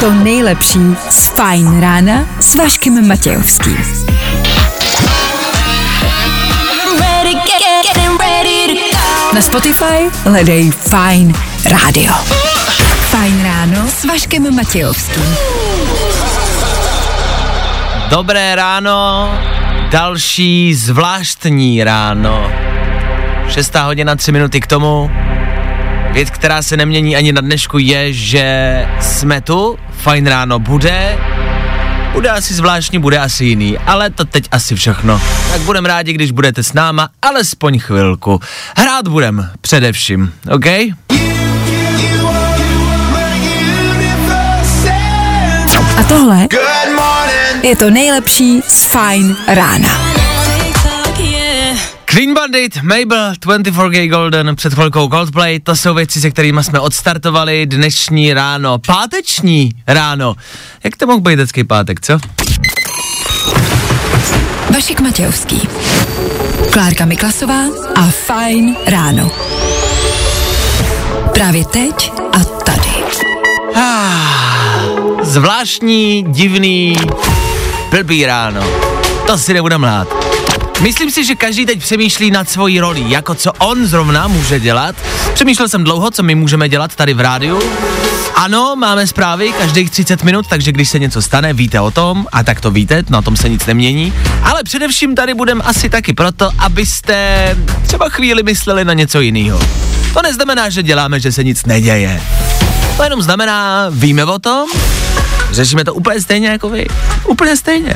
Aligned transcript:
to 0.00 0.10
nejlepší 0.10 0.78
z 1.10 1.26
Fajn 1.26 1.80
rána 1.80 2.26
s 2.40 2.54
Vaškem 2.54 3.08
Matějovským. 3.08 3.76
Na 9.34 9.40
Spotify 9.40 10.10
hledej 10.24 10.70
Fajn 10.70 11.34
rádio. 11.64 12.12
Fajn 13.10 13.44
ráno 13.44 13.88
s 13.88 14.04
Vaškem 14.04 14.54
Matějovským. 14.54 15.36
Dobré 18.10 18.54
ráno, 18.54 19.30
další 19.90 20.74
zvláštní 20.74 21.84
ráno. 21.84 22.61
Šestá 23.48 23.84
hodina, 23.84 24.16
tři 24.16 24.32
minuty 24.32 24.60
k 24.60 24.66
tomu. 24.66 25.10
Věc, 26.12 26.30
která 26.30 26.62
se 26.62 26.76
nemění 26.76 27.16
ani 27.16 27.32
na 27.32 27.40
dnešku, 27.40 27.78
je, 27.78 28.12
že 28.12 28.86
jsme 29.00 29.40
tu, 29.40 29.78
fajn 29.90 30.26
ráno 30.26 30.58
bude, 30.58 31.18
bude 32.12 32.30
asi 32.30 32.54
zvláštní, 32.54 32.98
bude 32.98 33.18
asi 33.18 33.44
jiný, 33.44 33.78
ale 33.78 34.10
to 34.10 34.24
teď 34.24 34.48
asi 34.50 34.74
všechno. 34.74 35.20
Tak 35.52 35.60
budeme 35.60 35.88
rádi, 35.88 36.12
když 36.12 36.30
budete 36.30 36.62
s 36.62 36.72
náma, 36.72 37.08
alespoň 37.22 37.78
chvilku. 37.78 38.40
Hrát 38.76 39.08
budem, 39.08 39.50
především, 39.60 40.32
OK? 40.50 40.66
A 45.96 46.02
tohle 46.08 46.48
je 47.62 47.76
to 47.76 47.90
nejlepší 47.90 48.62
z 48.68 48.84
Fajn 48.84 49.36
rána. 49.48 50.11
Clean 52.12 52.34
Bandit, 52.34 52.82
Mabel, 52.82 53.32
24K 53.32 54.10
Golden, 54.10 54.56
před 54.56 54.74
chvilkou 54.74 55.08
Coldplay, 55.08 55.60
to 55.60 55.76
jsou 55.76 55.94
věci, 55.94 56.20
se 56.20 56.30
kterými 56.30 56.64
jsme 56.64 56.80
odstartovali 56.80 57.66
dnešní 57.66 58.34
ráno, 58.34 58.78
páteční 58.78 59.70
ráno. 59.86 60.34
Jak 60.84 60.96
to 60.96 61.06
mohl 61.06 61.20
být 61.20 61.38
hezký 61.38 61.64
pátek, 61.64 62.00
co? 62.00 62.18
Vašek 64.74 65.00
Matějovský. 65.00 65.68
Klárka 66.72 67.04
Miklasová 67.04 67.62
a 67.94 68.02
Fajn 68.02 68.76
ráno. 68.86 69.30
Právě 71.34 71.64
teď 71.64 72.12
a 72.32 72.44
tady. 72.44 72.90
Zvláštní, 75.22 76.24
divný, 76.28 76.96
blbý 77.90 78.26
ráno. 78.26 78.64
To 79.26 79.38
si 79.38 79.54
nebudem 79.54 79.82
lhát. 79.82 80.21
Myslím 80.82 81.10
si, 81.10 81.24
že 81.24 81.34
každý 81.34 81.66
teď 81.66 81.78
přemýšlí 81.78 82.30
nad 82.30 82.50
svojí 82.50 82.80
roli, 82.80 83.04
jako 83.06 83.34
co 83.34 83.52
on 83.52 83.86
zrovna 83.86 84.28
může 84.28 84.60
dělat. 84.60 84.96
Přemýšlel 85.34 85.68
jsem 85.68 85.84
dlouho, 85.84 86.10
co 86.10 86.22
my 86.22 86.34
můžeme 86.34 86.68
dělat 86.68 86.94
tady 86.94 87.14
v 87.14 87.20
rádiu. 87.20 87.62
Ano, 88.34 88.76
máme 88.76 89.06
zprávy 89.06 89.52
každých 89.58 89.90
30 89.90 90.22
minut, 90.22 90.46
takže 90.48 90.72
když 90.72 90.88
se 90.88 90.98
něco 90.98 91.22
stane, 91.22 91.52
víte 91.52 91.80
o 91.80 91.90
tom, 91.90 92.26
a 92.32 92.42
tak 92.42 92.60
to 92.60 92.70
víte, 92.70 93.02
na 93.08 93.22
tom 93.22 93.36
se 93.36 93.48
nic 93.48 93.66
nemění. 93.66 94.12
Ale 94.42 94.64
především 94.64 95.14
tady 95.14 95.34
budeme 95.34 95.64
asi 95.64 95.90
taky 95.90 96.12
proto, 96.12 96.50
abyste 96.58 97.56
třeba 97.86 98.08
chvíli 98.08 98.42
mysleli 98.42 98.84
na 98.84 98.92
něco 98.92 99.20
jiného. 99.20 99.60
To 100.14 100.22
neznamená, 100.22 100.68
že 100.68 100.82
děláme, 100.82 101.20
že 101.20 101.32
se 101.32 101.44
nic 101.44 101.66
neděje. 101.66 102.22
To 102.96 103.02
jenom 103.02 103.22
znamená, 103.22 103.86
víme 103.90 104.24
o 104.24 104.38
tom, 104.38 104.68
řešíme 105.50 105.84
to 105.84 105.94
úplně 105.94 106.20
stejně 106.20 106.48
jako 106.48 106.68
vy. 106.68 106.86
Úplně 107.26 107.56
stejně. 107.56 107.94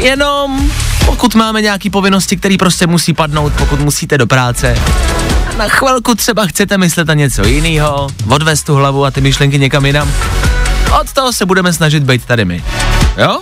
Jenom 0.00 0.70
pokud 1.08 1.34
máme 1.34 1.62
nějaké 1.62 1.90
povinnosti, 1.90 2.36
které 2.36 2.56
prostě 2.58 2.86
musí 2.86 3.12
padnout, 3.12 3.52
pokud 3.52 3.80
musíte 3.80 4.18
do 4.18 4.26
práce, 4.26 4.78
na 5.56 5.68
chvilku 5.68 6.14
třeba 6.14 6.46
chcete 6.46 6.78
myslet 6.78 7.08
na 7.08 7.14
něco 7.14 7.46
jiného, 7.46 8.08
odvést 8.28 8.62
tu 8.62 8.74
hlavu 8.74 9.04
a 9.04 9.10
ty 9.10 9.20
myšlenky 9.20 9.58
někam 9.58 9.86
jinam, 9.86 10.12
od 11.00 11.12
toho 11.12 11.32
se 11.32 11.46
budeme 11.46 11.72
snažit 11.72 12.02
být 12.02 12.24
tady 12.24 12.44
my. 12.44 12.64
Jo? 13.16 13.40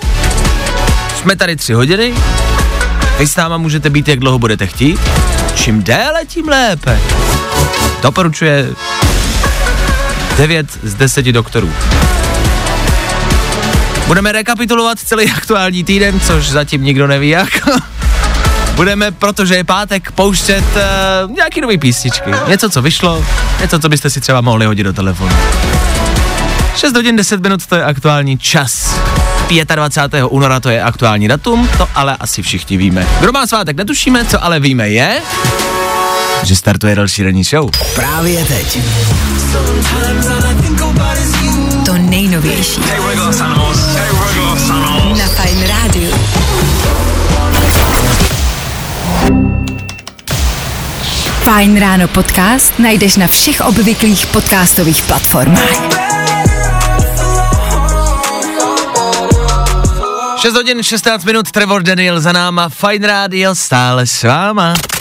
Jsme 1.21 1.37
tady 1.37 1.57
tři 1.57 1.73
hodiny, 1.73 2.15
vy 3.19 3.27
s 3.27 3.37
náma 3.37 3.57
můžete 3.57 3.91
být, 3.91 4.09
jak 4.09 4.21
dlouho 4.21 4.39
budete 4.39 4.67
chtít. 4.67 5.01
Čím 5.55 5.83
déle, 5.83 6.25
tím 6.27 6.49
lépe. 6.49 7.01
Doporučuje 8.03 8.67
9 10.37 10.67
z 10.83 10.95
10 10.95 11.27
doktorů. 11.27 11.73
Budeme 14.07 14.33
rekapitulovat 14.33 14.99
celý 14.99 15.31
aktuální 15.33 15.85
týden, 15.85 16.21
což 16.21 16.49
zatím 16.49 16.85
nikdo 16.85 17.07
neví 17.07 17.29
jak. 17.29 17.69
Budeme, 18.75 19.11
protože 19.11 19.55
je 19.55 19.65
pátek, 19.65 20.13
pouštět 20.13 20.65
uh, 21.25 21.31
nějaký 21.37 21.61
nový 21.61 21.79
písničky. 21.79 22.31
Něco, 22.49 22.71
co 22.71 22.83
vyšlo, 22.83 23.25
něco, 23.61 23.79
co 23.79 23.89
byste 23.89 24.11
si 24.11 24.21
třeba 24.21 24.41
mohli 24.41 24.67
hodit 24.67 24.85
do 24.85 24.93
telefonu. 24.93 25.37
6 26.77 26.97
hodin 26.97 27.17
10 27.17 27.43
minut 27.43 27.67
to 27.67 27.77
je 27.77 27.85
aktuální 27.85 28.39
čas. 28.39 29.01
25. 29.75 30.25
února 30.31 30.61
to 30.61 30.71
je 30.71 30.83
aktuální 30.83 31.29
datum, 31.29 31.69
to 31.79 31.89
ale 31.95 32.17
asi 32.21 32.43
všichni 32.43 32.77
víme. 32.77 33.07
Kdo 33.21 33.33
má 33.33 33.47
svátek, 33.47 33.77
netušíme, 33.77 34.25
co 34.25 34.45
ale 34.45 34.61
víme 34.61 34.89
je, 34.89 35.21
že 36.43 36.57
startuje 36.57 36.95
další 36.95 37.23
ranní 37.23 37.45
show. 37.45 37.71
Právě 37.95 38.45
teď. 38.45 38.79
To 41.87 41.99
nejnovější. 41.99 42.81
Na 45.19 45.27
Fajn 45.27 45.67
rádiu. 45.69 46.11
Fajn 51.43 51.81
ráno 51.81 52.09
podcast 52.09 52.79
najdeš 52.79 53.17
na 53.17 53.27
všech 53.27 53.61
obvyklých 53.61 54.27
podcastových 54.27 55.03
platformách. 55.03 56.07
6 60.37 60.55
hodin 60.55 60.83
16 60.83 61.25
minut, 61.25 61.51
Trevor 61.51 61.83
Daniel 61.83 62.21
za 62.21 62.33
náma, 62.33 62.69
Fine 62.69 63.07
Radio 63.07 63.55
stále 63.55 64.07
s 64.07 64.23
váma. 64.23 64.96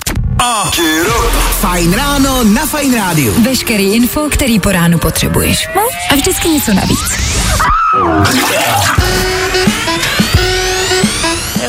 Fajn 1.62 1.94
ráno 1.94 2.44
na 2.44 2.66
Fajn 2.66 2.96
rádiu. 2.96 3.34
Veškerý 3.44 3.96
info, 3.96 4.30
který 4.32 4.60
po 4.60 4.72
ránu 4.72 4.98
potřebuješ. 4.98 5.68
No 5.76 5.82
a 6.12 6.16
vždycky 6.16 6.50
něco 6.50 6.74
navíc. 6.74 7.20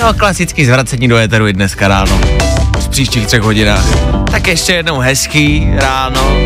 Jo, 0.01 0.15
klasický 0.19 0.67
zvracení 0.67 1.09
do 1.09 1.17
éteru 1.17 1.47
i 1.49 1.53
dneska 1.53 1.89
ráno. 1.89 2.21
V 2.79 2.89
příštích 2.89 3.27
třech 3.27 3.43
hodinách. 3.43 3.85
Tak 4.31 4.47
ještě 4.47 4.73
jednou 4.73 4.99
hezký 4.99 5.69
ráno. 5.77 6.37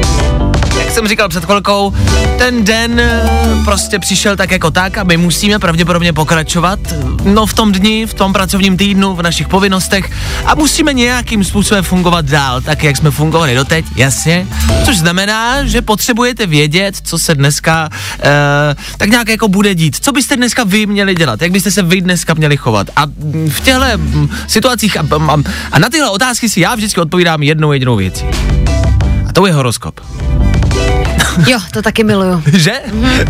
Jak 0.80 0.90
jsem 0.90 1.08
říkal 1.08 1.28
před 1.28 1.44
chvilkou, 1.44 1.94
ten 2.38 2.64
den 2.64 3.00
eh, 3.00 3.30
prostě 3.64 3.98
přišel 3.98 4.36
tak 4.36 4.50
jako 4.50 4.70
tak 4.70 4.98
a 4.98 5.04
my 5.04 5.16
musíme 5.16 5.58
pravděpodobně 5.58 6.12
pokračovat 6.12 6.78
no 7.24 7.46
v 7.46 7.54
tom 7.54 7.72
dni, 7.72 8.06
v 8.06 8.14
tom 8.14 8.32
pracovním 8.32 8.76
týdnu, 8.76 9.14
v 9.14 9.22
našich 9.22 9.48
povinnostech 9.48 10.10
a 10.46 10.54
musíme 10.54 10.92
nějakým 10.92 11.44
způsobem 11.44 11.84
fungovat 11.84 12.24
dál, 12.24 12.60
tak 12.60 12.84
jak 12.84 12.96
jsme 12.96 13.10
fungovali 13.10 13.54
doteď, 13.54 13.84
jasně. 13.96 14.46
Což 14.84 14.98
znamená, 14.98 15.64
že 15.64 15.82
potřebujete 15.82 16.46
vědět, 16.46 16.96
co 17.04 17.18
se 17.18 17.34
dneska 17.34 17.88
eh, 18.20 18.74
tak 18.96 19.10
nějak 19.10 19.28
jako 19.28 19.48
bude 19.48 19.74
dít. 19.74 19.96
Co 20.00 20.12
byste 20.12 20.36
dneska 20.36 20.64
vy 20.64 20.86
měli 20.86 21.14
dělat, 21.14 21.42
jak 21.42 21.52
byste 21.52 21.70
se 21.70 21.82
vy 21.82 22.00
dneska 22.00 22.34
měli 22.34 22.56
chovat. 22.56 22.86
A 22.96 23.06
mm, 23.06 23.50
v 23.50 23.60
těchto 23.60 23.84
mm, 23.96 24.28
situacích 24.46 24.96
a, 24.96 25.06
a, 25.28 25.36
a 25.72 25.78
na 25.78 25.88
tyhle 25.88 26.10
otázky 26.10 26.48
si 26.48 26.60
já 26.60 26.74
vždycky 26.74 27.00
odpovídám 27.00 27.42
jednou 27.42 27.72
jedinou 27.72 27.96
věcí. 27.96 28.24
A 29.28 29.32
to 29.32 29.46
je 29.46 29.52
horoskop. 29.52 30.00
Jo, 31.46 31.58
to 31.72 31.82
taky 31.82 32.04
miluju. 32.04 32.42
Že? 32.52 32.72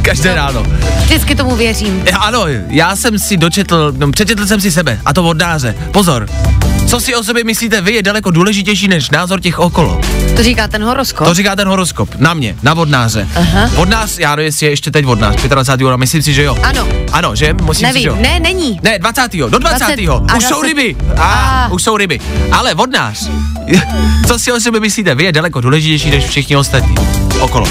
Každé 0.03 0.34
ráno. 0.34 0.66
Vždycky 1.03 1.34
tomu 1.34 1.56
věřím. 1.56 2.03
Já, 2.11 2.19
Ano, 2.19 2.44
já 2.69 2.97
jsem 2.97 3.19
si 3.19 3.37
dočetl, 3.37 3.93
no, 3.97 4.11
přečetl 4.11 4.47
jsem 4.47 4.61
si 4.61 4.71
sebe, 4.71 5.00
a 5.05 5.12
to 5.12 5.25
od. 5.25 5.37
Pozor, 5.93 6.27
co 6.91 7.01
si 7.01 7.15
o 7.15 7.25
sobě 7.25 7.45
myslíte 7.45 7.81
vy 7.81 7.93
je 7.93 8.03
daleko 8.03 8.31
důležitější 8.31 8.89
než 8.89 9.11
názor 9.11 9.41
těch 9.41 9.59
okolo. 9.59 10.01
To 10.37 10.42
říká 10.42 10.69
ten 10.69 10.84
horoskop. 10.84 11.27
To 11.27 11.34
říká 11.34 11.57
ten 11.57 11.69
horoskop, 11.69 12.15
na 12.19 12.34
mě, 12.34 12.57
na 12.63 12.75
vodnáře. 12.75 13.28
Aha. 13.37 13.71
Vodnář, 13.75 14.19
já 14.19 14.37
nevím, 14.37 14.47
jestli 14.47 14.66
je 14.66 14.72
ještě 14.72 14.91
teď 14.91 15.04
vodnář, 15.04 15.42
25. 15.42 15.84
února, 15.84 15.97
myslím 15.97 16.22
si, 16.22 16.34
že 16.34 16.42
jo. 16.42 16.57
Ano. 16.63 16.89
Ano, 17.13 17.37
že? 17.37 17.53
Myslím 17.53 17.75
si, 17.75 17.83
Nevím, 17.83 18.03
že 18.03 18.09
jo. 18.09 18.16
ne, 18.21 18.41
není. 18.41 18.81
Ne, 18.83 18.98
20. 18.98 19.33
do 19.33 19.59
20. 19.59 19.97
20. 19.97 20.01
Už 20.37 20.45
a 20.45 20.48
jsou 20.48 20.60
20. 20.63 20.66
ryby. 20.66 20.97
A, 21.16 21.22
A. 21.22 21.69
už 21.69 21.83
jsou 21.83 21.97
ryby. 21.97 22.21
Ale 22.53 22.75
vodnář, 22.75 23.31
co 24.27 24.39
si 24.39 24.53
o 24.53 24.60
sobě 24.60 24.81
myslíte, 24.81 25.15
vy 25.15 25.25
je 25.25 25.33
daleko 25.33 25.60
důležitější 25.60 26.10
než 26.10 26.25
všichni 26.25 26.57
ostatní 26.57 26.95
okolo. 27.41 27.66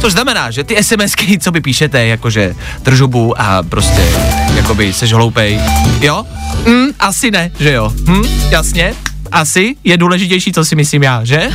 Což 0.00 0.12
znamená, 0.12 0.50
že 0.50 0.64
ty 0.64 0.84
SMSky, 0.84 1.38
co 1.38 1.50
vy 1.50 1.60
píšete, 1.60 2.06
jakože 2.06 2.54
držubu 2.82 3.40
a 3.40 3.62
prostě, 3.62 4.08
jakoby 4.54 4.92
seš 4.92 5.12
hloupej, 5.12 5.60
jo? 6.00 6.24
Hm, 6.66 6.90
asi 6.98 7.30
ne, 7.30 7.50
že 7.60 7.72
jo? 7.72 7.92
Hm, 8.08 8.22
jasně, 8.50 8.94
asi 9.32 9.76
je 9.84 9.96
důležitější, 9.96 10.52
co 10.52 10.64
si 10.64 10.76
myslím 10.76 11.02
já, 11.02 11.24
že? 11.24 11.50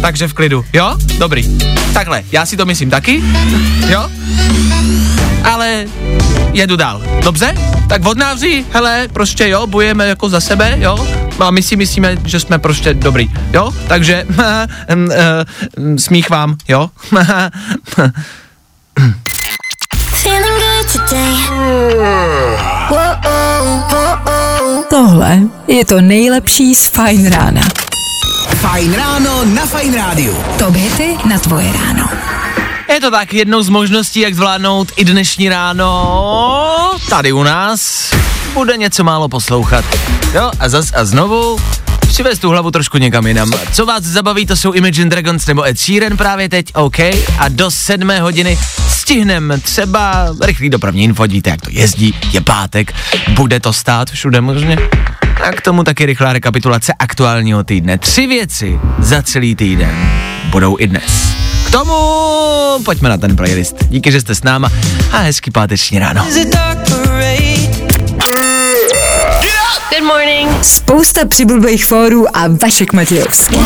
Takže 0.00 0.28
v 0.28 0.34
klidu, 0.34 0.64
jo? 0.72 0.96
Dobrý. 1.18 1.58
Takhle, 1.94 2.22
já 2.32 2.46
si 2.46 2.56
to 2.56 2.66
myslím 2.66 2.90
taky, 2.90 3.22
jo? 3.88 4.10
Ale 5.44 5.84
jedu 6.52 6.76
dál. 6.76 7.02
Dobře? 7.24 7.54
Tak 7.88 8.02
vodnáři, 8.02 8.64
hele, 8.72 9.08
prostě 9.12 9.48
jo, 9.48 9.66
bojujeme 9.66 10.08
jako 10.08 10.28
za 10.28 10.40
sebe, 10.40 10.76
jo? 10.80 11.08
A 11.38 11.50
my 11.50 11.62
si 11.62 11.76
myslíme, 11.76 12.16
že 12.24 12.40
jsme 12.40 12.58
prostě 12.58 12.94
dobrý, 12.94 13.30
jo? 13.52 13.72
Takže 13.88 14.26
mm, 14.28 14.38
eh, 15.12 15.44
mm, 15.78 15.98
smích 15.98 16.30
vám, 16.30 16.56
jo? 16.68 16.90
Tohle 25.02 25.40
je 25.68 25.84
to 25.84 26.00
nejlepší 26.00 26.74
z 26.74 26.86
Fajn 26.86 27.26
rána. 27.26 27.62
Fajn 28.54 28.94
ráno 28.94 29.44
na 29.44 29.66
Fajn 29.66 29.94
rádiu. 29.94 30.36
Top 30.58 30.74
hity 30.74 31.18
na 31.28 31.38
tvoje 31.38 31.72
ráno. 31.72 32.08
Je 32.88 33.00
to 33.00 33.10
tak 33.10 33.34
jednou 33.34 33.62
z 33.62 33.68
možností, 33.68 34.20
jak 34.20 34.34
zvládnout 34.34 34.92
i 34.96 35.04
dnešní 35.04 35.48
ráno 35.48 36.90
tady 37.10 37.32
u 37.32 37.42
nás. 37.42 38.10
Bude 38.54 38.76
něco 38.76 39.04
málo 39.04 39.28
poslouchat. 39.28 39.84
Jo, 40.34 40.50
a 40.58 40.68
zas 40.68 40.92
a 40.94 41.04
znovu 41.04 41.58
přivez 42.12 42.38
tu 42.38 42.50
hlavu 42.50 42.70
trošku 42.70 42.98
někam 42.98 43.26
jinam. 43.26 43.50
Co 43.72 43.86
vás 43.86 44.02
zabaví, 44.04 44.46
to 44.46 44.56
jsou 44.56 44.72
Imagine 44.72 45.10
Dragons 45.10 45.46
nebo 45.46 45.66
Ed 45.66 45.78
Sheeran 45.78 46.16
právě 46.16 46.48
teď, 46.48 46.66
OK. 46.74 46.98
A 47.38 47.48
do 47.48 47.70
sedmé 47.70 48.20
hodiny 48.20 48.58
stihnem 48.88 49.52
třeba 49.62 50.34
rychlý 50.44 50.70
dopravní 50.70 51.04
info, 51.04 51.22
víte, 51.22 51.50
jak 51.50 51.60
to 51.60 51.70
jezdí, 51.72 52.14
je 52.32 52.40
pátek, 52.40 52.94
bude 53.28 53.60
to 53.60 53.72
stát 53.72 54.10
všude 54.10 54.40
možně. 54.40 54.78
A 55.44 55.50
k 55.52 55.60
tomu 55.60 55.84
taky 55.84 56.06
rychlá 56.06 56.32
rekapitulace 56.32 56.92
aktuálního 56.98 57.64
týdne. 57.64 57.98
Tři 57.98 58.26
věci 58.26 58.80
za 58.98 59.22
celý 59.22 59.54
týden 59.54 60.10
budou 60.50 60.76
i 60.80 60.86
dnes. 60.86 61.34
K 61.66 61.70
tomu 61.70 61.94
pojďme 62.84 63.08
na 63.08 63.16
ten 63.16 63.36
playlist. 63.36 63.76
Díky, 63.88 64.12
že 64.12 64.20
jste 64.20 64.34
s 64.34 64.42
náma 64.42 64.70
a 65.12 65.18
hezký 65.18 65.50
páteční 65.50 65.98
ráno. 65.98 66.26
Good 69.98 70.04
morning. 70.04 70.64
Spousta 70.64 71.26
přibulbých 71.26 71.84
fórů 71.84 72.36
a 72.36 72.48
Vašek 72.62 72.92
Matějovský. 72.92 73.56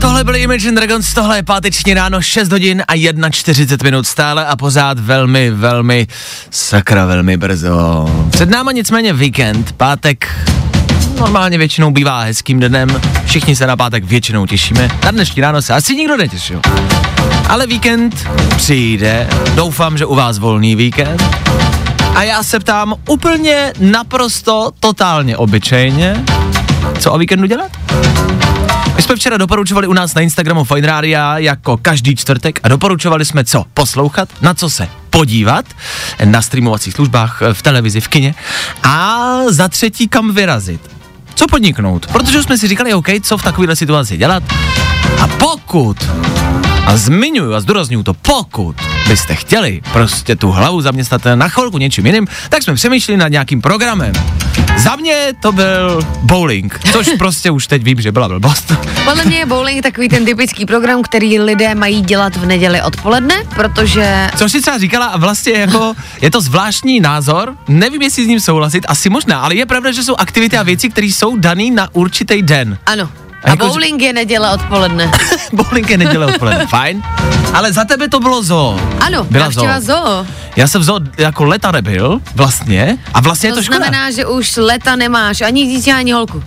Tohle 0.00 0.24
byly 0.24 0.42
Imagine 0.42 0.72
Dragons, 0.72 1.14
tohle 1.14 1.38
je 1.38 1.42
páteční 1.42 1.94
ráno, 1.94 2.22
6 2.22 2.52
hodin 2.52 2.82
a 2.88 3.30
41 3.30 3.84
minut 3.90 4.06
stále 4.06 4.46
a 4.46 4.56
pořád 4.56 4.98
velmi, 4.98 5.50
velmi, 5.50 6.06
sakra 6.50 7.06
velmi 7.06 7.36
brzo. 7.36 8.06
Před 8.30 8.50
náma 8.50 8.72
nicméně 8.72 9.12
víkend, 9.12 9.72
pátek 9.72 10.28
normálně 11.20 11.58
většinou 11.58 11.90
bývá 11.90 12.20
hezkým 12.20 12.60
dnem, 12.60 13.00
všichni 13.24 13.56
se 13.56 13.66
na 13.66 13.76
pátek 13.76 14.04
většinou 14.04 14.46
těšíme, 14.46 14.90
na 15.04 15.10
dnešní 15.10 15.42
ráno 15.42 15.62
se 15.62 15.74
asi 15.74 15.94
nikdo 15.96 16.16
netěšil. 16.16 16.60
Ale 17.48 17.66
víkend 17.66 18.28
přijde, 18.56 19.28
doufám, 19.54 19.98
že 19.98 20.06
u 20.06 20.14
vás 20.14 20.38
volný 20.38 20.76
víkend. 20.76 21.22
A 22.18 22.22
já 22.22 22.42
se 22.42 22.60
ptám 22.60 22.94
úplně 23.08 23.72
naprosto, 23.80 24.70
totálně 24.80 25.36
obyčejně, 25.36 26.24
co 26.98 27.12
o 27.12 27.18
víkendu 27.18 27.46
dělat? 27.46 27.70
My 28.96 29.02
jsme 29.02 29.16
včera 29.16 29.36
doporučovali 29.36 29.86
u 29.86 29.92
nás 29.92 30.14
na 30.14 30.22
Instagramu 30.22 30.64
Fine 30.64 30.86
Radio 30.86 31.20
jako 31.36 31.76
každý 31.76 32.16
čtvrtek 32.16 32.60
a 32.62 32.68
doporučovali 32.68 33.24
jsme 33.24 33.44
co? 33.44 33.64
Poslouchat, 33.74 34.28
na 34.42 34.54
co 34.54 34.70
se 34.70 34.88
podívat 35.10 35.64
na 36.24 36.42
streamovacích 36.42 36.94
službách, 36.94 37.42
v 37.52 37.62
televizi, 37.62 38.00
v 38.00 38.08
kině 38.08 38.34
a 38.82 39.28
za 39.48 39.68
třetí 39.68 40.08
kam 40.08 40.34
vyrazit. 40.34 40.80
Co 41.34 41.46
podniknout? 41.46 42.06
Protože 42.06 42.42
jsme 42.42 42.58
si 42.58 42.68
říkali, 42.68 42.94
OK, 42.94 43.08
co 43.22 43.38
v 43.38 43.42
takovéhle 43.42 43.76
situaci 43.76 44.16
dělat. 44.16 44.42
A 45.20 45.26
pokud, 45.26 45.96
a 46.86 46.96
zmiňuju 46.96 47.54
a 47.54 47.60
zdůraznuju 47.60 48.02
to, 48.02 48.14
pokud 48.14 48.76
byste 49.08 49.34
chtěli 49.34 49.80
prostě 49.92 50.36
tu 50.36 50.50
hlavu 50.50 50.80
zaměstnat 50.80 51.22
na 51.34 51.48
chvilku 51.48 51.78
něčím 51.78 52.06
jiným, 52.06 52.26
tak 52.48 52.62
jsme 52.62 52.74
přemýšleli 52.74 53.16
nad 53.16 53.28
nějakým 53.28 53.60
programem. 53.60 54.12
Za 54.76 54.96
mě 54.96 55.32
to 55.40 55.52
byl 55.52 56.00
bowling, 56.22 56.80
což 56.92 57.08
prostě 57.18 57.50
už 57.50 57.66
teď 57.66 57.82
vím, 57.82 58.00
že 58.00 58.12
byla 58.12 58.28
blbost. 58.28 58.72
Podle 59.04 59.24
mě 59.24 59.38
je 59.38 59.46
bowling 59.46 59.82
takový 59.82 60.08
ten 60.08 60.24
typický 60.24 60.66
program, 60.66 61.02
který 61.02 61.40
lidé 61.40 61.74
mají 61.74 62.00
dělat 62.00 62.36
v 62.36 62.46
neděli 62.46 62.82
odpoledne, 62.82 63.34
protože 63.54 64.28
Což 64.36 64.52
si 64.52 64.60
třeba 64.60 64.78
říkala, 64.78 65.06
a 65.06 65.16
vlastně 65.16 65.52
jako, 65.52 65.94
je 66.20 66.30
to 66.30 66.40
zvláštní 66.40 67.00
názor, 67.00 67.54
nevím, 67.68 68.02
jestli 68.02 68.24
s 68.24 68.28
ním 68.28 68.40
souhlasit, 68.40 68.84
asi 68.88 69.10
možná, 69.10 69.40
ale 69.40 69.54
je 69.54 69.66
pravda, 69.66 69.92
že 69.92 70.02
jsou 70.02 70.16
aktivity 70.16 70.56
a 70.56 70.62
věci, 70.62 70.88
které 70.88 71.06
jsou 71.06 71.36
daný 71.36 71.70
na 71.70 71.88
určitý 71.92 72.42
den. 72.42 72.78
ano. 72.86 73.10
A 73.44 73.46
A 73.46 73.50
jako- 73.50 73.66
bowling 73.66 74.02
je 74.02 74.12
neděle 74.12 74.54
odpoledne. 74.54 75.10
bowling 75.52 75.90
je 75.90 75.98
neděle 75.98 76.26
odpoledne, 76.26 76.66
fajn. 76.70 77.02
Ale 77.54 77.72
za 77.72 77.84
tebe 77.84 78.08
to 78.08 78.20
bylo 78.20 78.42
zoo. 78.42 78.80
Ano, 79.00 79.24
Byla 79.30 79.50
zoo. 79.50 79.66
zoo. 79.80 80.26
Já 80.56 80.66
jsem 80.68 80.80
v 80.80 80.84
zoo 80.84 81.00
jako 81.18 81.44
leta 81.44 81.72
nebyl, 81.72 82.20
vlastně, 82.34 82.98
a 83.14 83.20
vlastně 83.20 83.48
je 83.48 83.52
To 83.52 83.58
to 83.58 83.62
škoda. 83.62 83.78
znamená, 83.78 84.10
že 84.10 84.26
už 84.26 84.56
leta 84.56 84.96
nemáš 84.96 85.40
ani 85.40 85.66
dítě, 85.66 85.92
ani 85.92 86.12
holku. 86.12 86.42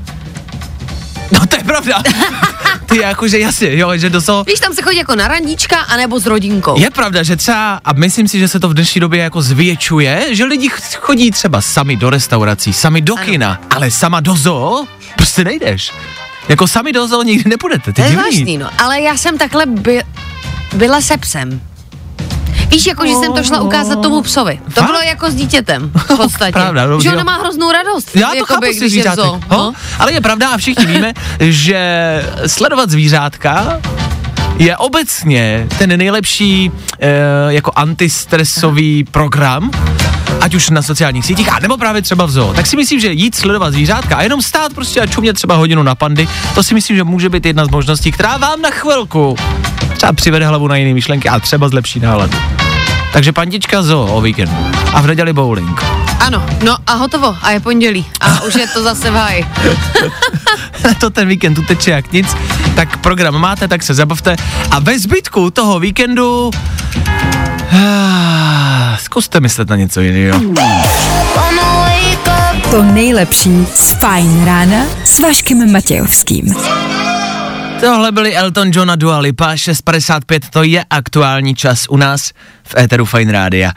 No 1.32 1.40
to 1.48 1.56
je 1.56 1.64
pravda. 1.64 2.04
Ty 2.86 2.98
jakože 3.02 3.40
jasně, 3.40 3.78
jo, 3.78 3.98
že 3.98 4.10
do 4.10 4.20
zoo... 4.20 4.44
Víš, 4.44 4.60
tam 4.60 4.74
se 4.74 4.82
chodí 4.82 4.98
jako 4.98 5.16
na 5.16 5.28
randíčka, 5.28 5.78
anebo 5.80 6.20
s 6.20 6.26
rodinkou. 6.26 6.80
Je 6.80 6.90
pravda, 6.90 7.24
že 7.24 7.36
třeba, 7.36 7.80
a 7.86 7.94
myslím 7.94 8.28
si, 8.28 8.40
že 8.40 8.48
se 8.48 8.60
to 8.60 8.70
v 8.70 8.74
dnešní 8.74 9.02
době 9.02 9.20
jako 9.24 9.42
zvětšuje, 9.42 10.28
že 10.36 10.46
lidi 10.46 10.70
ch- 10.70 10.96
chodí 11.00 11.32
třeba 11.32 11.62
sami 11.62 11.96
do 11.98 12.10
restaurací, 12.10 12.74
sami 12.74 13.02
do 13.02 13.16
Ano. 13.16 13.26
kina, 13.26 13.62
ale 13.76 13.92
sama 13.92 14.20
do 14.20 14.36
zoo 14.36 14.86
prostě 15.16 15.44
nejdeš. 15.44 15.92
Jako 16.52 16.68
sami 16.68 16.94
do 16.94 17.08
zoo 17.08 17.24
nikdy 17.24 17.50
nepůjdete, 17.50 17.94
ty 17.94 18.02
To 18.02 18.08
je 18.08 18.14
zvláštní, 18.14 18.58
no. 18.58 18.70
Ale 18.78 19.02
já 19.02 19.18
jsem 19.18 19.38
takhle 19.38 19.66
by, 19.66 20.04
byla 20.74 21.02
se 21.02 21.18
psem. 21.18 21.62
Víš, 22.68 22.86
jako, 22.86 23.06
že 23.06 23.14
jsem 23.14 23.34
to 23.34 23.44
šla 23.44 23.62
ukázat 23.62 24.02
tomu 24.02 24.22
psovi. 24.22 24.60
To 24.66 24.72
Fakt? 24.72 24.86
bylo 24.86 25.02
jako 25.02 25.32
s 25.32 25.36
dítětem, 25.36 25.92
v 25.96 26.08
podstatě. 26.18 26.52
Pravda, 26.52 26.88
že 27.02 27.12
ona 27.12 27.24
má 27.24 27.38
hroznou 27.38 27.72
radost. 27.72 28.16
Já 28.16 28.30
to 28.30 28.36
jakoby, 28.36 28.68
chápu, 28.68 28.80
když 28.80 28.94
je 28.94 29.04
zoo. 29.16 29.40
No? 29.52 29.58
No. 29.58 29.74
Ale 30.00 30.14
je 30.14 30.22
pravda 30.22 30.50
a 30.50 30.58
všichni 30.58 30.86
víme, 30.86 31.14
že 31.40 31.80
sledovat 32.48 32.90
zvířátka 32.90 33.80
je 34.58 34.78
obecně 34.78 35.68
ten 35.78 35.98
nejlepší 35.98 36.72
e, 37.00 37.10
jako 37.54 37.72
antistresový 37.76 39.04
program, 39.04 39.72
ať 40.42 40.56
už 40.56 40.70
na 40.70 40.82
sociálních 40.82 41.26
sítích, 41.26 41.54
a 41.54 41.60
nebo 41.60 41.78
právě 41.78 42.02
třeba 42.02 42.26
v 42.26 42.32
zoo. 42.32 42.54
Tak 42.54 42.68
si 42.68 42.76
myslím, 42.76 43.00
že 43.00 43.12
jít 43.12 43.36
sledovat 43.36 43.74
zvířátka 43.74 44.16
a 44.16 44.22
jenom 44.22 44.42
stát 44.42 44.74
prostě 44.74 45.02
a 45.02 45.08
čumět 45.08 45.34
třeba 45.34 45.56
hodinu 45.56 45.84
na 45.84 45.96
pandy, 45.96 46.28
to 46.56 46.64
si 46.64 46.74
myslím, 46.74 46.98
že 46.98 47.04
může 47.04 47.30
být 47.30 47.46
jedna 47.46 47.66
z 47.66 47.70
možností, 47.70 48.12
která 48.12 48.38
vám 48.38 48.62
na 48.62 48.70
chvilku 48.70 49.36
třeba 49.94 50.14
přivede 50.14 50.48
hlavu 50.48 50.68
na 50.68 50.76
jiné 50.76 50.94
myšlenky 50.94 51.30
a 51.30 51.40
třeba 51.40 51.70
zlepší 51.70 52.00
náladu. 52.00 52.38
Takže 53.14 53.32
pandička 53.32 53.84
zoo 53.84 54.08
o 54.08 54.22
víkendu 54.22 54.56
a 54.94 55.02
v 55.02 55.08
neděli 55.08 55.34
bowling. 55.34 55.82
Ano, 56.20 56.46
no 56.64 56.78
a 56.88 56.94
hotovo. 56.94 57.36
A 57.42 57.52
je 57.52 57.60
pondělí. 57.60 58.06
A 58.20 58.42
už 58.48 58.56
je 58.56 58.68
to 58.68 58.84
zase 58.84 59.12
v 59.12 59.14
háji. 59.14 59.46
to 61.00 61.10
ten 61.10 61.28
víkend 61.28 61.58
uteče 61.58 61.92
jak 61.92 62.12
nic, 62.12 62.36
tak 62.76 62.98
program 62.98 63.40
máte, 63.40 63.68
tak 63.68 63.84
se 63.84 63.94
zabavte 63.94 64.36
a 64.72 64.80
ve 64.80 65.00
zbytku 65.00 65.52
toho 65.52 65.80
víkendu 65.80 66.52
zkuste 68.98 69.40
myslet 69.40 69.70
na 69.70 69.76
něco 69.76 70.02
jiného. 70.02 70.42
To 72.72 72.84
nejlepší 72.84 73.68
z 73.74 73.92
Fajn 73.92 74.46
rána 74.46 74.86
s 75.04 75.20
Vaškem 75.20 75.72
Matějovským. 75.72 76.56
Tohle 77.80 78.12
byli 78.12 78.36
Elton 78.36 78.72
John 78.74 78.92
a 78.92 78.96
Dua 78.96 79.20
Lipa, 79.20 79.54
6.55, 79.54 80.40
to 80.50 80.64
je 80.64 80.86
aktuální 80.90 81.56
čas 81.56 81.86
u 81.90 81.98
nás 81.98 82.32
v 82.64 82.78
Éteru 82.78 83.06
Fine 83.06 83.32
Rádia. 83.32 83.72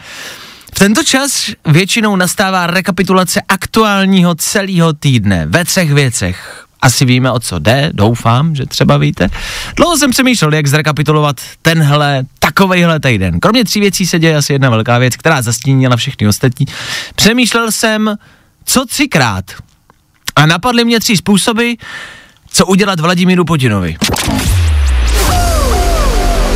V 0.74 0.78
tento 0.78 1.02
čas 1.02 1.50
většinou 1.66 2.16
nastává 2.16 2.66
rekapitulace 2.66 3.40
aktuálního 3.48 4.34
celého 4.34 4.92
týdne 4.92 5.46
ve 5.46 5.64
třech 5.64 5.92
věcech. 5.92 6.63
Asi 6.84 7.04
víme, 7.04 7.30
o 7.30 7.40
co 7.40 7.58
jde, 7.58 7.90
doufám, 7.92 8.54
že 8.54 8.66
třeba 8.66 8.96
víte. 8.96 9.28
Dlouho 9.76 9.96
jsem 9.96 10.10
přemýšlel, 10.10 10.54
jak 10.54 10.66
zrekapitulovat 10.66 11.36
tenhle, 11.62 12.24
takovejhle 12.38 13.00
týden. 13.00 13.40
Kromě 13.40 13.64
tří 13.64 13.80
věcí 13.80 14.06
se 14.06 14.18
děje 14.18 14.36
asi 14.36 14.52
jedna 14.52 14.70
velká 14.70 14.98
věc, 14.98 15.16
která 15.16 15.42
zastínila 15.42 15.96
všechny 15.96 16.28
ostatní. 16.28 16.66
Přemýšlel 17.16 17.72
jsem, 17.72 18.14
co 18.64 18.86
třikrát. 18.86 19.44
A 20.36 20.46
napadly 20.46 20.84
mě 20.84 21.00
tři 21.00 21.16
způsoby, 21.16 21.72
co 22.50 22.66
udělat 22.66 23.00
Vladimíru 23.00 23.44
Putinovi. 23.44 23.96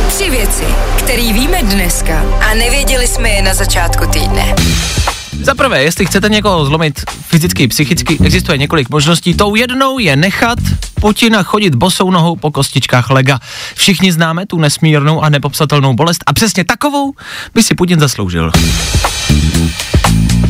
Tři 0.07 0.29
věci, 0.29 0.63
které 0.97 1.33
víme 1.33 1.63
dneska 1.63 2.21
a 2.51 2.53
nevěděli 2.53 3.07
jsme 3.07 3.29
je 3.29 3.41
na 3.41 3.53
začátku 3.53 4.05
týdne. 4.05 4.55
Za 5.41 5.55
prvé, 5.55 5.83
jestli 5.83 6.05
chcete 6.05 6.29
někoho 6.29 6.65
zlomit 6.65 7.03
fyzicky, 7.21 7.67
psychicky, 7.67 8.17
existuje 8.23 8.57
několik 8.57 8.89
možností. 8.89 9.33
Tou 9.33 9.55
jednou 9.55 9.99
je 9.99 10.15
nechat 10.15 10.59
Putina 11.01 11.43
chodit 11.43 11.75
bosou 11.75 12.11
nohou 12.11 12.35
po 12.35 12.51
kostičkách 12.51 13.09
lega. 13.09 13.39
Všichni 13.75 14.11
známe 14.11 14.45
tu 14.45 14.57
nesmírnou 14.57 15.21
a 15.21 15.29
nepopsatelnou 15.29 15.93
bolest 15.93 16.23
a 16.25 16.33
přesně 16.33 16.63
takovou 16.63 17.13
by 17.53 17.63
si 17.63 17.75
Putin 17.75 17.99
zasloužil. 17.99 18.51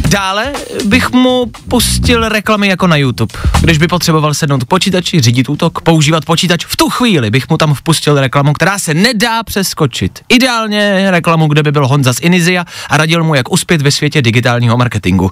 Dále 0.10 0.54
bych 0.86 1.10
mu 1.12 1.46
pustil 1.68 2.30
reklamy 2.30 2.68
jako 2.68 2.88
na 2.88 2.96
YouTube. 2.96 3.34
Když 3.62 3.78
by 3.78 3.88
potřeboval 3.88 4.34
sednout 4.34 4.64
k 4.64 4.68
počítači, 4.68 5.22
řídit 5.22 5.50
útok, 5.50 5.82
používat 5.82 6.26
počítač, 6.26 6.66
v 6.66 6.78
tu 6.78 6.90
chvíli 6.90 7.32
bych 7.32 7.50
mu 7.50 7.58
tam 7.58 7.74
vpustil 7.74 8.20
reklamu, 8.20 8.54
která 8.54 8.80
se 8.80 8.94
nedá 8.94 9.44
přeskočit. 9.44 10.20
Ideálně 10.30 11.12
reklamu, 11.12 11.48
kde 11.48 11.64
by 11.64 11.72
byl 11.72 11.88
Honza 11.88 12.14
z 12.14 12.20
Inizia 12.20 12.66
a 12.90 12.98
radil 12.98 13.24
mu, 13.24 13.36
jak 13.36 13.52
uspět 13.52 13.82
ve 13.82 13.92
světě 13.92 14.22
digitálního 14.22 14.78
marketingu. 14.78 15.32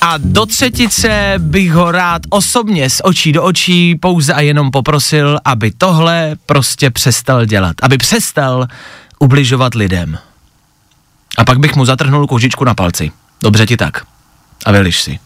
A 0.00 0.14
do 0.18 0.46
třetice 0.46 1.34
bych 1.38 1.72
ho 1.72 1.92
rád 1.92 2.22
osobně 2.30 2.90
z 2.90 3.00
očí 3.04 3.32
do 3.32 3.42
očí 3.42 3.94
pouze 3.94 4.34
a 4.34 4.40
jenom 4.40 4.70
poprosil, 4.70 5.38
aby 5.44 5.70
tohle 5.70 6.36
prostě 6.46 6.90
přestal 6.90 7.44
dělat. 7.44 7.76
Aby 7.82 7.98
přestal 7.98 8.66
ubližovat 9.18 9.74
lidem. 9.74 10.18
A 11.38 11.44
pak 11.44 11.58
bych 11.58 11.76
mu 11.76 11.84
zatrhnul 11.84 12.26
koužičku 12.26 12.64
na 12.64 12.74
palci. 12.74 13.10
Dobře 13.42 13.66
ti 13.66 13.76
tak. 13.76 14.02
A 14.66 14.72
vyliš 14.72 15.02
si. 15.02 15.18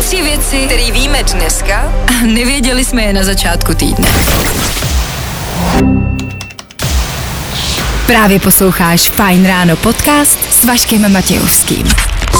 Tři 0.00 0.22
věci, 0.22 0.66
které 0.66 0.92
víme 0.92 1.22
dneska 1.22 1.92
a 2.08 2.26
nevěděli 2.26 2.84
jsme 2.84 3.02
je 3.02 3.12
na 3.12 3.24
začátku 3.24 3.74
týdne. 3.74 4.08
Právě 8.06 8.40
posloucháš 8.40 9.10
Fine 9.10 9.48
Ráno 9.48 9.76
podcast 9.76 10.38
s 10.54 10.64
Vaškem 10.64 11.12
Matějovským. 11.12 11.86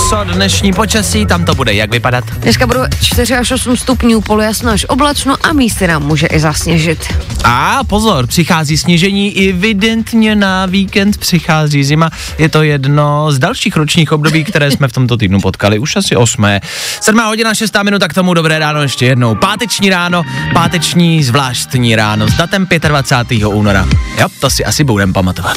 Co 0.08 0.24
dnešní 0.24 0.72
počasí, 0.72 1.26
tam 1.26 1.44
to 1.44 1.54
bude 1.54 1.74
jak 1.74 1.90
vypadat? 1.90 2.24
Dneska 2.24 2.66
budou 2.66 2.80
4 3.02 3.34
až 3.34 3.50
8 3.50 3.76
stupňů, 3.76 4.20
polojasno 4.20 4.70
až 4.70 4.84
oblačno 4.84 5.36
a 5.42 5.52
místy 5.52 5.86
nám 5.86 6.02
může 6.02 6.26
i 6.26 6.40
zasněžit. 6.40 7.14
A 7.44 7.80
pozor, 7.86 8.26
přichází 8.26 8.78
sněžení, 8.78 9.48
evidentně 9.48 10.36
na 10.36 10.66
víkend 10.66 11.16
přichází 11.16 11.84
zima. 11.84 12.10
Je 12.38 12.48
to 12.48 12.62
jedno 12.62 13.32
z 13.32 13.38
dalších 13.38 13.76
ročních 13.76 14.12
období, 14.12 14.44
které 14.44 14.70
jsme 14.70 14.88
v 14.88 14.92
tomto 14.92 15.16
týdnu 15.16 15.40
potkali, 15.40 15.78
už 15.78 15.96
asi 15.96 16.16
osmé. 16.16 16.60
7 17.00 17.20
hodina, 17.20 17.54
6 17.54 17.76
minuta 17.82 18.08
k 18.08 18.14
tomu, 18.14 18.34
dobré 18.34 18.58
ráno 18.58 18.82
ještě 18.82 19.06
jednou. 19.06 19.34
Páteční 19.34 19.90
ráno, 19.90 20.22
páteční 20.52 21.24
zvláštní 21.24 21.96
ráno 21.96 22.28
s 22.28 22.34
datem 22.34 22.66
25. 22.88 23.44
února. 23.44 23.86
Jo, 24.20 24.28
to 24.40 24.50
si 24.50 24.64
asi 24.64 24.84
budem 24.84 25.12
pamatovat. 25.12 25.56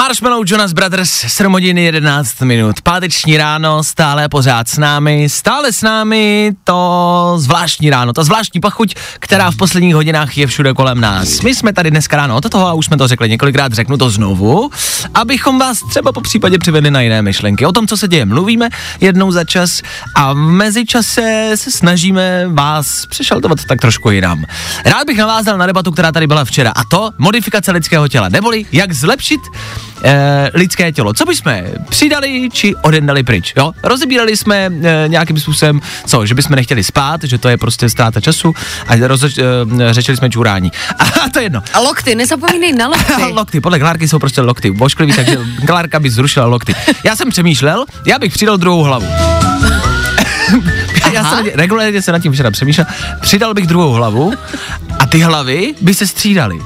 Marshmallow 0.00 0.44
Jonas 0.46 0.72
Brothers, 0.72 1.10
7 1.10 1.52
hodin 1.52 1.78
11 1.78 2.40
minut. 2.40 2.80
Páteční 2.80 3.36
ráno, 3.36 3.84
stále 3.84 4.28
pořád 4.28 4.68
s 4.68 4.78
námi, 4.78 5.28
stále 5.28 5.72
s 5.72 5.82
námi 5.82 6.52
to 6.64 7.34
zvláštní 7.36 7.90
ráno, 7.90 8.12
ta 8.12 8.24
zvláštní 8.24 8.60
pachuť, 8.60 8.94
která 9.18 9.50
v 9.50 9.56
posledních 9.56 9.94
hodinách 9.94 10.38
je 10.38 10.46
všude 10.46 10.72
kolem 10.72 11.00
nás. 11.00 11.40
My 11.40 11.54
jsme 11.54 11.72
tady 11.72 11.90
dneska 11.90 12.16
ráno 12.16 12.36
od 12.36 12.50
toho 12.50 12.66
a 12.66 12.72
už 12.72 12.86
jsme 12.86 12.96
to 12.96 13.08
řekli 13.08 13.28
několikrát, 13.28 13.72
řeknu 13.72 13.96
to 13.96 14.10
znovu, 14.10 14.70
abychom 15.14 15.58
vás 15.58 15.82
třeba 15.88 16.12
po 16.12 16.20
případě 16.20 16.58
přivedli 16.58 16.90
na 16.90 17.00
jiné 17.00 17.22
myšlenky. 17.22 17.66
O 17.66 17.72
tom, 17.72 17.86
co 17.86 17.96
se 17.96 18.08
děje, 18.08 18.24
mluvíme 18.24 18.68
jednou 19.00 19.30
za 19.30 19.44
čas 19.44 19.82
a 20.14 20.32
v 20.32 20.36
mezičase 20.36 21.52
se 21.54 21.70
snažíme 21.70 22.48
vás 22.48 23.06
přešaltovat 23.06 23.64
tak 23.64 23.80
trošku 23.80 24.10
jinam. 24.10 24.44
Rád 24.84 25.06
bych 25.06 25.18
navázal 25.18 25.58
na 25.58 25.66
debatu, 25.66 25.90
která 25.90 26.12
tady 26.12 26.26
byla 26.26 26.44
včera 26.44 26.70
a 26.70 26.84
to 26.84 27.10
modifikace 27.18 27.72
lidského 27.72 28.08
těla, 28.08 28.28
neboli 28.28 28.66
jak 28.72 28.92
zlepšit 28.92 29.40
eh, 30.04 30.50
lidské 30.54 30.92
tělo. 30.92 31.14
Co 31.14 31.24
bychom 31.24 31.52
přidali 31.88 32.48
či 32.52 32.74
odendali 32.76 33.22
pryč, 33.22 33.52
jo? 33.56 33.72
Rozebírali 33.82 34.36
jsme 34.36 34.70
eh, 34.82 35.04
nějakým 35.08 35.38
způsobem, 35.38 35.80
co, 36.06 36.26
že 36.26 36.34
bychom 36.34 36.56
nechtěli 36.56 36.84
spát, 36.84 37.24
že 37.24 37.38
to 37.38 37.48
je 37.48 37.56
prostě 37.56 37.88
ztráta 37.88 38.20
času 38.20 38.54
a 38.86 38.96
roz, 38.96 39.24
eh, 39.24 39.30
řešili 39.90 40.16
jsme 40.16 40.30
čurání. 40.30 40.72
A 40.98 41.28
to 41.28 41.38
je 41.38 41.44
jedno. 41.44 41.62
A 41.72 41.80
lokty, 41.80 42.14
nezapomínej 42.14 42.72
na 42.72 42.86
lokty. 42.86 43.22
lokty, 43.32 43.60
podle 43.60 43.78
Klárky 43.78 44.08
jsou 44.08 44.18
prostě 44.18 44.40
lokty. 44.40 44.70
Vošklivý, 44.70 45.12
takže 45.12 45.38
Klárka 45.66 46.00
by 46.00 46.10
zrušila 46.10 46.46
lokty. 46.46 46.74
Já 47.04 47.16
jsem 47.16 47.30
přemýšlel, 47.30 47.84
já 48.06 48.18
bych 48.18 48.32
přidal 48.32 48.56
druhou 48.56 48.82
hlavu. 48.82 49.06
já 51.12 51.24
jsem 51.24 51.46
regulárně 51.54 52.02
se 52.02 52.12
nad 52.12 52.18
tím 52.18 52.32
včera 52.32 52.50
přemýšlel, 52.50 52.86
přidal 53.20 53.54
bych 53.54 53.66
druhou 53.66 53.92
hlavu 53.92 54.32
a 54.98 55.06
ty 55.06 55.20
hlavy 55.20 55.74
by 55.80 55.94
se 55.94 56.06
střídaly. 56.06 56.60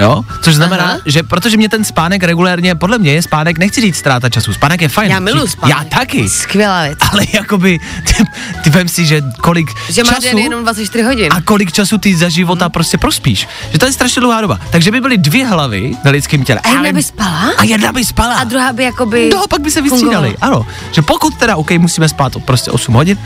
Jo? 0.00 0.24
Což 0.42 0.54
znamená, 0.54 0.84
Aha. 0.84 0.98
že 1.06 1.22
protože 1.22 1.56
mě 1.56 1.68
ten 1.68 1.84
spánek 1.84 2.22
regulérně, 2.22 2.74
podle 2.74 2.98
mě 2.98 3.12
je 3.12 3.22
spánek, 3.22 3.58
nechci 3.58 3.80
říct 3.80 3.96
ztráta 3.96 4.28
času, 4.28 4.52
spánek 4.52 4.80
je 4.82 4.88
fajn. 4.88 5.10
Já 5.10 5.20
miluji 5.20 5.46
Že- 5.46 5.52
spánek. 5.52 5.76
Já 5.76 5.84
taky. 5.98 6.28
Skvělá 6.28 6.82
věc. 6.82 6.98
Ale 7.12 7.22
jakoby, 7.32 7.78
ty, 8.06 8.24
ty 8.64 8.70
vem 8.70 8.88
si, 8.88 9.06
že 9.06 9.22
kolik 9.40 9.70
Že 9.90 10.04
máš 10.04 10.14
času 10.14 10.38
jenom 10.38 10.62
24 10.62 11.02
hodin. 11.04 11.28
a 11.32 11.40
kolik 11.40 11.72
času 11.72 11.98
ty 11.98 12.16
za 12.16 12.28
života 12.28 12.68
prostě 12.68 12.98
prospíš. 12.98 13.48
Že 13.72 13.78
to 13.78 13.86
je 13.86 13.92
strašně 13.92 14.20
dlouhá 14.20 14.40
doba. 14.40 14.60
Takže 14.70 14.90
by 14.90 15.00
byly 15.00 15.18
dvě 15.18 15.46
hlavy 15.46 15.92
na 16.04 16.10
lidském 16.10 16.44
těle. 16.44 16.60
A 16.60 16.68
jedna 16.68 16.92
by 16.92 17.02
spala? 17.02 17.52
A 17.58 17.64
jedna 17.64 17.92
by 17.92 18.04
spala. 18.04 18.34
A 18.34 18.44
druhá 18.44 18.72
by 18.72 18.84
jakoby... 18.84 19.30
No, 19.34 19.44
pak 19.50 19.60
by 19.60 19.70
se 19.70 19.82
vystřídali. 19.82 20.36
Ano. 20.40 20.66
Že 20.92 21.02
pokud 21.02 21.34
teda, 21.34 21.56
OK, 21.56 21.70
musíme 21.70 22.08
spát 22.08 22.36
o 22.36 22.40
prostě 22.40 22.70
8 22.70 22.94
hodin, 22.94 23.18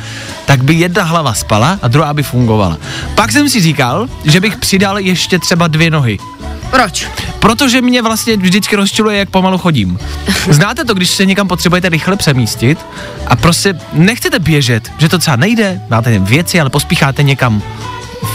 tak 0.47 0.65
by 0.65 0.75
jedna 0.75 1.03
hlava 1.05 1.35
spala 1.35 1.79
a 1.83 1.89
druhá 1.89 2.15
by 2.15 2.23
fungovala. 2.23 2.77
Pak 3.15 3.33
jsem 3.33 3.49
si 3.49 3.61
říkal, 3.61 4.09
že 4.25 4.41
bych 4.41 4.57
přidal 4.57 4.99
ještě 4.99 5.39
třeba 5.39 5.69
dvě 5.69 5.91
nohy. 5.91 6.19
Proč? 6.71 7.07
Protože 7.39 7.83
mě 7.83 8.03
vlastně 8.03 8.37
vždycky 8.37 8.77
rozčiluje, 8.77 9.19
jak 9.19 9.31
pomalu 9.31 9.59
chodím. 9.59 9.99
Znáte 10.49 10.85
to, 10.85 10.95
když 10.95 11.11
se 11.11 11.27
někam 11.27 11.49
potřebujete 11.49 11.89
rychle 11.89 12.17
přemístit 12.17 12.79
a 13.27 13.37
prostě 13.37 13.75
nechcete 13.93 14.39
běžet, 14.39 14.93
že 14.99 15.09
to 15.09 15.19
třeba 15.19 15.37
nejde, 15.37 15.81
máte 15.91 16.19
věci, 16.19 16.61
ale 16.61 16.71
pospícháte 16.71 17.23
někam 17.23 17.63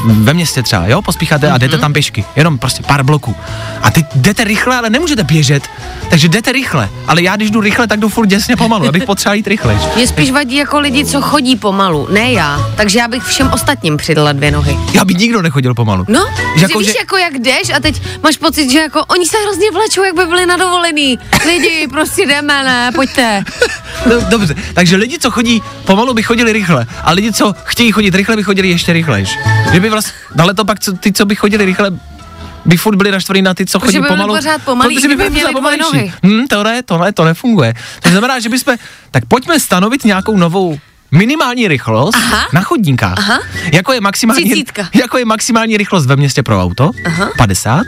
ve 0.06 0.34
městě 0.34 0.64
třeba, 0.64 0.88
jo, 0.88 1.02
pospícháte 1.02 1.52
a 1.52 1.58
jdete 1.58 1.78
tam 1.78 1.94
pěšky, 1.94 2.26
jenom 2.36 2.58
prostě 2.58 2.84
pár 2.84 3.04
bloků. 3.04 3.36
A 3.82 3.92
ty 3.92 4.06
jdete 4.16 4.44
rychle, 4.44 4.76
ale 4.78 4.90
nemůžete 4.90 5.24
běžet, 5.24 5.64
takže 6.10 6.28
jdete 6.28 6.52
rychle. 6.52 6.90
Ale 7.08 7.22
já, 7.22 7.36
když 7.36 7.52
jdu 7.52 7.62
rychle, 7.62 7.88
tak 7.88 8.00
jdu 8.00 8.10
furt 8.10 8.26
děsně 8.28 8.56
pomalu, 8.56 8.88
abych 8.88 9.04
potřeboval 9.06 9.36
jít 9.36 9.48
rychle. 9.48 9.80
Mě 9.96 10.08
spíš 10.08 10.32
vadí 10.32 10.56
jako 10.56 10.80
lidi, 10.80 11.06
co 11.06 11.22
chodí 11.22 11.56
pomalu, 11.56 12.08
ne 12.12 12.32
já. 12.32 12.60
Takže 12.76 13.00
já 13.00 13.08
bych 13.08 13.24
všem 13.24 13.50
ostatním 13.54 13.98
přidala 13.98 14.32
dvě 14.32 14.52
nohy. 14.52 14.78
Já 14.94 15.06
by 15.06 15.14
nikdo 15.16 15.42
nechodil 15.42 15.74
pomalu. 15.74 16.06
No, 16.08 16.26
Že 16.56 16.62
jako, 16.62 16.62
jako, 16.62 16.80
víš, 16.80 16.88
že- 16.88 16.94
jako 17.00 17.18
jak 17.18 17.34
jdeš 17.40 17.70
a 17.78 17.80
teď 17.80 18.02
máš 18.24 18.38
pocit, 18.38 18.72
že 18.72 18.80
jako 18.80 19.06
oni 19.06 19.26
se 19.26 19.38
hrozně 19.44 19.72
vlečou, 19.72 20.04
jak 20.04 20.16
by 20.16 20.26
byli 20.26 20.46
na 20.46 20.58
dovolený. 20.58 21.20
Lidi, 21.46 21.88
prostě 21.92 22.26
jdeme, 22.26 22.64
ne, 22.64 22.92
pojďte. 22.96 23.44
No, 24.10 24.16
dobře, 24.30 24.56
takže 24.74 24.96
lidi, 24.96 25.20
co 25.20 25.32
chodí 25.32 25.62
pomalu, 25.86 26.14
by 26.14 26.24
chodili 26.24 26.54
rychle, 26.54 26.88
a 27.04 27.12
lidi, 27.12 27.34
co 27.34 27.54
chtějí 27.64 27.92
chodit 27.92 28.16
rychle, 28.16 28.36
by 28.36 28.44
chodili 28.44 28.68
ještě 28.70 28.94
rychlejš. 28.94 29.30
Že 29.74 29.80
by 29.86 29.90
vlastně, 29.90 30.14
ale 30.42 30.54
to 30.54 30.66
pak 30.66 30.80
co, 30.80 30.94
ty, 30.94 31.14
co 31.14 31.26
by 31.26 31.36
chodili 31.36 31.66
rychle, 31.66 31.92
by 32.66 32.78
furt 32.78 32.96
byli 32.96 33.12
naštvaní 33.12 33.42
na 33.42 33.54
ty, 33.54 33.66
co 33.66 33.80
chodí 33.80 34.00
by 34.00 34.08
pomalu. 34.08 34.36
pořád 34.36 34.62
pomalí, 34.62 34.96
protože 34.96 35.08
kdyby 35.08 35.24
byli 35.24 35.30
měli 35.30 35.54
pomalejší. 35.54 35.84
nohy. 35.84 36.14
Hm, 36.26 36.48
to 36.48 36.64
ne, 36.64 36.84
to 36.84 36.98
ne, 36.98 37.14
to 37.14 37.26
nefunguje. 37.26 37.74
To 38.04 38.10
znamená, 38.10 38.40
že 38.40 38.50
bychom, 38.50 38.78
tak 39.12 39.26
pojďme 39.26 39.60
stanovit 39.60 40.06
nějakou 40.06 40.38
novou 40.38 40.80
minimální 41.16 41.68
rychlost 41.68 42.16
Aha. 42.16 42.48
na 42.54 42.62
chodníkách. 42.62 43.16
Aha. 43.18 43.40
Jako 43.74 43.94
je 43.94 44.02
maximální, 44.02 44.64
jako 44.94 45.18
je 45.18 45.26
maximální 45.26 45.78
rychlost 45.78 46.06
ve 46.06 46.16
městě 46.16 46.44
pro 46.44 46.62
auto, 46.64 46.92
Aha. 47.06 47.30
50, 47.38 47.82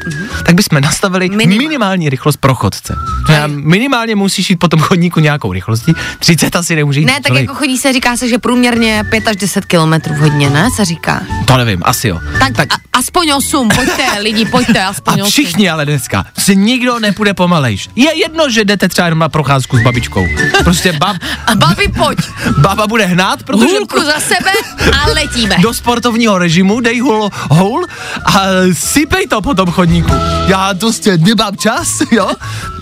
tak 0.45 0.55
bychom 0.55 0.81
nastavili 0.81 1.29
Minimál. 1.29 1.57
minimální 1.57 2.09
rychlost 2.09 2.37
pro 2.37 2.55
chodce. 2.55 2.95
Znamená, 3.25 3.47
minimálně 3.47 4.15
musíš 4.15 4.49
jít 4.49 4.55
po 4.55 4.67
tom 4.67 4.79
chodníku 4.79 5.19
nějakou 5.19 5.53
rychlostí, 5.53 5.93
30 6.19 6.55
asi 6.55 6.75
nemůže 6.75 6.99
jít 6.99 7.05
Ne, 7.05 7.13
tak 7.13 7.25
člověk. 7.25 7.43
jako 7.43 7.55
chodí 7.55 7.77
se, 7.77 7.93
říká 7.93 8.17
se, 8.17 8.27
že 8.29 8.37
průměrně 8.37 9.03
5 9.09 9.27
až 9.27 9.35
10 9.35 9.65
kilometrů 9.65 10.13
v 10.13 10.17
hodině, 10.17 10.49
ne, 10.49 10.69
se 10.75 10.85
říká. 10.85 11.21
To 11.45 11.57
nevím, 11.57 11.81
asi 11.85 12.07
jo. 12.07 12.19
Tak, 12.39 12.53
tak. 12.55 12.73
A, 12.73 12.77
aspoň 12.93 13.31
8, 13.37 13.69
pojďte, 13.75 14.05
lidi, 14.21 14.45
pojďte, 14.45 14.83
aspoň 14.83 15.13
A 15.13 15.23
8. 15.23 15.31
všichni 15.31 15.69
ale 15.69 15.85
dneska, 15.85 16.25
se 16.37 16.55
nikdo 16.55 16.99
nepůjde 16.99 17.33
pomalejš. 17.33 17.89
Je 17.95 18.17
jedno, 18.19 18.49
že 18.49 18.65
jdete 18.65 18.87
třeba 18.89 19.05
jenom 19.05 19.19
na 19.19 19.29
procházku 19.29 19.77
s 19.77 19.81
babičkou. 19.81 20.27
Prostě 20.63 20.91
bab, 20.93 21.17
A 21.47 21.55
babi, 21.55 21.87
pojď, 21.87 22.19
baba 22.57 22.87
bude 22.87 23.05
hnát, 23.17 23.43
protože 23.43 23.65
hůlku 23.65 24.01
za 24.01 24.19
sebe 24.19 24.51
a 24.93 25.07
letíme. 25.09 25.55
do 25.61 25.73
sportovního 25.73 26.37
režimu, 26.37 26.79
dej 26.79 26.99
hul, 26.99 27.29
houl 27.49 27.85
a 28.25 28.41
sypej 28.73 29.27
to 29.27 29.41
po 29.41 29.53
tom 29.53 29.71
chodníku. 29.71 30.11
Já 30.47 30.73
prostě 30.79 31.17
nemám 31.17 31.57
čas, 31.57 31.87
jo? 32.11 32.29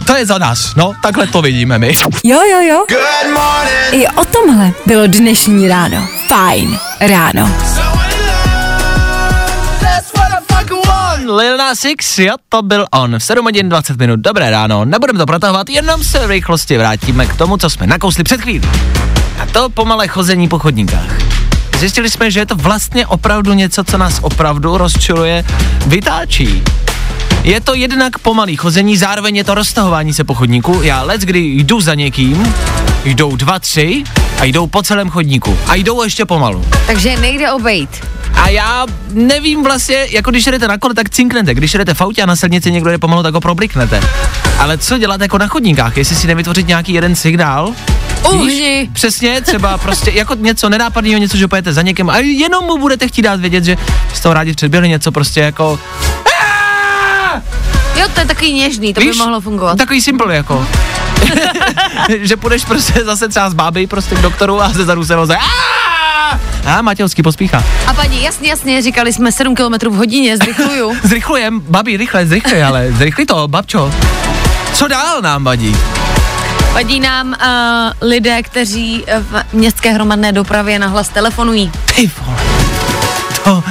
To 0.08 0.16
je 0.16 0.26
za 0.26 0.38
nás, 0.38 0.76
no, 0.76 0.94
takhle 1.02 1.28
to 1.28 1.42
vidíme 1.42 1.80
my. 1.80 1.94
Jo, 2.24 2.40
jo, 2.52 2.60
jo. 2.62 2.86
I 3.92 4.08
o 4.08 4.26
tomhle 4.26 4.72
bylo 4.86 5.08
dnešní 5.08 5.68
ráno. 5.68 6.08
Fajn 6.28 6.80
ráno. 7.00 7.52
Lil 11.28 11.58
Nas 11.58 11.86
X, 11.86 12.20
jo, 12.20 12.34
to 12.50 12.62
byl 12.62 12.86
on. 12.92 13.20
V 13.20 13.24
7 13.24 13.46
hodin 13.46 13.70
20 13.70 13.98
minut, 13.98 14.20
dobré 14.20 14.50
ráno. 14.50 14.86
Nebudeme 14.86 15.20
to 15.20 15.26
protahovat, 15.26 15.70
jenom 15.70 16.04
se 16.04 16.28
v 16.28 16.30
rychlosti 16.30 16.78
vrátíme 16.78 17.26
k 17.26 17.36
tomu, 17.36 17.58
co 17.58 17.70
jsme 17.70 17.88
nakousli 17.88 18.24
před 18.24 18.42
chvílí. 18.42 18.70
A 19.40 19.46
to 19.46 19.70
pomalé 19.70 20.08
chození 20.08 20.48
po 20.48 20.60
chodníkách. 20.60 21.18
Zjistili 21.80 22.10
jsme, 22.10 22.32
že 22.32 22.40
je 22.40 22.46
to 22.46 22.56
vlastně 22.56 23.08
opravdu 23.08 23.54
něco, 23.54 23.84
co 23.84 23.98
nás 23.98 24.20
opravdu 24.22 24.78
rozčiluje, 24.78 25.46
vytáčí. 25.88 26.64
Je 27.44 27.62
to 27.62 27.74
jednak 27.74 28.20
pomalý 28.20 28.56
chození, 28.56 28.98
zároveň 28.98 29.36
je 29.36 29.44
to 29.44 29.56
roztahování 29.56 30.14
se 30.14 30.24
po 30.24 30.34
chodníku. 30.34 30.80
Já 30.84 31.02
let, 31.02 31.22
kdy 31.22 31.40
jdu 31.40 31.82
za 31.82 31.94
někým, 31.94 32.54
jdou 33.06 33.36
dva, 33.36 33.60
tři 33.60 34.04
a 34.40 34.46
jdou 34.46 34.68
po 34.68 34.84
celém 34.84 35.10
chodníku. 35.10 35.58
A 35.68 35.76
jdou 35.76 36.04
ještě 36.04 36.26
pomalu. 36.26 36.66
Takže 36.88 37.18
nejde 37.18 37.52
obejít. 37.52 37.90
A 38.34 38.50
já 38.50 38.86
nevím 39.12 39.64
vlastně, 39.64 40.08
jako 40.10 40.32
když 40.32 40.46
jdete 40.46 40.68
na 40.68 40.78
kole, 40.78 40.94
tak 40.94 41.10
cinknete. 41.10 41.54
Když 41.54 41.74
jdete 41.74 41.94
v 41.94 42.02
autě 42.02 42.22
a 42.24 42.26
na 42.26 42.36
silnici 42.36 42.72
někdo 42.72 42.92
jde 42.92 42.98
pomalu, 42.98 43.24
tak 43.24 43.34
ho 43.34 43.42
probliknete. 43.42 44.02
Ale 44.60 44.78
co 44.78 44.98
dělat 44.98 45.22
jako 45.22 45.38
na 45.38 45.48
chodníkách? 45.48 45.98
Jestli 45.98 46.16
si 46.16 46.28
nevytvořit 46.28 46.68
nějaký 46.68 46.94
jeden 46.94 47.16
signál, 47.16 47.74
Uhni. 48.32 48.90
Přesně, 48.94 49.42
třeba 49.42 49.78
prostě 49.78 50.12
jako 50.12 50.36
něco 50.36 50.70
nenápadného, 50.70 51.20
něco, 51.20 51.38
že 51.38 51.48
pojete 51.48 51.74
za 51.74 51.82
někým 51.82 52.10
a 52.10 52.18
jenom 52.18 52.66
mu 52.66 52.78
budete 52.78 53.08
chtít 53.08 53.22
dát 53.22 53.40
vědět, 53.40 53.64
že 53.64 53.78
z 54.14 54.20
toho 54.20 54.34
rádi 54.34 54.54
předběhli 54.54 54.90
něco 54.90 55.12
prostě 55.12 55.40
jako! 55.40 55.80
Jo, 57.96 58.08
to 58.14 58.20
je 58.20 58.26
takový 58.26 58.54
něžný, 58.54 58.94
to 58.94 59.02
by 59.02 59.14
mohlo 59.14 59.42
fungovat. 59.42 59.78
Takový 59.78 60.02
simple 60.02 60.36
jako. 60.36 60.68
že 62.22 62.38
půjdeš 62.38 62.66
prostě 62.66 63.04
zase 63.04 63.28
třeba 63.28 63.50
z 63.50 63.54
báby 63.54 63.88
prostě 63.88 64.16
k 64.16 64.22
doktoru 64.22 64.62
a 64.62 64.70
ze 64.70 64.86
zadu 64.86 65.06
se 65.06 65.16
voze. 65.16 65.38
A 66.66 66.82
Matějovský 66.82 67.24
pospíchá. 67.24 67.64
A 67.88 67.94
paní, 67.94 68.24
jasně, 68.24 68.50
jasně, 68.50 68.82
říkali 68.82 69.14
jsme 69.14 69.32
7 69.32 69.56
km 69.56 69.90
v 69.90 69.96
hodině, 69.96 70.38
zrychluju. 70.38 70.98
Zrychlujem, 71.04 71.60
babi, 71.60 71.98
rychle, 71.98 72.26
zrychluj, 72.26 72.64
ale 72.64 72.92
zrychli 72.92 73.26
to, 73.26 73.48
babčo. 73.48 73.92
Co 74.74 74.88
dál 74.88 75.22
nám 75.22 75.44
vadí? 75.44 75.76
Vadí 76.76 77.00
nám 77.00 77.28
uh, 77.28 77.36
lidé, 78.10 78.44
kteří 78.44 79.06
v 79.20 79.44
městské 79.54 79.92
hromadné 79.92 80.32
dopravě 80.32 80.80
nahlas 80.80 81.10
telefonují. 81.10 81.72
Ty 81.96 82.12
vole. 82.26 82.38
To, 83.44 83.64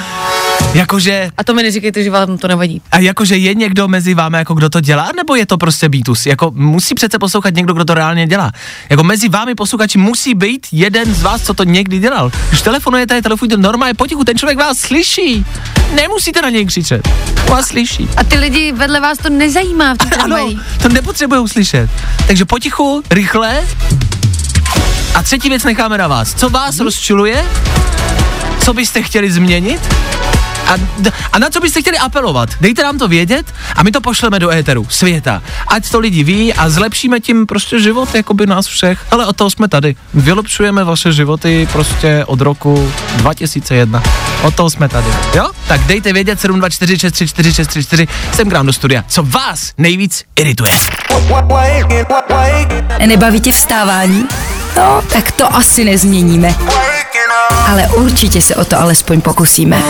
jakože, 0.75 1.31
A 1.39 1.45
to 1.45 1.55
mi 1.55 1.63
neříkejte, 1.63 2.03
že 2.03 2.11
vám 2.11 2.39
to 2.39 2.49
nevadí. 2.49 2.83
a 2.93 2.99
jakože 2.99 3.37
je 3.37 3.55
někdo 3.55 3.89
mezi 3.89 4.15
vámi, 4.15 4.37
jako 4.37 4.55
kdo 4.55 4.71
to 4.71 4.81
dělá, 4.81 5.11
nebo 5.17 5.35
je 5.35 5.47
to 5.47 5.59
prostě 5.59 5.89
býtus? 5.89 6.27
Jako 6.27 6.53
musí 6.55 6.95
přece 6.95 7.19
poslouchat 7.19 7.55
někdo, 7.55 7.73
kdo 7.75 7.85
to 7.85 7.95
reálně 7.95 8.27
dělá. 8.27 8.53
Jako 8.91 9.03
mezi 9.05 9.29
vámi 9.29 9.55
posluchači 9.55 9.99
musí 9.99 10.35
být 10.35 10.67
jeden 10.73 11.15
z 11.15 11.23
vás, 11.23 11.43
co 11.43 11.55
to 11.55 11.65
někdy 11.65 11.99
dělal. 11.99 12.31
Když 12.49 12.63
telefonujete, 12.63 13.23
telefonujte 13.23 13.57
normálně 13.57 13.95
potichu, 13.95 14.25
ten 14.25 14.39
člověk 14.39 14.59
vás 14.59 14.79
slyší. 14.79 15.47
Nemusíte 15.95 16.43
na 16.43 16.51
něj 16.51 16.67
křičet. 16.67 17.09
Vás 17.49 17.67
slyší. 17.67 18.09
A 18.17 18.25
ty 18.25 18.39
lidi 18.39 18.73
vedle 18.73 19.01
vás 19.01 19.19
to 19.19 19.31
nezajímá 19.31 19.95
v 19.95 20.19
Ano, 20.19 20.51
to 20.83 20.89
nepotřebují 20.89 21.49
slyšet. 21.49 21.91
Takže 22.27 22.45
potichu, 22.45 23.03
rychle. 23.11 23.65
A 25.15 25.23
třetí 25.23 25.49
věc 25.49 25.65
necháme 25.65 25.99
na 25.99 26.09
vás. 26.09 26.35
Co 26.35 26.51
vás 26.51 26.75
hmm. 26.77 26.85
rozčiluje? 26.85 27.45
Co 28.61 28.75
byste 28.75 29.03
chtěli 29.03 29.33
změnit? 29.33 29.81
A, 30.67 30.75
a 31.33 31.39
na 31.39 31.51
co 31.51 31.61
byste 31.61 31.81
chtěli 31.81 31.99
apelovat? 31.99 32.49
Dejte 32.61 32.83
nám 32.83 32.99
to 32.99 33.09
vědět 33.09 33.47
a 33.77 33.83
my 33.83 33.91
to 33.93 34.01
pošleme 34.01 34.39
do 34.39 34.51
éteru, 34.51 34.87
světa. 34.91 35.43
Ať 35.69 35.91
to 35.91 36.01
lidi 36.01 36.25
ví 36.25 36.55
a 36.55 36.71
zlepšíme 36.71 37.21
tím 37.21 37.47
prostě 37.47 37.81
život 37.81 38.15
jakoby 38.15 38.47
nás 38.47 38.67
všech. 38.67 39.07
Ale 39.11 39.27
od 39.27 39.37
toho 39.37 39.51
jsme 39.51 39.69
tady. 39.69 39.97
Vylepšujeme 40.15 40.85
vaše 40.85 41.13
životy 41.13 41.69
prostě 41.73 42.25
od 42.27 42.41
roku 42.41 42.93
2001. 43.17 44.03
Od 44.43 44.55
toho 44.55 44.71
jsme 44.71 44.89
tady. 44.89 45.09
Jo? 45.35 45.51
Tak 45.69 45.81
dejte 45.81 46.13
vědět 46.13 46.41
724 46.41 46.99
634 46.99 47.53
634 47.55 48.07
sem 48.33 48.51
k 48.51 48.53
nám 48.53 48.67
do 48.67 48.73
studia. 48.73 49.05
Co 49.09 49.23
vás 49.23 49.73
nejvíc 49.79 50.25
irituje? 50.37 50.73
Nebaví 53.07 53.41
tě 53.41 53.53
vstávání? 53.53 54.25
No, 54.77 55.03
tak 55.13 55.31
to 55.33 55.57
asi 55.57 55.85
nezměníme. 55.85 56.55
Ale 57.65 57.89
určitě 57.89 58.43
se 58.43 58.55
o 58.55 58.65
to 58.65 58.81
alespoň 58.81 59.21
pokusíme. 59.21 59.83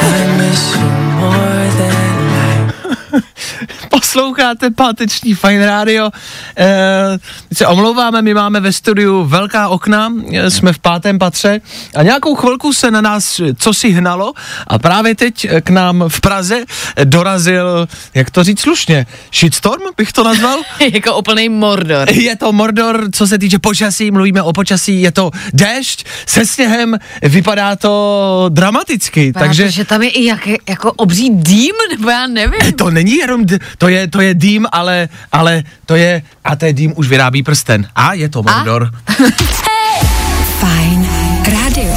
Posloucháte 4.14 4.70
páteční 4.70 5.34
Fine 5.34 5.66
Radio. 5.66 6.10
E, 6.56 7.18
se 7.52 7.66
omlouváme, 7.66 8.22
my 8.22 8.34
máme 8.34 8.60
ve 8.60 8.72
studiu 8.72 9.24
velká 9.24 9.68
okna, 9.68 10.12
eh, 10.32 10.50
jsme 10.50 10.72
v 10.72 10.78
pátém 10.78 11.18
patře 11.18 11.60
a 11.96 12.02
nějakou 12.02 12.34
chvilku 12.34 12.72
se 12.72 12.90
na 12.90 13.00
nás 13.00 13.40
eh, 13.40 13.54
co 13.54 13.74
si 13.74 13.90
hnalo 13.90 14.32
a 14.66 14.78
právě 14.78 15.14
teď 15.14 15.44
eh, 15.44 15.60
k 15.60 15.70
nám 15.70 16.04
v 16.08 16.20
Praze 16.20 16.64
eh, 16.96 17.04
dorazil, 17.04 17.88
jak 18.14 18.30
to 18.30 18.44
říct 18.44 18.60
slušně, 18.60 19.06
shitstorm 19.34 19.82
bych 19.96 20.12
to 20.12 20.24
nazval? 20.24 20.58
jako 20.92 21.18
úplný 21.18 21.48
mordor. 21.48 22.10
Je 22.10 22.36
to 22.36 22.52
Mordor, 22.52 23.08
co 23.12 23.26
se 23.26 23.38
týče 23.38 23.58
počasí, 23.58 24.10
mluvíme 24.10 24.42
o 24.42 24.52
počasí, 24.52 25.02
je 25.02 25.12
to 25.12 25.30
déšť 25.52 26.06
se 26.26 26.46
sněhem, 26.46 26.98
vypadá 27.22 27.76
to 27.76 28.46
dramaticky, 28.48 29.32
takže... 29.32 29.62
Takže 29.62 29.70
že 29.70 29.84
tam 29.84 30.02
je 30.02 30.10
i 30.10 30.24
jak, 30.24 30.48
jako 30.68 30.92
obří 30.92 31.30
dým, 31.30 31.74
nebo 31.90 32.10
já 32.10 32.26
nevím. 32.26 32.72
To 32.72 32.90
není 32.90 33.16
jenom, 33.16 33.44
d- 33.44 33.58
to 33.78 33.88
je, 33.88 34.03
to 34.08 34.20
je 34.20 34.34
dým, 34.34 34.66
ale, 34.72 35.08
ale 35.32 35.62
to 35.86 35.94
je, 35.94 36.22
a 36.44 36.56
ten 36.56 36.74
dým 36.74 36.92
už 36.96 37.08
vyrábí 37.08 37.42
prsten. 37.42 37.86
A 37.94 38.12
je 38.12 38.28
to 38.28 38.42
Mordor. 38.42 38.90
Fajn 40.60 41.08
rádio. 41.52 41.94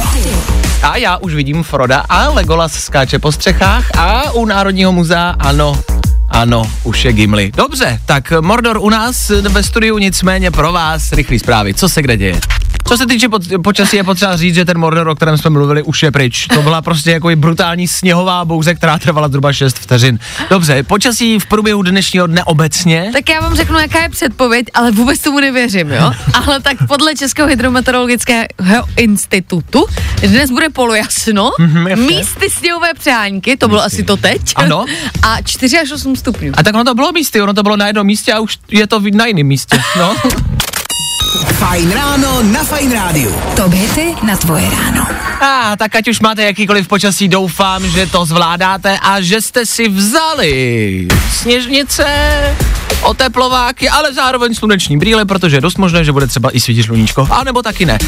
A, 0.82 0.96
já 0.96 1.16
už 1.16 1.34
vidím 1.34 1.62
Froda 1.62 2.04
a 2.08 2.28
Legolas 2.28 2.72
skáče 2.72 3.18
po 3.18 3.32
střechách 3.32 3.98
a 3.98 4.32
u 4.32 4.44
Národního 4.44 4.92
muzea, 4.92 5.34
ano, 5.38 5.80
ano, 6.28 6.62
už 6.84 7.04
je 7.04 7.12
Gimli. 7.12 7.52
Dobře, 7.56 8.00
tak 8.06 8.32
Mordor 8.40 8.78
u 8.80 8.90
nás 8.90 9.28
ve 9.28 9.62
studiu, 9.62 9.98
nicméně 9.98 10.50
pro 10.50 10.72
vás 10.72 11.12
rychlý 11.12 11.38
zprávy. 11.38 11.74
Co 11.74 11.88
se 11.88 12.02
kde 12.02 12.16
děje? 12.16 12.40
Co 12.84 12.96
se 12.96 13.06
týče 13.06 13.28
po, 13.28 13.38
počasí, 13.64 13.96
je 13.96 14.04
potřeba 14.04 14.36
říct, 14.36 14.54
že 14.54 14.64
ten 14.64 14.78
Mordor, 14.78 15.08
o 15.08 15.14
kterém 15.14 15.38
jsme 15.38 15.50
mluvili, 15.50 15.82
už 15.82 16.02
je 16.02 16.10
pryč. 16.10 16.46
To 16.54 16.62
byla 16.62 16.82
prostě 16.82 17.10
jako 17.10 17.28
brutální 17.36 17.88
sněhová 17.88 18.44
bouze, 18.44 18.74
která 18.74 18.98
trvala 18.98 19.28
zhruba 19.28 19.52
6 19.52 19.78
vteřin. 19.78 20.18
Dobře, 20.50 20.82
počasí 20.82 21.38
v 21.38 21.46
průběhu 21.46 21.82
dnešního 21.82 22.26
dne 22.26 22.44
obecně. 22.44 23.10
Tak 23.12 23.28
já 23.28 23.40
vám 23.40 23.54
řeknu, 23.54 23.78
jaká 23.78 24.02
je 24.02 24.08
předpověď, 24.08 24.66
ale 24.74 24.90
vůbec 24.90 25.18
tomu 25.20 25.40
nevěřím, 25.40 25.90
jo? 25.90 26.12
Ale 26.46 26.60
tak 26.60 26.76
podle 26.88 27.14
Českého 27.16 27.48
hydrometeorologického 27.48 28.44
institutu 28.96 29.86
dnes 30.20 30.50
bude 30.50 30.68
polojasno, 30.68 31.50
Mhm, 31.58 31.86
jasně. 31.88 32.06
místy 32.06 32.50
sněhové 32.50 32.94
přáňky, 32.94 33.56
to 33.56 33.68
bylo 33.68 33.82
asi 33.82 34.02
to 34.02 34.16
teď. 34.16 34.40
Ano. 34.56 34.84
A 35.22 35.42
4 35.42 35.78
až 35.78 35.92
8 35.92 36.16
stupňů. 36.16 36.52
A 36.56 36.62
tak 36.62 36.74
ono 36.74 36.84
to 36.84 36.94
bylo 36.94 37.12
místy, 37.12 37.42
ono 37.42 37.54
to 37.54 37.62
bylo 37.62 37.76
na 37.76 37.86
jednom 37.86 38.06
místě 38.06 38.32
a 38.32 38.40
už 38.40 38.58
je 38.70 38.86
to 38.86 39.00
na 39.14 39.26
jiném 39.26 39.46
místě. 39.46 39.80
No. 39.98 40.16
Fajn 41.28 41.92
ráno 41.92 42.42
na 42.42 42.64
Fajn 42.64 42.92
rádiu. 42.92 43.28
Top 43.56 43.72
hity 43.72 44.16
na 44.24 44.36
tvoje 44.36 44.64
ráno. 44.70 45.04
A 45.44 45.76
tak 45.76 45.94
ať 45.94 46.08
už 46.08 46.20
máte 46.20 46.42
jakýkoliv 46.42 46.88
počasí, 46.88 47.28
doufám, 47.28 47.84
že 47.86 48.06
to 48.06 48.24
zvládáte 48.24 48.98
a 48.98 49.20
že 49.20 49.42
jste 49.42 49.66
si 49.66 49.88
vzali 49.88 51.08
sněžnice, 51.30 52.04
oteplováky, 53.02 53.88
ale 53.88 54.14
zároveň 54.14 54.54
sluneční 54.54 54.98
brýle, 54.98 55.24
protože 55.24 55.56
je 55.56 55.60
dost 55.60 55.78
možné, 55.78 56.04
že 56.04 56.12
bude 56.12 56.26
třeba 56.26 56.56
i 56.56 56.60
svítit 56.60 56.82
sluníčko, 56.82 57.28
a 57.30 57.44
nebo 57.44 57.62
taky 57.62 57.86
ne. 57.86 57.98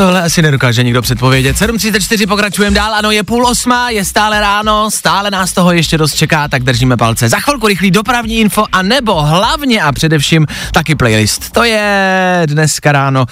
Tohle 0.00 0.22
asi 0.22 0.42
nedokáže 0.42 0.82
nikdo 0.82 1.02
předpovědět. 1.02 1.56
7.34 1.56 2.28
pokračujeme 2.28 2.76
dál, 2.76 2.94
ano, 2.94 3.10
je 3.10 3.22
půl 3.22 3.46
osma, 3.46 3.90
je 3.90 4.04
stále 4.04 4.40
ráno, 4.40 4.90
stále 4.90 5.30
nás 5.30 5.52
toho 5.52 5.72
ještě 5.72 5.98
dost 5.98 6.14
čeká, 6.14 6.48
tak 6.48 6.62
držíme 6.62 6.96
palce. 6.96 7.28
Za 7.28 7.40
chvilku 7.40 7.66
rychlý 7.66 7.90
dopravní 7.90 8.38
info 8.38 8.64
a 8.72 8.82
nebo 8.82 9.22
hlavně 9.22 9.82
a 9.82 9.92
především 9.92 10.46
taky 10.72 10.94
playlist. 10.94 11.50
To 11.50 11.64
je 11.64 12.42
dneska 12.46 12.92
ráno, 12.92 13.26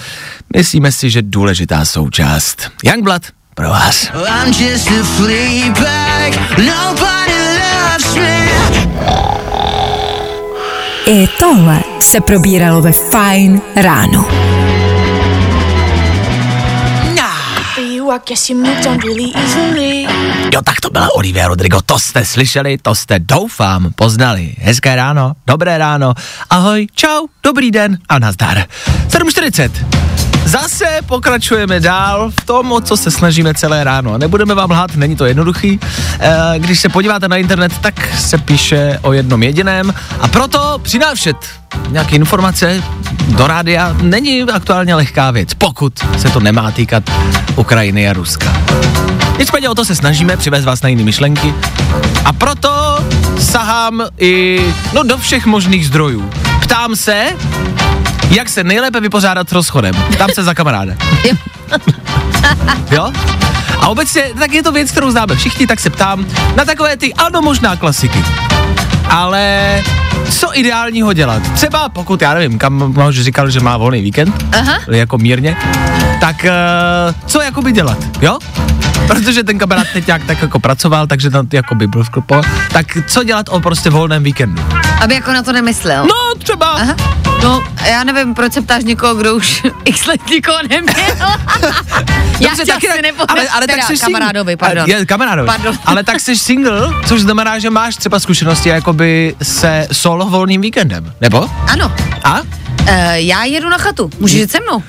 myslíme 0.56 0.92
si, 0.92 1.10
že 1.10 1.22
důležitá 1.22 1.84
součást. 1.84 2.70
Youngblood 2.84 3.22
pro 3.54 3.68
vás. 3.68 4.04
I'm 4.04 4.52
just 4.52 4.88
a 4.88 5.02
fleabag. 5.02 6.58
Nobody 6.58 7.34
loves 7.72 8.14
me. 8.14 8.48
I 11.06 11.28
tohle 11.38 11.80
se 12.00 12.20
probíralo 12.20 12.80
ve 12.80 12.92
Fajn 12.92 13.60
ráno. 13.76 14.28
Jo, 20.54 20.62
tak 20.64 20.80
to 20.80 20.90
byla 20.90 21.14
Olivia 21.14 21.48
Rodrigo, 21.48 21.80
to 21.86 21.98
jste 21.98 22.24
slyšeli, 22.24 22.78
to 22.78 22.94
jste 22.94 23.18
doufám 23.18 23.92
poznali. 23.94 24.54
Hezké 24.58 24.96
ráno, 24.96 25.32
dobré 25.46 25.78
ráno, 25.78 26.14
ahoj, 26.50 26.86
čau, 26.94 27.26
dobrý 27.42 27.70
den 27.70 27.98
a 28.08 28.18
nazdar. 28.18 28.64
7.40. 29.08 30.37
Zase 30.48 30.98
pokračujeme 31.06 31.80
dál 31.80 32.30
v 32.40 32.44
tom, 32.44 32.72
o 32.72 32.80
co 32.80 32.96
se 32.96 33.10
snažíme 33.10 33.54
celé 33.54 33.84
ráno. 33.84 34.18
Nebudeme 34.18 34.54
vám 34.54 34.70
lhát, 34.70 34.96
není 34.96 35.16
to 35.16 35.26
jednoduchý. 35.26 35.80
E, 36.20 36.58
když 36.58 36.80
se 36.80 36.88
podíváte 36.88 37.28
na 37.28 37.36
internet, 37.36 37.72
tak 37.80 38.08
se 38.18 38.38
píše 38.38 38.98
o 39.02 39.12
jednom 39.12 39.42
jediném 39.42 39.94
a 40.20 40.28
proto 40.28 40.78
přinášet 40.82 41.36
nějaké 41.88 42.16
informace 42.16 42.82
do 43.28 43.46
rádia 43.46 43.96
není 44.02 44.42
aktuálně 44.42 44.94
lehká 44.94 45.30
věc, 45.30 45.54
pokud 45.54 45.92
se 46.18 46.30
to 46.30 46.40
nemá 46.40 46.70
týkat 46.70 47.10
Ukrajiny 47.56 48.08
a 48.08 48.12
Ruska. 48.12 48.52
Nicméně 49.38 49.68
o 49.68 49.74
to 49.74 49.84
se 49.84 49.94
snažíme 49.94 50.36
přivést 50.36 50.64
vás 50.64 50.82
na 50.82 50.88
jiné 50.88 51.04
myšlenky 51.04 51.54
a 52.24 52.32
proto 52.32 52.98
sahám 53.38 54.02
i 54.18 54.60
no, 54.92 55.02
do 55.02 55.18
všech 55.18 55.46
možných 55.46 55.86
zdrojů. 55.86 56.30
Ptám 56.60 56.96
se, 56.96 57.26
jak 58.30 58.48
se 58.48 58.64
nejlépe 58.64 59.00
vypořádat 59.00 59.48
s 59.48 59.52
rozchodem. 59.52 59.94
Ptám 60.12 60.28
se 60.34 60.42
za 60.42 60.54
kamaráda. 60.54 60.92
jo? 62.90 63.12
A 63.80 63.88
obecně, 63.88 64.22
tak 64.38 64.52
je 64.52 64.62
to 64.62 64.72
věc, 64.72 64.90
kterou 64.90 65.10
známe 65.10 65.36
všichni, 65.36 65.66
tak 65.66 65.80
se 65.80 65.90
ptám 65.90 66.26
na 66.56 66.64
takové 66.64 66.96
ty, 66.96 67.14
ano, 67.14 67.42
možná 67.42 67.76
klasiky. 67.76 68.24
Ale 69.10 69.82
co 70.30 70.58
ideálního 70.58 71.12
dělat? 71.12 71.42
Třeba 71.54 71.88
pokud, 71.88 72.22
já 72.22 72.34
nevím, 72.34 72.58
kam 72.58 72.94
už 73.08 73.20
říkal, 73.20 73.50
že 73.50 73.60
má 73.60 73.76
volný 73.76 74.02
víkend, 74.02 74.44
Aha. 74.58 74.78
jako 74.90 75.18
mírně, 75.18 75.56
tak 76.20 76.36
uh, 76.44 77.14
co 77.26 77.40
jakoby 77.40 77.72
dělat, 77.72 77.98
jo? 78.20 78.38
Protože 79.06 79.42
ten 79.44 79.58
kamarád 79.58 79.86
teď 79.92 80.06
nějak 80.06 80.24
tak 80.26 80.42
jako 80.42 80.58
pracoval, 80.58 81.06
takže 81.06 81.30
tam 81.30 81.46
jako 81.52 81.74
by 81.74 81.86
byl 81.86 82.04
v 82.04 82.10
klupo. 82.10 82.40
Tak 82.72 82.86
co 83.06 83.24
dělat 83.24 83.46
o 83.48 83.60
prostě 83.60 83.90
volném 83.90 84.22
víkendu? 84.22 84.62
Aby 85.00 85.14
jako 85.14 85.32
na 85.32 85.42
to 85.42 85.52
nemyslel. 85.52 86.06
No 86.06 86.40
třeba. 86.44 86.66
Aha. 86.70 86.96
No, 87.42 87.64
já 87.90 88.04
nevím, 88.04 88.34
proč 88.34 88.52
se 88.52 88.60
ptáš 88.62 88.84
někoho, 88.84 89.14
kdo 89.14 89.34
už 89.36 89.62
x 89.84 90.06
let 90.06 90.20
nikoho 90.30 90.58
neměl. 90.68 90.94
já 92.40 92.48
Dobře, 92.48 92.64
tě 92.64 92.72
taky 92.88 93.02
nepodám. 93.02 93.36
ale, 93.38 93.48
ale 93.48 93.66
tak 93.66 93.76
Teda, 93.76 93.86
jsi 93.86 93.94
sing- 93.94 94.00
kamarádovi, 94.00 94.56
pardon. 94.56 94.88
Je, 94.90 95.06
kamarádovi. 95.06 95.46
Pardon. 95.46 95.78
Ale 95.84 96.04
tak 96.04 96.20
jsi 96.20 96.36
single, 96.36 96.94
což 97.06 97.20
znamená, 97.20 97.58
že 97.58 97.70
máš 97.70 97.96
třeba 97.96 98.20
zkušenosti 98.20 98.68
jakoby 98.68 99.34
se 99.42 99.88
solo 99.92 100.26
volným 100.26 100.60
víkendem, 100.60 101.12
nebo? 101.20 101.50
Ano, 101.72 101.92
A? 102.24 102.40
uh, 102.40 102.46
já 103.12 103.44
jedu 103.44 103.68
na 103.68 103.78
chatu, 103.78 104.10
můžeš 104.20 104.40
jít 104.40 104.50
se 104.50 104.58
mnou? 104.60 104.82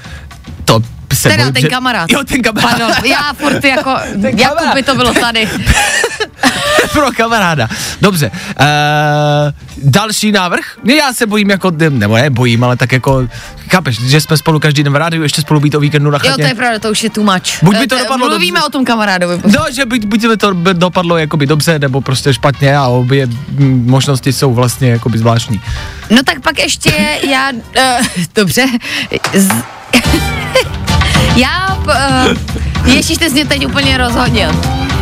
To 0.66 0.80
se 1.14 1.30
Teda 1.30 1.44
bojím, 1.44 1.54
ten 1.54 1.62
že- 1.62 1.68
kamarád. 1.68 2.10
Jo, 2.12 2.24
ten 2.24 2.42
kamarád. 2.42 2.70
Pardon, 2.72 2.92
já 3.06 3.34
furt 3.38 3.64
jako, 3.64 3.96
Ten 4.22 4.38
kamarád. 4.38 4.74
by 4.74 4.84
to 4.84 4.96
bylo 4.96 5.14
tady. 5.14 5.50
Pro 6.94 7.12
kamaráda. 7.18 7.68
Dobře. 8.02 8.32
Uh, 8.60 8.66
další 9.84 10.32
návrh? 10.32 10.66
Já 10.84 11.14
se 11.14 11.26
bojím 11.28 11.50
jako, 11.50 11.72
nebo 11.90 12.16
ne 12.18 12.30
bojím, 12.30 12.64
ale 12.64 12.78
tak 12.78 12.92
jako, 12.92 13.28
chápeš, 13.72 14.00
že 14.02 14.22
jsme 14.22 14.38
spolu 14.38 14.60
každý 14.60 14.84
den 14.84 14.94
v 14.94 14.96
rádiu, 14.96 15.24
ještě 15.24 15.42
spolu 15.42 15.60
být 15.60 15.76
o 15.76 15.80
víkendu 15.80 16.12
na 16.12 16.18
chatě. 16.20 16.30
Jo, 16.32 16.36
to 16.38 16.44
je 16.44 16.56
pravda, 16.56 16.80
to 16.80 16.92
už 16.92 17.04
je 17.04 17.10
too 17.10 17.24
much. 17.24 17.64
Buď 17.64 17.78
by 17.78 17.84
Eh, 17.84 17.88
to 17.88 17.96
te- 17.96 18.02
dopadlo 18.04 18.30
Mluvíme 18.30 18.60
dobře. 18.60 18.68
o 18.68 18.72
tom 18.72 18.86
kamarádovi. 18.86 19.42
No, 19.46 19.66
že 19.72 19.86
buď, 19.86 20.06
buď 20.06 20.26
by 20.28 20.38
to 20.38 20.54
dopadlo 20.74 21.18
jakoby 21.18 21.46
dobře, 21.46 21.80
nebo 21.80 22.02
prostě 22.02 22.34
špatně 22.34 22.78
a 22.78 22.88
obě 22.88 23.28
možnosti 23.84 24.34
jsou 24.34 24.54
vlastně 24.54 24.90
jakoby 24.90 25.18
zvláštní. 25.18 25.62
No 26.10 26.24
tak 26.24 26.40
pak 26.40 26.60
ještě 26.60 27.18
já, 27.30 27.52
uh, 27.52 28.06
dobře, 28.36 28.66
Z, 29.34 29.50
já, 31.36 31.78
uh, 31.88 32.38
ježíš, 32.86 33.18
ty 33.18 33.26
jsi 33.26 33.34
mě 33.34 33.46
teď 33.46 33.66
úplně 33.66 33.98
rozhodil, 33.98 34.52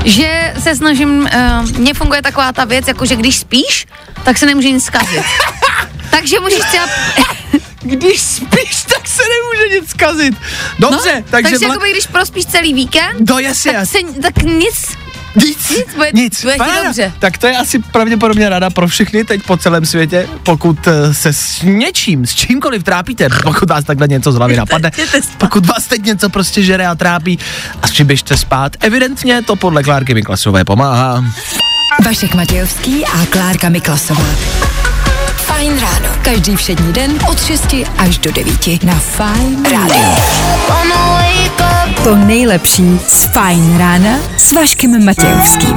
že 0.05 0.53
se 0.63 0.75
snažím, 0.75 1.29
uh, 1.35 1.71
mně 1.77 1.93
funguje 1.93 2.21
taková 2.21 2.51
ta 2.53 2.65
věc, 2.65 2.87
jako 2.87 3.05
že 3.05 3.15
když 3.15 3.37
spíš, 3.37 3.87
tak 4.23 4.37
se 4.37 4.45
nemůže 4.45 4.71
nic 4.71 4.85
zkazit. 4.85 5.23
Takže 6.09 6.39
můžeš 6.39 6.59
třeba, 6.59 6.85
Když 7.81 8.21
spíš, 8.21 8.83
tak 8.83 9.07
se 9.07 9.21
nemůže 9.23 9.79
nic 9.79 9.89
zkazit. 9.89 10.35
Dobře, 10.79 11.15
no, 11.15 11.23
takže... 11.29 11.49
takže 11.51 11.57
vla- 11.57 11.69
jakoby, 11.69 11.91
když 11.91 12.07
prospíš 12.07 12.45
celý 12.45 12.73
víkend, 12.73 13.29
No 13.29 13.39
jasně, 13.39 13.73
tak, 13.73 13.85
se, 13.87 13.97
tak 14.21 14.43
nic, 14.43 14.97
Nic, 15.35 15.69
nic, 15.69 15.95
bude- 15.95 16.11
nic. 16.13 16.41
bude 16.43 16.55
ti 16.55 16.85
dobře. 16.85 17.13
Tak 17.19 17.37
to 17.37 17.47
je 17.47 17.57
asi 17.57 17.79
pravděpodobně 17.79 18.49
rada 18.49 18.69
pro 18.69 18.87
všechny 18.87 19.23
teď 19.23 19.43
po 19.43 19.57
celém 19.57 19.85
světě, 19.85 20.27
pokud 20.43 20.87
eh, 20.87 21.13
se 21.13 21.33
s 21.33 21.61
něčím, 21.63 22.25
s 22.25 22.35
čímkoliv 22.35 22.83
trápíte, 22.83 23.27
pokud 23.43 23.69
vás 23.69 23.85
takhle 23.85 24.07
něco 24.07 24.31
z 24.31 24.35
hlavy 24.35 24.55
napadne, 24.57 24.91
pokud 25.37 25.65
vás 25.65 25.85
teď 25.87 26.03
něco 26.03 26.29
prostě 26.29 26.63
žere 26.63 26.87
a 26.87 26.95
trápí 26.95 27.39
a 27.81 27.87
si 27.87 28.03
běžte 28.03 28.37
spát. 28.37 28.71
Evidentně 28.79 29.41
to 29.41 29.55
podle 29.55 29.83
Klárky 29.83 30.13
Miklasové 30.13 30.65
pomáhá. 30.65 31.23
Vašek 32.05 32.35
Matějovský 32.35 33.05
a 33.05 33.25
Klárka 33.25 33.69
Miklasová. 33.69 34.25
Fajn 35.35 35.79
ráno. 35.79 36.09
Každý 36.21 36.55
všední 36.55 36.93
den 36.93 37.11
od 37.29 37.45
6 37.45 37.75
až 37.97 38.17
do 38.17 38.31
9 38.31 38.83
na 38.83 38.95
Fajn 38.95 39.63
rádiu. 39.71 40.15
To 42.03 42.15
nejlepší 42.15 42.99
z 43.07 43.25
Fajn 43.25 43.77
rána 43.77 44.19
s 44.37 44.51
Vaškem 44.51 45.05
Matějovským. 45.05 45.75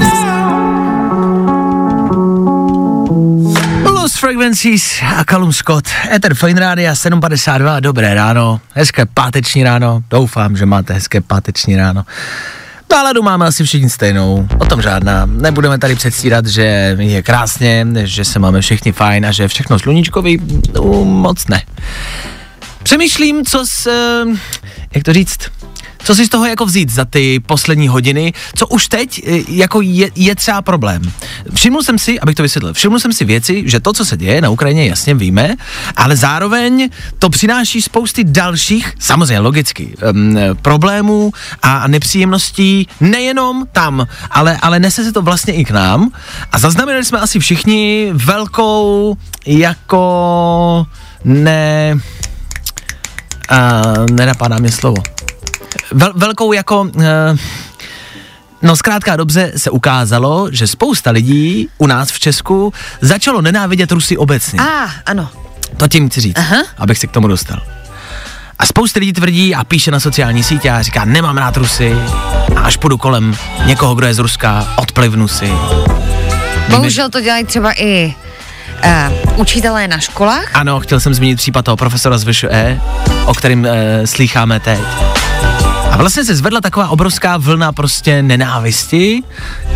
Lost 3.85 4.19
Frequencies 4.19 5.03
a 5.17 5.25
Callum 5.25 5.53
Scott, 5.53 5.89
Ether 6.11 6.35
Fine 6.35 6.61
Rádia 6.61 6.95
752, 6.95 7.81
dobré 7.81 8.15
ráno, 8.15 8.61
hezké 8.75 9.07
páteční 9.07 9.65
ráno, 9.65 10.03
doufám, 10.11 10.57
že 10.57 10.67
máte 10.67 10.95
hezké 10.95 11.21
páteční 11.21 11.77
ráno. 11.77 12.05
Náladu 13.01 13.23
máme 13.23 13.47
asi 13.47 13.65
všichni 13.65 13.91
stejnou, 13.91 14.49
o 14.59 14.65
tom 14.65 14.83
žádná. 14.83 15.27
Nebudeme 15.27 15.79
tady 15.79 15.95
předstírat, 15.95 16.47
že 16.47 16.97
je 16.99 17.23
krásně, 17.23 17.87
že 17.95 18.25
se 18.25 18.39
máme 18.39 18.61
všichni 18.61 18.93
fajn 18.93 19.27
a 19.27 19.33
že 19.33 19.49
všechno 19.49 19.79
sluníčkový, 19.79 20.41
no, 20.75 21.05
moc 21.05 21.49
ne. 21.49 21.63
Přemýšlím, 22.83 23.45
co 23.45 23.67
s, 23.67 23.87
eh, 23.87 24.39
jak 24.95 25.05
to 25.05 25.13
říct, 25.13 25.39
co 26.05 26.15
si 26.15 26.27
z 26.27 26.29
toho 26.29 26.47
jako 26.47 26.67
vzít 26.67 26.91
za 26.91 27.05
ty 27.05 27.41
poslední 27.41 27.89
hodiny, 27.89 28.33
co 28.55 28.67
už 28.67 28.89
teď 28.89 29.23
eh, 29.27 29.43
jako 29.49 29.81
je, 29.81 30.11
je 30.15 30.35
třeba 30.35 30.63
problém. 30.63 31.03
Všiml 31.55 31.83
jsem 31.83 31.99
si, 31.99 32.21
abych 32.21 32.35
to 32.35 32.43
vysvětlil, 32.43 32.75
všiml 32.75 33.01
jsem 33.01 33.13
si 33.13 33.25
věci, 33.25 33.63
že 33.67 33.81
to, 33.81 33.93
co 33.93 34.05
se 34.05 34.17
děje 34.17 34.41
na 34.41 34.49
Ukrajině, 34.49 34.87
jasně 34.87 35.15
víme, 35.15 35.57
ale 35.97 36.17
zároveň 36.17 36.91
to 37.19 37.31
přináší 37.31 37.83
spousty 37.83 38.25
dalších, 38.25 38.93
samozřejmě 38.99 39.39
logicky, 39.39 39.95
um, 40.13 40.37
problémů 40.63 41.33
a 41.63 41.89
nepříjemností 41.89 42.89
nejenom 43.01 43.67
tam, 43.73 44.07
ale, 44.31 44.59
ale 44.63 44.81
nese 44.81 45.05
se 45.05 45.13
to 45.13 45.23
vlastně 45.23 45.55
i 45.55 45.65
k 45.65 45.71
nám 45.71 46.11
a 46.53 46.59
zaznamenali 46.59 47.05
jsme 47.05 47.19
asi 47.19 47.39
všichni 47.39 48.11
velkou 48.13 49.17
jako 49.47 50.87
ne 51.25 51.95
a 53.49 53.83
nenapadá 54.13 54.59
mě 54.59 54.73
slovo. 54.73 55.03
Vel, 55.93 56.13
velkou 56.17 56.53
jako, 56.53 56.81
uh, 56.81 57.05
no 58.63 58.77
zkrátka 58.77 59.17
dobře 59.17 59.53
se 59.57 59.71
ukázalo, 59.71 60.49
že 60.53 60.67
spousta 60.67 61.11
lidí 61.11 61.69
u 61.79 61.87
nás 61.87 62.11
v 62.11 62.19
Česku 62.19 62.73
začalo 63.01 63.43
nenávidět 63.43 63.93
Rusy 63.93 64.17
obecně. 64.17 64.61
A, 64.61 64.85
ah, 64.85 64.91
ano. 65.07 65.29
To 65.77 65.89
tím 65.89 66.09
chci 66.09 66.21
říct, 66.21 66.39
Aha. 66.39 66.63
abych 66.79 66.99
se 66.99 67.07
k 67.07 67.11
tomu 67.11 67.29
dostal. 67.29 67.63
A 68.59 68.67
spousta 68.67 69.01
lidí 69.01 69.13
tvrdí 69.13 69.55
a 69.55 69.65
píše 69.65 69.91
na 69.91 70.01
sociální 70.01 70.43
sítě 70.43 70.71
a 70.71 70.83
říká, 70.83 71.05
nemám 71.05 71.39
rád 71.39 71.57
Rusy 71.57 71.97
a 72.57 72.61
až 72.61 72.77
půjdu 72.77 72.99
kolem 72.99 73.37
někoho, 73.65 73.95
kdo 73.95 74.07
je 74.07 74.15
z 74.15 74.19
Ruska, 74.19 74.75
odplivnu 74.77 75.29
si. 75.29 75.53
Bohužel 76.69 77.09
to 77.11 77.21
dělají 77.21 77.45
třeba 77.45 77.73
i 77.73 78.15
uh, 78.85 79.41
učitelé 79.41 79.89
na 79.89 79.99
školách. 79.99 80.51
Ano, 80.55 80.81
chtěl 80.81 81.01
jsem 81.01 81.15
zmínit 81.15 81.37
případ 81.37 81.65
toho 81.65 81.77
profesora 81.77 82.19
z 82.19 82.25
VŠE, 82.25 82.81
o 83.27 83.35
kterým 83.35 83.67
e, 83.67 84.07
slýcháme 84.07 84.61
teď. 84.61 84.81
A 85.91 85.97
vlastně 85.97 86.25
se 86.25 86.35
zvedla 86.35 86.61
taková 86.61 86.89
obrovská 86.89 87.37
vlna 87.37 87.73
prostě 87.73 88.23
nenávisti 88.23 89.23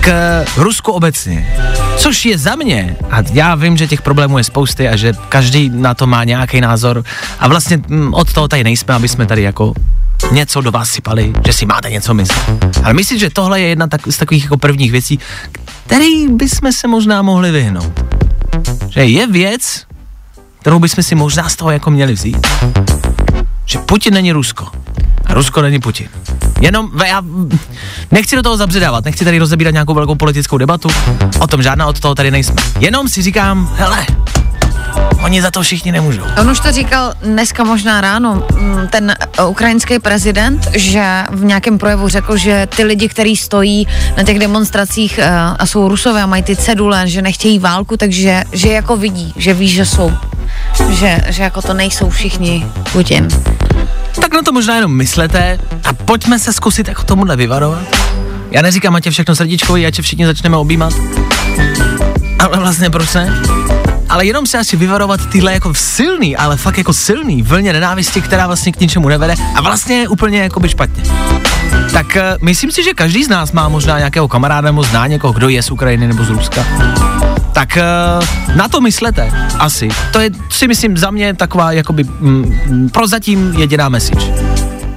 k 0.01 0.45
Rusku 0.57 0.93
obecně. 0.93 1.57
Což 1.97 2.25
je 2.25 2.39
za 2.39 2.57
mě, 2.57 2.97
a 3.11 3.23
já 3.33 3.55
vím, 3.55 3.77
že 3.77 3.87
těch 3.87 4.03
problémů 4.03 4.39
je 4.39 4.45
spousty 4.45 4.89
a 4.89 4.97
že 4.97 5.13
každý 5.29 5.69
na 5.69 5.95
to 5.95 6.07
má 6.07 6.25
nějaký 6.25 6.61
názor 6.61 7.05
a 7.39 7.49
vlastně 7.49 7.83
mm, 7.89 8.15
od 8.15 8.33
toho 8.33 8.49
tady 8.49 8.65
nejsme, 8.65 8.95
aby 8.95 9.09
jsme 9.09 9.27
tady 9.27 9.43
jako 9.43 9.73
něco 10.33 10.61
do 10.61 10.71
vás 10.71 10.91
sypali, 10.91 11.33
že 11.47 11.53
si 11.53 11.67
máte 11.67 11.91
něco 11.91 12.15
myslet. 12.15 12.77
Ale 12.85 12.95
myslím, 12.95 13.19
že 13.19 13.31
tohle 13.31 13.61
je 13.61 13.69
jedna 13.69 13.89
z 14.11 14.17
takových 14.17 14.43
jako 14.43 14.57
prvních 14.57 14.93
věcí, 14.93 15.19
který 15.87 16.29
bychom 16.29 16.73
se 16.73 16.89
možná 16.89 17.23
mohli 17.23 17.51
vyhnout. 17.51 18.05
Že 18.89 19.05
je 19.05 19.27
věc, 19.27 19.87
kterou 20.61 20.79
bychom 20.79 21.05
si 21.05 21.15
možná 21.15 21.49
z 21.49 21.57
toho 21.57 21.71
jako 21.71 21.91
měli 21.91 22.13
vzít. 22.13 22.47
Že 23.67 23.79
Putin 23.79 24.15
není 24.15 24.33
Rusko. 24.33 24.67
Rusko 25.29 25.63
není 25.63 25.81
Putin. 25.81 26.09
Jenom, 26.61 26.91
já 27.07 27.23
nechci 28.11 28.37
do 28.37 28.43
toho 28.43 28.57
zabředávat, 28.57 29.05
nechci 29.05 29.25
tady 29.25 29.39
rozebírat 29.39 29.73
nějakou 29.73 29.95
velkou 29.95 30.15
politickou 30.15 30.59
debatu, 30.59 30.89
o 31.41 31.47
tom 31.47 31.63
žádná 31.63 31.87
od 31.87 32.01
toho 32.01 32.15
tady 32.15 32.31
nejsme. 32.31 32.57
Jenom 32.81 33.09
si 33.09 33.23
říkám, 33.23 33.75
hele, 33.77 34.07
oni 35.25 35.43
za 35.43 35.51
to 35.51 35.63
všichni 35.63 35.93
nemůžou. 35.93 36.23
On 36.41 36.51
už 36.51 36.61
to 36.61 36.73
říkal 36.73 37.13
dneska 37.23 37.65
možná 37.65 38.01
ráno, 38.01 38.47
mm, 38.53 38.89
ten 38.89 39.15
uh, 39.41 39.51
ukrajinský 39.51 39.99
prezident, 39.99 40.69
že 40.75 41.25
v 41.31 41.45
nějakém 41.45 41.79
projevu 41.79 42.09
řekl, 42.09 42.37
že 42.37 42.69
ty 42.77 42.85
lidi, 42.85 43.09
kteří 43.09 43.37
stojí 43.37 43.87
na 44.17 44.23
těch 44.23 44.39
demonstracích 44.39 45.19
uh, 45.19 45.25
a 45.59 45.67
jsou 45.67 45.89
rusové 45.89 46.23
a 46.23 46.27
mají 46.27 46.43
ty 46.43 46.57
cedule, 46.57 47.09
že 47.09 47.23
nechtějí 47.23 47.59
válku, 47.59 47.97
takže 47.97 48.45
že 48.53 48.69
jako 48.69 48.97
vidí, 48.97 49.33
že 49.37 49.55
ví, 49.55 49.69
že 49.69 49.87
jsou. 49.87 50.13
Že, 50.91 51.21
že 51.29 51.43
jako 51.43 51.63
to 51.63 51.75
nejsou 51.75 52.11
všichni 52.11 52.67
Putin. 52.93 53.29
Tak 54.21 54.35
na 54.35 54.43
to 54.43 54.53
možná 54.53 54.77
jenom 54.77 54.97
myslete 54.97 55.59
a 55.85 55.93
pojďme 55.93 56.39
se 56.39 56.53
zkusit 56.53 56.89
jako 56.89 57.03
tomuhle 57.03 57.37
vyvarovat. 57.37 57.83
Já 58.51 58.63
neříkám, 58.63 58.95
ať 58.95 59.07
je 59.07 59.13
všechno 59.13 59.37
srdíčkový, 59.37 59.87
ať 59.87 59.95
se 59.95 60.03
všichni 60.03 60.27
začneme 60.27 60.57
objímat. 60.57 60.93
Ale 62.39 62.59
vlastně 62.59 62.91
proč 62.91 63.15
ne? 63.15 63.43
Ale 64.09 64.27
jenom 64.27 64.47
se 64.47 64.59
asi 64.59 64.77
vyvarovat 64.77 65.27
tyhle 65.27 65.53
jako 65.53 65.75
silný, 65.75 66.37
ale 66.37 66.57
fakt 66.57 66.79
jako 66.79 66.93
silný 66.93 67.43
vlně 67.43 67.73
nenávisti, 67.73 68.23
která 68.23 68.47
vlastně 68.47 68.73
k 68.73 68.81
ničemu 68.81 69.09
nevede 69.09 69.35
a 69.55 69.61
vlastně 69.61 69.97
je 69.97 70.09
úplně 70.09 70.43
jako 70.43 70.61
by 70.61 70.69
špatně. 70.69 71.03
Tak 71.93 72.07
uh, 72.07 72.23
myslím 72.43 72.71
si, 72.71 72.85
že 72.85 72.95
každý 72.95 73.25
z 73.25 73.29
nás 73.29 73.53
má 73.53 73.69
možná 73.69 73.99
nějakého 73.99 74.29
kamaráda 74.29 74.67
nebo 74.67 74.83
zná 74.83 75.07
někoho, 75.07 75.33
kdo 75.33 75.49
je 75.49 75.63
z 75.63 75.71
Ukrajiny 75.71 76.09
nebo 76.09 76.25
z 76.25 76.31
Ruska. 76.31 76.65
Tak 77.55 77.79
uh, 77.79 78.57
na 78.57 78.69
to 78.69 78.81
myslete, 78.81 79.33
asi. 79.59 79.89
To 80.13 80.21
je, 80.21 80.31
si 80.51 80.69
myslím, 80.69 80.97
za 80.97 81.11
mě 81.11 81.35
taková 81.35 81.73
jakoby 81.73 82.05
mm, 82.05 82.89
prozatím 82.93 83.55
jediná 83.57 83.89
message. 83.89 84.27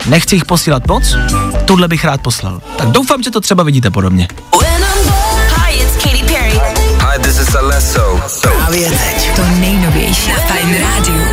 Nechci 0.06 0.36
jich 0.36 0.46
posílat 0.46 0.88
moc, 0.88 1.16
tuhle 1.66 1.88
bych 1.88 2.06
rád 2.06 2.22
poslal. 2.22 2.62
Tak 2.78 2.88
doufám, 2.88 3.24
že 3.24 3.32
to 3.32 3.42
třeba 3.42 3.64
vidíte 3.64 3.90
podobně. 3.92 4.28
Hi, 5.56 5.78
it's 5.78 6.04
Katy 6.04 6.24
Perry. 6.34 6.62
Hi, 7.00 7.20
this 7.22 7.40
is 7.40 7.56
Alesso. 7.56 8.22
Právě 8.42 8.90
teď. 8.90 9.36
To 9.36 9.46
nejnovější 9.60 10.30
na 10.30 10.40
Fajn 10.40 10.76
rádiu. 10.82 11.26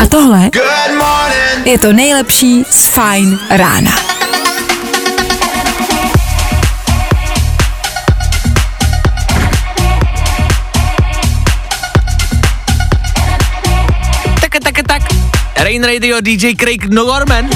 A 0.00 0.06
tohle 0.06 0.50
je 1.64 1.78
to 1.78 1.92
nejlepší 1.92 2.64
z 2.70 2.86
Fajn 2.86 3.38
rána. 3.50 4.19
Fine 15.70 15.86
Radio 15.86 16.20
DJ 16.20 16.58
Craig 16.58 16.90
Norman. 16.90 17.50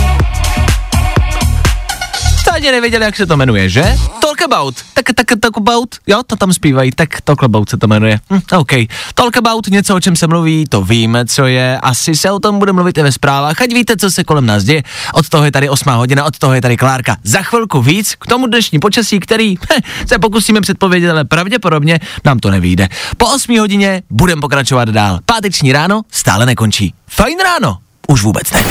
Ani 2.53 2.71
nevěděli, 2.71 3.05
jak 3.05 3.17
se 3.17 3.27
to 3.27 3.37
jmenuje, 3.37 3.69
že? 3.69 3.97
Talk 4.21 4.43
About. 4.43 4.75
Tak, 4.93 5.05
tak, 5.15 5.27
talk 5.41 5.57
About. 5.57 5.95
Jo, 6.07 6.23
to 6.27 6.37
tam 6.37 6.53
zpívají, 6.53 6.91
tak 6.91 7.21
Talk 7.21 7.45
About 7.45 7.69
se 7.69 7.77
to 7.77 7.87
jmenuje. 7.87 8.21
Hm, 8.31 8.41
OK. 8.57 8.71
Talk 9.15 9.37
About, 9.37 9.67
něco, 9.67 9.97
o 9.97 10.01
čem 10.01 10.17
se 10.17 10.27
mluví, 10.27 10.65
to 10.69 10.83
víme, 10.83 11.27
co 11.27 11.47
je. 11.47 11.79
Asi 11.83 12.17
se 12.17 12.31
o 12.31 12.41
tom 12.41 12.59
bude 12.59 12.73
mluvit 12.73 12.99
i 12.99 13.03
ve 13.03 13.13
zprávách, 13.13 13.63
ať 13.63 13.73
víte, 13.73 13.97
co 13.97 14.11
se 14.11 14.25
kolem 14.25 14.47
nás 14.47 14.65
děje. 14.65 14.83
Od 15.15 15.29
toho 15.29 15.45
je 15.45 15.53
tady 15.53 15.69
8 15.69 15.93
hodina, 15.93 16.25
od 16.25 16.39
toho 16.39 16.55
je 16.55 16.61
tady 16.61 16.77
Klárka. 16.77 17.17
Za 17.23 17.43
chvilku 17.43 17.83
víc 17.83 18.15
k 18.15 18.27
tomu 18.27 18.47
dnešní 18.47 18.79
počasí, 18.79 19.21
který 19.21 19.57
heh, 19.71 20.07
se 20.07 20.19
pokusíme 20.19 20.61
předpovědět, 20.61 21.11
ale 21.11 21.25
pravděpodobně 21.25 22.01
nám 22.25 22.39
to 22.39 22.51
nevíde. 22.51 22.89
Po 23.17 23.27
8 23.27 23.59
hodině 23.59 24.03
budeme 24.11 24.41
pokračovat 24.41 24.89
dál. 24.89 25.21
Páteční 25.27 25.73
ráno 25.73 26.03
stále 26.11 26.47
nekončí. 26.47 26.95
Fajn 27.09 27.39
ráno, 27.39 27.79
už 28.09 28.23
vůbec 28.23 28.51
ne. 28.51 28.65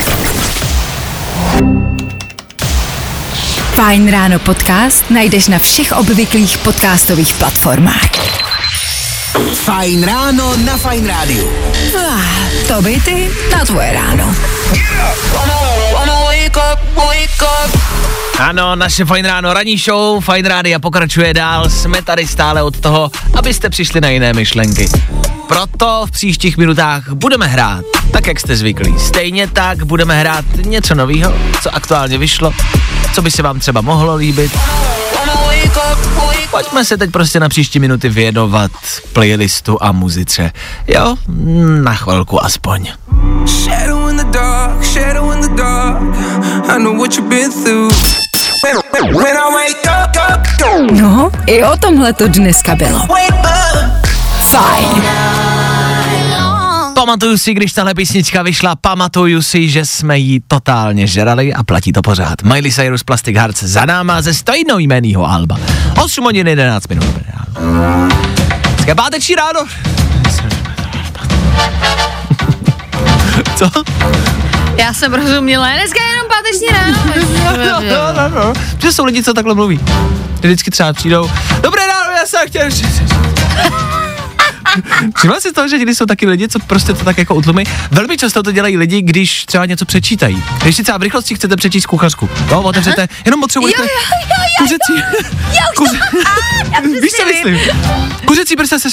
Fajn 3.76 4.12
ráno 4.12 4.40
podcast 4.40 5.10
najdeš 5.10 5.48
na 5.48 5.60
všech 5.60 5.92
obvyklých 5.92 6.58
podcastových 6.58 7.34
platformách. 7.34 8.12
Fajn 9.54 10.04
ráno 10.04 10.58
na 10.58 10.78
Fajn 10.78 11.08
rádiu. 11.08 11.50
Ah, 11.98 12.22
to 12.68 12.82
by 12.82 13.02
ty 13.02 13.32
na 13.52 13.66
tvoje 13.66 13.94
ráno. 13.94 14.36
Ano, 18.40 18.76
naše 18.76 19.06
Fajn 19.06 19.26
ráno 19.26 19.54
ranní 19.54 19.78
show, 19.78 20.24
Fajn 20.24 20.46
rádia 20.46 20.80
pokračuje 20.80 21.34
dál, 21.34 21.70
jsme 21.70 22.02
tady 22.02 22.28
stále 22.28 22.64
od 22.64 22.80
toho, 22.80 23.12
abyste 23.34 23.70
přišli 23.70 24.02
na 24.02 24.10
jiné 24.10 24.34
myšlenky. 24.34 24.90
Proto 25.48 26.06
v 26.06 26.12
příštích 26.12 26.58
minutách 26.58 27.10
budeme 27.10 27.48
hrát, 27.48 27.86
tak 28.14 28.28
jak 28.28 28.40
jste 28.40 28.56
zvyklí. 28.56 28.96
Stejně 29.00 29.48
tak 29.48 29.84
budeme 29.84 30.20
hrát 30.20 30.46
něco 30.66 30.96
nového, 30.96 31.34
co 31.62 31.76
aktuálně 31.76 32.18
vyšlo, 32.18 32.52
co 33.14 33.22
by 33.22 33.32
se 33.32 33.42
vám 33.44 33.60
třeba 33.60 33.82
mohlo 33.82 34.16
líbit. 34.16 34.52
Pojďme 36.52 36.86
se 36.86 36.98
teď 36.98 37.12
prostě 37.12 37.40
na 37.40 37.50
příští 37.50 37.80
minuty 37.80 38.10
věnovat 38.10 38.72
playlistu 39.14 39.78
a 39.82 39.92
muzice. 39.92 40.52
Jo, 40.88 41.16
na 41.84 41.94
chvilku 41.94 42.46
aspoň. 42.46 42.88
No, 50.92 51.32
i 51.46 51.64
o 51.64 51.78
tomhle 51.78 52.14
to 52.14 52.28
dneska 52.28 52.76
bylo. 52.76 53.08
Fajn. 54.52 55.04
Pamatuju 56.96 57.38
si, 57.38 57.54
když 57.54 57.74
tahle 57.74 57.94
písnička 57.94 58.42
vyšla, 58.44 58.76
pamatuju 58.76 59.42
si, 59.42 59.70
že 59.70 59.86
jsme 59.86 60.18
ji 60.20 60.42
totálně 60.48 61.08
žrali 61.08 61.54
a 61.54 61.64
platí 61.64 61.92
to 61.94 62.02
pořád. 62.02 62.42
Miley 62.44 62.72
Cyrus 62.72 63.04
Plastic 63.04 63.38
Hearts 63.38 63.64
za 63.64 63.86
náma 63.86 64.22
ze 64.22 64.34
stejnojmenýho 64.34 65.30
alba. 65.30 65.58
8 66.04 66.24
hodin 66.24 66.48
11 66.48 66.88
minut. 66.88 67.06
Dneska 68.76 68.96
páteční 68.96 69.36
ráno. 69.36 69.60
Co? 73.56 73.70
Já 74.78 74.94
jsem 74.94 75.14
rozuměla, 75.14 75.68
dneska 75.74 76.00
je 76.04 76.10
jenom 76.10 76.28
páteční 76.28 76.68
ráno. 76.68 76.98
No, 77.90 78.14
no, 78.14 78.30
no. 78.44 78.54
Že 78.82 78.92
jsou 78.92 79.06
lidi, 79.06 79.24
co 79.24 79.34
takhle 79.34 79.56
mluví. 79.56 79.80
Ty 80.40 80.48
vždycky 80.48 80.72
třeba 80.72 80.94
přijdou. 80.94 81.32
Dobré 81.62 81.88
ráno, 81.88 82.12
já 82.12 82.26
jsem 82.26 82.48
chtěl... 82.48 82.70
Všimla 85.18 85.40
si 85.40 85.52
toho, 85.52 85.68
že 85.68 85.78
někdy 85.78 85.96
jsou 85.96 86.06
taky 86.06 86.28
lidi, 86.28 86.48
co 86.48 86.60
prostě 86.60 86.94
to 86.94 87.06
tak 87.06 87.18
jako 87.18 87.36
utlumí. 87.36 87.64
Velmi 87.92 88.18
často 88.18 88.44
to 88.44 88.52
dělají 88.52 88.78
lidi, 88.78 89.02
když 89.02 89.46
třeba 89.46 89.66
něco 89.66 89.86
přečítají. 89.86 90.44
Když 90.64 90.76
si 90.76 90.84
třeba 90.84 90.98
v 90.98 91.02
rychlosti 91.02 91.36
chcete 91.36 91.56
přečíst 91.56 91.86
kuchařku. 91.86 92.30
No, 92.52 92.62
otevřete, 92.62 93.08
jenom 93.26 93.40
potřebujete... 93.42 93.82
Jo, 93.82 93.88
jo, 93.88 94.18
jo, 94.20 94.44
jo, 94.44 94.66
kuřecí... 94.66 95.24
Kuře... 95.78 96.00
Víš, 97.02 97.12
co 97.12 97.26
myslím? 97.26 97.60
Kuřecí 98.26 98.56
prsa 98.56 98.80
se 98.80 98.90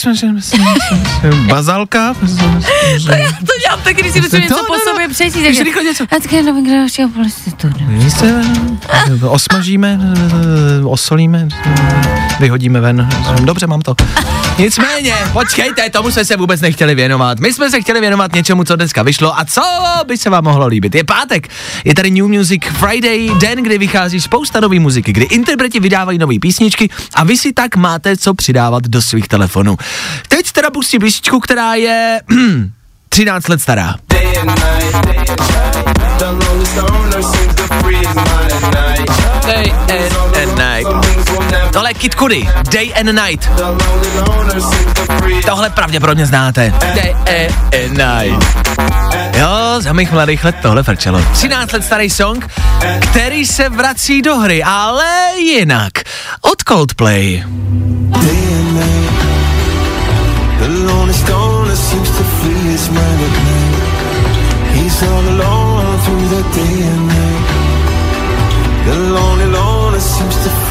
Bazalka. 1.46 2.14
To 2.14 3.12
já 3.12 3.32
to 3.32 3.52
dělám 3.64 3.80
tak, 3.84 3.96
když 3.96 4.12
si 4.12 4.20
musím 4.20 4.30
To, 4.30 4.36
něco 4.38 4.56
no, 4.56 4.64
po 4.66 4.72
no. 4.72 4.80
sobě 4.92 5.08
přečíst. 5.08 5.42
Když 5.42 5.60
rychle 5.60 5.84
něco. 5.84 6.04
A 6.04 6.06
tak 6.06 6.32
jenom 6.32 6.64
prostitutu. 7.08 7.78
Víš 7.80 8.14
co, 8.14 8.26
Osmažíme, 9.28 9.98
osolíme, 10.84 11.48
vyhodíme 12.40 12.80
ven. 12.80 13.08
Dobře, 13.44 13.66
mám 13.66 13.80
to. 13.80 13.94
Nicméně, 14.58 15.14
počkejte, 15.60 15.90
tomu 15.90 16.10
jsme 16.10 16.24
se 16.24 16.36
vůbec 16.36 16.60
nechtěli 16.60 16.94
věnovat. 16.94 17.40
My 17.40 17.52
jsme 17.52 17.70
se 17.70 17.80
chtěli 17.80 18.00
věnovat 18.00 18.34
něčemu, 18.34 18.64
co 18.64 18.76
dneska 18.76 19.02
vyšlo 19.02 19.38
a 19.38 19.44
co 19.44 19.62
by 20.06 20.18
se 20.18 20.30
vám 20.30 20.44
mohlo 20.44 20.66
líbit. 20.66 20.94
Je 20.94 21.04
pátek, 21.04 21.48
je 21.84 21.94
tady 21.94 22.10
New 22.10 22.28
Music 22.28 22.62
Friday, 22.72 23.30
den, 23.40 23.62
kdy 23.62 23.78
vychází 23.78 24.20
spousta 24.20 24.60
nový 24.60 24.78
muziky, 24.78 25.12
kdy 25.12 25.24
interpreti 25.24 25.80
vydávají 25.80 26.18
nové 26.18 26.34
písničky 26.40 26.88
a 27.14 27.24
vy 27.24 27.36
si 27.36 27.52
tak 27.52 27.76
máte 27.76 28.16
co 28.16 28.34
přidávat 28.34 28.84
do 28.84 29.02
svých 29.02 29.28
telefonů. 29.28 29.76
Teď 30.28 30.52
teda 30.52 30.70
pustím 30.70 31.00
písničku, 31.00 31.40
která 31.40 31.74
je 31.74 32.20
13 33.08 33.48
let 33.48 33.60
stará. 33.60 33.94
Day 39.46 39.70
and. 39.70 40.19
Tohle 41.72 41.90
je 41.90 41.94
Kid 41.94 42.14
Cudi, 42.14 42.48
Day 42.72 42.92
and 43.00 43.12
Night. 43.12 43.50
Tohle 45.46 45.70
pravděpodobně 45.70 46.26
znáte. 46.26 46.72
Day 46.94 47.14
and 47.84 47.98
Night. 47.98 48.60
Jo, 49.38 49.80
za 49.80 49.92
mých 49.92 50.12
mladých 50.12 50.44
let 50.44 50.56
tohle 50.62 50.82
frčelo. 50.82 51.22
13 51.32 51.72
let 51.72 51.84
starý 51.84 52.10
song, 52.10 52.48
který 53.00 53.46
se 53.46 53.68
vrací 53.68 54.22
do 54.22 54.36
hry, 54.36 54.62
ale 54.62 55.30
jinak. 55.38 55.92
Od 56.40 56.62
Coldplay. 56.68 57.44
He's 64.72 65.02
all 65.02 65.28
alone 65.28 65.98
through 66.04 66.28
the 66.28 66.42
day 66.54 66.82
and 66.82 67.06
night. 67.08 67.69
The 68.84 68.96
lonely 69.14 69.46
loner 69.46 70.00
seems. 70.00 70.36
The. 70.44 70.70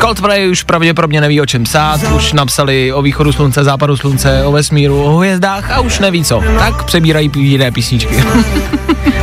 Coldplay 0.00 0.48
už 0.50 0.62
pravděpodobně 0.62 1.20
neví 1.20 1.40
o 1.40 1.46
čem 1.46 1.64
psát, 1.64 2.00
už 2.16 2.32
napsali 2.32 2.92
o 2.92 3.02
východu 3.02 3.32
slunce, 3.32 3.64
západu 3.64 3.96
slunce, 3.96 4.44
o 4.44 4.52
vesmíru, 4.52 5.02
o 5.02 5.16
hvězdách 5.16 5.70
a 5.70 5.80
už 5.80 5.98
neví 5.98 6.24
co. 6.24 6.42
Tak 6.58 6.84
přebírají 6.84 7.30
jiné 7.36 7.72
písničky. 7.72 8.24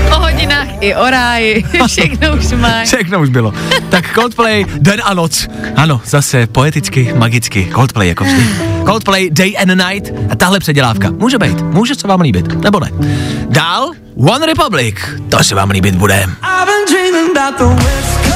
I 0.83 0.95
o 0.95 1.09
ráji, 1.09 1.63
všechno 1.87 2.35
už 2.37 2.51
máš. 2.51 2.87
Všechno 2.87 3.19
už 3.19 3.29
bylo. 3.29 3.53
Tak 3.89 4.13
Coldplay, 4.13 4.65
den 4.79 5.01
a 5.03 5.13
noc. 5.13 5.47
Ano, 5.75 6.01
zase 6.05 6.47
poeticky, 6.47 7.13
magicky. 7.17 7.71
Coldplay 7.75 8.07
jako 8.07 8.23
vždy. 8.23 8.47
Coldplay, 8.85 9.29
Day 9.29 9.55
and 9.61 9.87
Night 9.87 10.11
a 10.29 10.35
tahle 10.35 10.59
předělávka. 10.59 11.11
Může 11.11 11.37
být, 11.37 11.61
může 11.61 11.95
se 11.95 12.07
vám 12.07 12.21
líbit, 12.21 12.63
nebo 12.63 12.79
ne. 12.79 12.89
Dál, 13.49 13.91
One 14.15 14.45
Republic, 14.45 14.95
to 15.29 15.43
se 15.43 15.55
vám 15.55 15.69
líbit 15.69 15.95
bude. 15.95 16.15
I've 16.15 16.65
been 16.65 18.32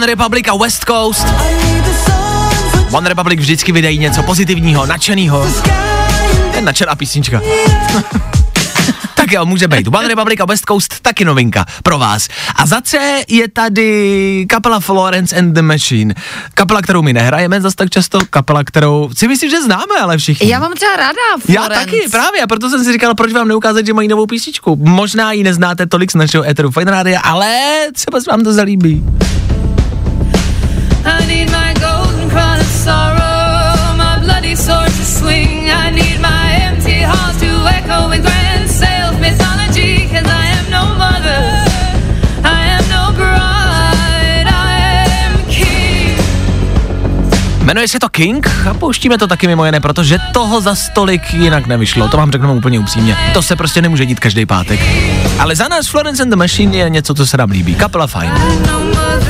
One 0.00 0.06
Republic 0.06 0.48
a 0.48 0.56
West 0.56 0.84
Coast. 0.86 1.26
One 2.92 3.08
Republic 3.08 3.40
vždycky 3.40 3.72
vydají 3.72 3.98
něco 3.98 4.22
pozitivního, 4.22 4.86
nadšeného. 4.86 5.46
je 6.54 6.62
nadšená 6.62 6.94
písnička. 6.94 7.40
Tak 9.14 9.32
jo, 9.32 9.46
může 9.46 9.68
být. 9.68 9.86
One 9.88 10.08
Republic 10.08 10.40
a 10.40 10.44
West 10.44 10.64
Coast 10.68 11.00
taky 11.00 11.24
novinka 11.24 11.64
pro 11.82 11.98
vás. 11.98 12.28
A 12.56 12.66
za 12.66 12.80
C 12.80 13.22
je 13.28 13.48
tady 13.48 14.46
kapela 14.48 14.80
Florence 14.80 15.36
and 15.36 15.52
the 15.52 15.62
Machine. 15.62 16.14
Kapela, 16.54 16.82
kterou 16.82 17.02
my 17.02 17.12
nehrajeme 17.12 17.60
zas 17.60 17.74
tak 17.74 17.90
často, 17.90 18.18
kapela, 18.30 18.64
kterou 18.64 19.10
si 19.16 19.28
myslím, 19.28 19.50
že 19.50 19.62
známe, 19.62 19.98
ale 20.02 20.18
všichni. 20.18 20.48
Já 20.50 20.60
mám 20.60 20.72
třeba 20.72 20.96
ráda 20.96 21.12
Já 21.48 21.60
Florence. 21.62 21.84
taky, 21.84 22.08
právě, 22.10 22.42
a 22.42 22.46
proto 22.46 22.70
jsem 22.70 22.84
si 22.84 22.92
říkal, 22.92 23.14
proč 23.14 23.32
vám 23.32 23.48
neukázat, 23.48 23.86
že 23.86 23.94
mají 23.94 24.08
novou 24.08 24.26
písničku. 24.26 24.76
Možná 24.76 25.32
ji 25.32 25.42
neznáte 25.42 25.86
tolik 25.86 26.10
z 26.12 26.14
našeho 26.14 26.48
Eteru 26.48 26.70
Fine 26.70 26.90
Rádia, 26.90 27.20
ale 27.20 27.58
třeba 27.94 28.20
se 28.20 28.30
vám 28.30 28.44
to 28.44 28.52
zalíbí. 28.52 29.04
swords 34.70 34.98
to 34.98 35.04
swing. 35.04 35.70
I 35.70 35.90
need 35.90 36.20
my 36.20 36.46
empty 36.68 37.02
halls 37.02 37.36
to 37.40 37.50
echo 37.68 38.08
with 38.08 38.22
grand 38.22 38.70
sales 38.70 39.16
mythology, 39.18 40.08
cause 40.12 40.28
I 40.42 40.46
am 40.58 40.66
no 40.70 40.84
mother. 40.94 41.40
I 42.44 42.62
am 42.76 42.84
no 42.94 43.12
bride, 43.12 44.46
I 44.46 45.06
am 45.26 45.44
king. 45.46 46.18
Jmenuje 47.62 47.88
se 47.88 47.98
to 47.98 48.08
King 48.08 48.46
a 48.70 48.74
pouštíme 48.74 49.18
to 49.18 49.26
taky 49.26 49.46
mimo 49.46 49.64
jiné, 49.66 49.80
protože 49.80 50.18
toho 50.32 50.60
za 50.60 50.74
stolik 50.74 51.34
jinak 51.34 51.66
nevyšlo. 51.66 52.08
To 52.08 52.16
vám 52.16 52.30
řeknu 52.32 52.54
úplně 52.54 52.78
upřímně. 52.78 53.16
To 53.32 53.42
se 53.42 53.56
prostě 53.56 53.82
nemůže 53.82 54.06
dít 54.06 54.20
každý 54.20 54.46
pátek. 54.46 54.80
Ale 55.38 55.56
za 55.56 55.68
nás 55.68 55.86
Florence 55.86 56.22
and 56.22 56.30
the 56.30 56.36
Machine 56.36 56.76
je 56.76 56.90
něco, 56.90 57.14
co 57.14 57.26
se 57.26 57.36
nám 57.36 57.50
líbí. 57.50 57.74
Kapela 57.74 58.06
fajn. 58.06 58.32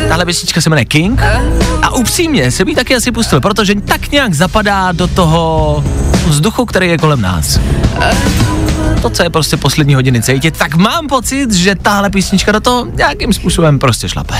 Tahle 0.09 0.25
věcička 0.25 0.61
se 0.61 0.71
jmenuje 0.71 0.85
King 0.85 1.23
upřímně 2.01 2.51
se 2.51 2.65
by 2.65 2.75
taky 2.75 2.97
asi 2.97 3.13
pustil, 3.13 3.41
protože 3.41 3.75
tak 3.75 4.11
nějak 4.11 4.35
zapadá 4.35 4.93
do 4.93 5.07
toho 5.07 5.85
vzduchu, 6.27 6.65
který 6.65 6.89
je 6.89 6.99
kolem 6.99 7.21
nás. 7.21 7.61
To, 9.03 9.11
co 9.11 9.23
je 9.23 9.31
prostě 9.31 9.57
poslední 9.57 9.95
hodiny 9.95 10.23
cítit, 10.23 10.59
tak 10.59 10.75
mám 10.75 11.07
pocit, 11.07 11.53
že 11.53 11.75
tahle 11.75 12.11
písnička 12.11 12.53
do 12.53 12.61
toho 12.61 12.87
nějakým 12.95 13.33
způsobem 13.33 13.79
prostě 13.79 14.09
šlape. 14.09 14.35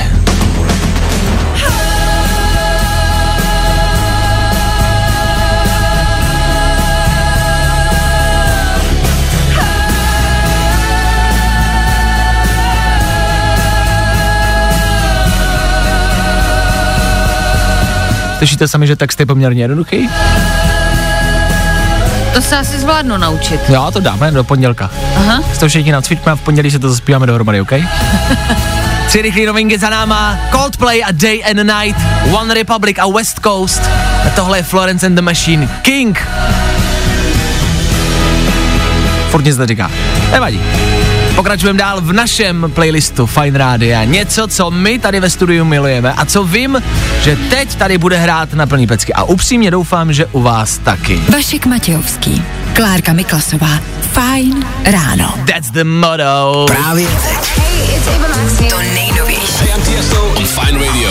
Slyšíte 18.41 18.69
sami, 18.69 18.87
že 18.87 18.97
text 18.97 19.21
je 19.21 19.27
poměrně 19.27 19.63
jednoduchý? 19.63 20.11
To 22.35 22.43
se 22.43 22.59
asi 22.59 22.79
zvládnu 22.79 23.17
naučit. 23.17 23.61
Jo, 23.69 23.91
to 23.93 24.01
dáme 24.01 24.31
do 24.31 24.45
pondělka. 24.45 24.91
Aha. 25.17 25.43
S 25.55 25.59
to 25.59 25.69
všichni 25.69 25.93
nacvičme 25.93 26.33
a 26.33 26.37
v 26.37 26.41
pondělí 26.41 26.71
se 26.71 26.79
to 26.79 26.89
zaspíváme 26.91 27.27
dohromady, 27.27 27.61
OK? 27.61 27.73
Tři 29.07 29.23
rychlé 29.23 29.47
novinky 29.47 29.79
za 29.79 29.91
náma, 29.91 30.39
Coldplay 30.53 31.03
a 31.05 31.13
Day 31.13 31.43
and 31.51 31.57
Night, 31.57 32.01
One 32.33 32.55
Republic 32.55 32.97
a 32.99 33.07
West 33.13 33.41
Coast. 33.41 33.83
A 34.27 34.31
tohle 34.35 34.59
je 34.59 34.63
Florence 34.63 35.07
and 35.07 35.15
the 35.15 35.23
Machine, 35.23 35.69
King. 35.83 36.29
Furt 39.31 39.45
nic 39.45 39.59
neříká. 39.59 39.91
Nevadí. 40.33 40.61
Pokračujeme 41.35 41.79
dál 41.79 42.01
v 42.01 42.13
našem 42.13 42.73
playlistu 42.75 43.27
Fine 43.27 43.59
Rádia. 43.59 44.05
Něco, 44.05 44.49
co 44.49 44.71
my 44.71 44.99
tady 44.99 45.21
ve 45.21 45.31
studiu 45.31 45.65
milujeme 45.65 46.13
a 46.13 46.25
co 46.25 46.45
vím, 46.45 46.83
že 47.23 47.37
teď 47.51 47.75
tady 47.75 47.99
bude 47.99 48.17
hrát 48.17 48.55
na 48.55 48.67
plný 48.67 48.87
pecky. 48.87 49.13
A 49.13 49.23
upřímně 49.23 49.71
doufám, 49.71 50.13
že 50.13 50.27
u 50.27 50.43
vás 50.43 50.79
taky. 50.79 51.21
Vašek 51.33 51.67
Matějovský, 51.67 52.43
Klárka 52.73 53.13
Miklasová. 53.13 53.81
Fajn 54.13 54.67
ráno. 54.85 55.35
That's 55.47 55.71
the 55.71 55.85
motto. 55.85 56.67
Právě 56.67 57.09
teď. 57.09 57.51
To 58.71 58.79
nejnovější. 58.79 59.65
On 60.37 60.47
Fine 60.47 60.87
Radio. 60.87 61.11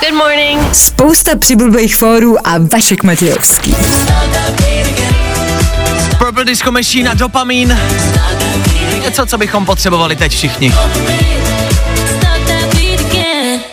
Good 0.00 0.14
morning. 0.14 0.74
Spousta 0.74 1.36
přibulbých 1.36 1.96
fórů 1.96 2.46
a 2.48 2.58
Vašek 2.72 3.02
Matějovský. 3.02 3.76
Purple 6.18 6.44
Disco 6.44 6.72
Machine 6.72 7.10
a 7.10 7.14
dopamin. 7.14 7.78
Něco, 9.02 9.26
co 9.26 9.38
bychom 9.38 9.66
potřebovali 9.66 10.16
teď 10.16 10.32
všichni. 10.32 10.74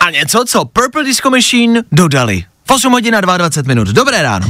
A 0.00 0.10
něco, 0.10 0.44
co 0.46 0.64
Purple 0.64 1.04
Disco 1.04 1.30
Machine 1.30 1.82
dodali. 1.92 2.44
V 2.68 2.70
8 2.70 2.92
hodin 2.92 3.16
a 3.16 3.20
22 3.20 3.68
minut. 3.68 3.88
Dobré 3.88 4.22
ráno. 4.22 4.46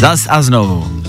Zas 0.00 0.26
a 0.30 0.42
znovu. 0.42 1.02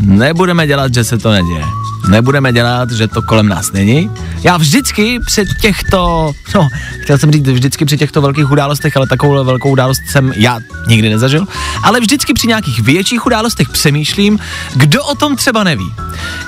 Nebudeme 0.00 0.66
dělat, 0.66 0.94
že 0.94 1.04
se 1.04 1.18
to 1.18 1.30
neděje. 1.30 1.64
Nebudeme 2.08 2.52
dělat, 2.52 2.90
že 2.90 3.08
to 3.08 3.22
kolem 3.22 3.48
nás 3.48 3.72
není. 3.72 4.10
Já 4.42 4.56
vždycky 4.56 5.20
při 5.26 5.44
těchto, 5.60 6.32
no, 6.54 6.68
chtěl 7.00 7.18
jsem 7.18 7.32
říct 7.32 7.48
vždycky 7.48 7.84
při 7.84 7.96
těchto 7.96 8.22
velkých 8.22 8.50
událostech, 8.50 8.96
ale 8.96 9.06
takovou 9.06 9.44
velkou 9.44 9.70
událost 9.70 10.00
jsem 10.06 10.32
já 10.36 10.60
nikdy 10.86 11.10
nezažil, 11.10 11.46
ale 11.82 12.00
vždycky 12.00 12.34
při 12.34 12.46
nějakých 12.46 12.80
větších 12.80 13.26
událostech 13.26 13.68
přemýšlím, 13.68 14.38
kdo 14.74 15.04
o 15.04 15.14
tom 15.14 15.36
třeba 15.36 15.64
neví. 15.64 15.94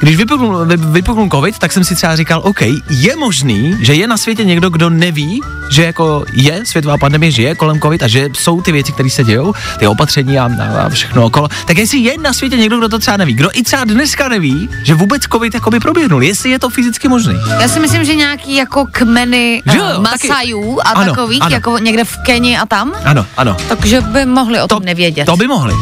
Když 0.01 0.17
vypuknul, 0.17 0.65
vy- 0.65 0.77
vypuknul 0.77 1.29
covid, 1.31 1.59
tak 1.59 1.73
jsem 1.73 1.85
si 1.85 1.95
třeba 1.95 2.17
říkal, 2.17 2.41
OK, 2.45 2.61
je 2.91 3.17
možný, 3.17 3.77
že 3.81 3.95
je 3.95 4.07
na 4.07 4.17
světě 4.17 4.45
někdo, 4.45 4.71
kdo 4.71 4.91
neví, 4.91 5.41
že 5.71 5.85
jako 5.85 6.25
je 6.33 6.67
světová 6.67 6.99
pandemie, 6.99 7.33
že 7.33 7.43
je 7.43 7.55
kolem 7.55 7.81
covid 7.81 8.03
a 8.03 8.09
že 8.09 8.29
jsou 8.33 8.63
ty 8.63 8.73
věci, 8.73 8.93
které 8.93 9.11
se 9.11 9.25
dějou, 9.25 9.53
ty 9.79 9.87
opatření 9.87 10.39
a, 10.39 10.51
a 10.85 10.89
všechno 10.89 11.25
okolo. 11.25 11.49
Tak 11.67 11.79
jestli 11.79 11.99
je 11.99 12.19
na 12.19 12.33
světě 12.33 12.57
někdo, 12.57 12.79
kdo 12.79 12.89
to 12.89 12.99
třeba 12.99 13.17
neví, 13.17 13.35
kdo 13.35 13.51
i 13.53 13.63
třeba 13.63 13.85
dneska 13.85 14.29
neví, 14.29 14.69
že 14.85 14.95
vůbec 14.95 15.23
covid 15.33 15.55
jakoby 15.55 15.81
proběhnul, 15.81 16.23
jestli 16.23 16.51
je 16.51 16.59
to 16.59 16.71
fyzicky 16.71 17.09
možný. 17.09 17.35
Já 17.61 17.69
si 17.69 17.80
myslím, 17.81 18.05
že 18.05 18.15
nějaký 18.15 18.57
jako 18.57 18.87
kmeny 18.91 19.63
Jo, 19.67 19.83
uh, 19.85 19.91
jo, 19.91 20.03
taky. 20.03 20.29
Masajů 20.29 20.81
a 20.85 20.89
Ano, 20.89 21.11
takových, 21.11 21.43
ano. 21.43 21.55
jako 21.55 21.79
někde 21.79 22.05
v 22.05 22.17
Keni 22.27 22.59
a 22.59 22.67
tam, 22.67 22.93
Ano, 23.05 23.27
ano. 23.37 23.57
takže 23.69 24.01
by 24.01 24.27
mohli 24.27 24.61
o 24.61 24.69
tom 24.69 24.83
nevědět. 24.83 25.25
To 25.25 25.37
by 25.37 25.47
mohli. 25.49 25.73
Uh, 25.73 25.79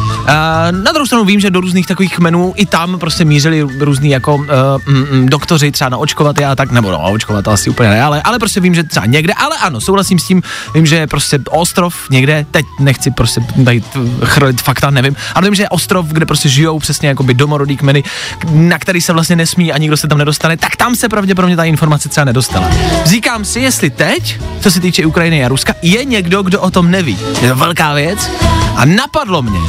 na 0.71 0.91
druhou 0.91 1.05
stranu 1.05 1.25
vím, 1.25 1.39
že 1.39 1.49
do 1.49 1.61
různých 1.61 1.87
takových 1.87 2.15
kmenů 2.15 2.53
i 2.55 2.65
tam 2.65 2.99
prostě 2.99 3.25
mířili 3.25 3.61
různý 3.79 4.09
jako 4.09 4.35
uh, 4.35 4.43
mm, 4.87 5.05
mm, 5.11 5.29
doktoři 5.29 5.71
třeba 5.71 5.89
naočkovat 5.89 6.39
a 6.39 6.55
tak, 6.55 6.71
nebo 6.71 6.91
no, 6.91 7.11
očkovat 7.11 7.47
asi 7.47 7.69
úplně 7.69 7.89
ne, 7.89 8.03
ale, 8.03 8.21
ale 8.21 8.39
prostě 8.39 8.59
vím, 8.59 8.75
že 8.75 8.83
třeba 8.83 9.05
někde, 9.05 9.33
ale 9.33 9.57
ano, 9.57 9.81
souhlasím 9.81 10.19
s 10.19 10.23
tím, 10.27 10.41
vím, 10.73 10.85
že 10.85 10.95
je 10.95 11.07
prostě 11.07 11.39
ostrov 11.49 11.95
někde, 12.09 12.45
teď 12.51 12.65
nechci 12.79 13.11
prostě 13.11 13.41
tady 13.65 13.83
chrlit 14.25 14.61
fakta, 14.61 14.89
nevím, 14.89 15.15
ale 15.35 15.47
vím, 15.47 15.55
že 15.55 15.63
je 15.63 15.69
ostrov, 15.69 16.05
kde 16.05 16.25
prostě 16.25 16.49
žijou 16.49 16.79
přesně 16.79 17.09
jako 17.09 17.23
by 17.23 17.33
domorodý 17.33 17.77
kmeny, 17.77 18.03
na 18.51 18.79
který 18.79 19.01
se 19.01 19.13
vlastně 19.13 19.35
nesmí 19.35 19.73
a 19.73 19.77
nikdo 19.77 19.97
se 19.97 20.07
tam 20.07 20.17
nedostane, 20.17 20.57
tak 20.57 20.75
tam 20.75 20.95
se 20.95 21.09
pravděpodobně 21.09 21.55
ta 21.55 21.63
informace 21.63 21.88
třeba 21.97 22.25
nedostala. 22.25 22.69
Říkám 23.05 23.45
si, 23.45 23.59
jestli 23.59 23.89
teď, 23.89 24.39
co 24.59 24.71
se 24.71 24.79
týče 24.79 25.05
Ukrajiny 25.05 25.45
a 25.45 25.47
Ruska, 25.47 25.73
je 25.81 26.05
někdo, 26.05 26.43
kdo 26.43 26.61
o 26.61 26.71
tom 26.71 26.91
neví. 26.91 27.19
Je 27.41 27.49
to 27.49 27.55
velká 27.55 27.93
věc 27.93 28.31
a 28.75 28.85
napadlo 28.85 29.41
mě, 29.41 29.59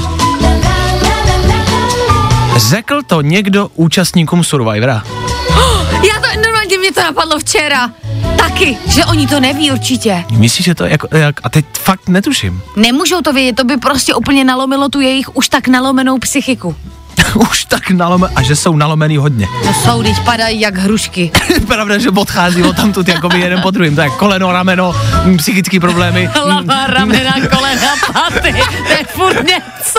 Řekl 2.56 3.02
to 3.02 3.20
někdo 3.20 3.70
účastníkům 3.74 4.44
Survivora. 4.44 5.02
Já 5.92 6.20
to, 6.20 6.40
normálně 6.44 6.78
mě 6.78 6.92
to 6.92 7.02
napadlo 7.02 7.38
včera. 7.38 7.90
Taky, 8.38 8.78
že 8.86 9.04
oni 9.04 9.26
to 9.26 9.40
neví 9.40 9.70
určitě. 9.70 10.24
Myslíš, 10.30 10.64
že 10.64 10.74
to 10.74 10.84
jako, 10.84 11.16
jak, 11.16 11.40
a 11.42 11.48
teď 11.48 11.64
fakt 11.78 12.08
netuším. 12.08 12.62
Nemůžou 12.76 13.20
to 13.20 13.32
vědět, 13.32 13.56
to 13.56 13.64
by 13.64 13.76
prostě 13.76 14.14
úplně 14.14 14.44
nalomilo 14.44 14.88
tu 14.88 15.00
jejich 15.00 15.36
už 15.36 15.48
tak 15.48 15.68
nalomenou 15.68 16.18
psychiku. 16.18 16.76
Už 17.34 17.64
tak 17.64 17.90
nalome, 17.90 18.28
a 18.36 18.42
že 18.42 18.56
jsou 18.56 18.76
nalomený 18.76 19.16
hodně. 19.16 19.46
To 19.62 19.74
jsou, 19.74 20.02
teď 20.02 20.20
padají 20.24 20.60
jak 20.60 20.78
hrušky. 20.78 21.30
Pravda, 21.66 21.98
že 21.98 22.10
odchází 22.10 22.62
od 22.62 22.76
tamtud 22.76 23.08
jakoby 23.08 23.40
jeden 23.40 23.60
po 23.62 23.70
druhém. 23.70 23.94
To 23.94 24.00
je 24.00 24.10
koleno, 24.10 24.52
rameno, 24.52 24.94
mm, 25.24 25.36
psychické 25.36 25.80
problémy. 25.80 26.26
Hlava, 26.34 26.86
ramena, 26.86 27.32
kolena, 27.32 27.92
paty, 28.12 28.54
to 28.86 28.92
je 28.92 29.04
furt 29.08 29.46
něco. 29.46 29.98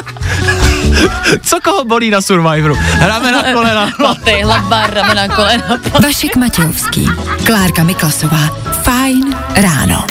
Co 1.42 1.60
koho 1.64 1.86
bolí 1.86 2.10
na 2.10 2.22
Survivoru? 2.22 2.78
Ramena, 3.00 3.44
kolena. 3.54 3.92
Paty, 3.98 4.42
hlava, 4.44 4.88
ramena, 4.88 5.28
kolena, 5.28 5.64
paty. 5.68 6.04
Vašek 6.04 6.36
Matějovský, 6.36 7.10
Klárka 7.46 7.84
Miklasová. 7.84 8.50
Fajn 8.84 9.36
ráno. 9.56 10.06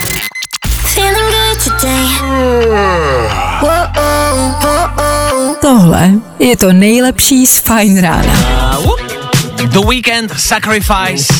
Tohle 5.61 6.11
je 6.38 6.57
to 6.57 6.73
nejlepší 6.73 7.46
z 7.46 7.59
Fajn 7.59 8.01
rána. 8.01 8.33
The 9.66 9.79
Weekend 9.88 10.33
Sacrifice. 10.40 11.35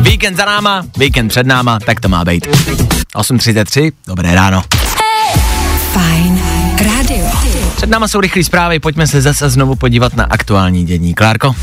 Víkend 0.00 0.36
za 0.36 0.44
náma, 0.44 0.84
víkend 0.96 1.28
před 1.28 1.46
náma, 1.46 1.78
tak 1.86 2.00
to 2.00 2.08
má 2.08 2.24
být. 2.24 2.46
8.33, 2.46 3.92
dobré 4.06 4.34
ráno. 4.34 4.62
Fajn 5.92 6.42
rádio. 6.84 7.26
Před 7.76 7.90
náma 7.90 8.08
jsou 8.08 8.20
rychlé 8.20 8.44
zprávy, 8.44 8.78
pojďme 8.78 9.06
se 9.06 9.20
zase 9.20 9.50
znovu 9.50 9.74
podívat 9.74 10.16
na 10.16 10.24
aktuální 10.24 10.84
dění. 10.84 11.14
Klárko? 11.14 11.54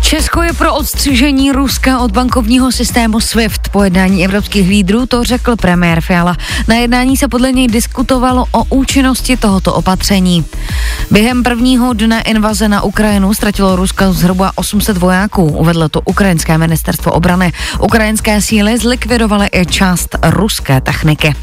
Česko 0.00 0.42
je 0.42 0.52
pro 0.52 0.74
odstřižení 0.74 1.52
Ruska 1.52 1.98
od 1.98 2.10
bankovního 2.10 2.72
systému 2.72 3.20
SWIFT. 3.20 3.68
Po 3.68 3.84
jednání 3.84 4.24
evropských 4.24 4.68
lídrů 4.68 5.06
to 5.06 5.24
řekl 5.24 5.56
premiér 5.56 6.00
Fiala. 6.00 6.36
Na 6.68 6.74
jednání 6.74 7.16
se 7.16 7.28
podle 7.28 7.52
něj 7.52 7.68
diskutovalo 7.68 8.44
o 8.52 8.64
účinnosti 8.64 9.36
tohoto 9.36 9.74
opatření. 9.74 10.44
Během 11.10 11.42
prvního 11.42 11.92
dne 11.92 12.22
invaze 12.22 12.68
na 12.68 12.82
Ukrajinu 12.82 13.34
ztratilo 13.34 13.76
Rusko 13.76 14.12
zhruba 14.12 14.52
800 14.54 14.96
vojáků, 14.96 15.44
uvedlo 15.44 15.88
to 15.88 16.00
ukrajinské 16.00 16.58
ministerstvo 16.58 17.12
obrany. 17.12 17.52
Ukrajinské 17.80 18.40
síly 18.40 18.78
zlikvidovaly 18.78 19.48
i 19.52 19.66
část 19.66 20.16
ruské 20.22 20.80
techniky. 20.80 21.34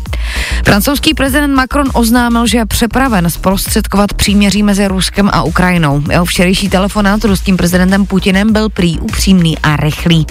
Francouzský 0.66 1.14
prezident 1.14 1.56
Macron 1.56 1.88
oznámil, 1.94 2.48
že 2.48 2.58
je 2.58 2.66
připraven 2.66 3.30
zprostředkovat 3.30 4.14
příměří 4.14 4.64
mezi 4.64 4.88
Ruskem 4.88 5.30
a 5.34 5.44
Ukrajinou. 5.44 6.04
Jeho 6.10 6.26
včerejší 6.26 6.70
telefonát 6.70 7.22
s 7.22 7.24
ruským 7.24 7.58
prezidentem 7.58 8.06
Putinem 8.06 8.45
byl 8.54 8.70
prý 8.70 9.00
upřímný 9.00 9.58
a 9.58 9.76
rychlý. 9.76 10.28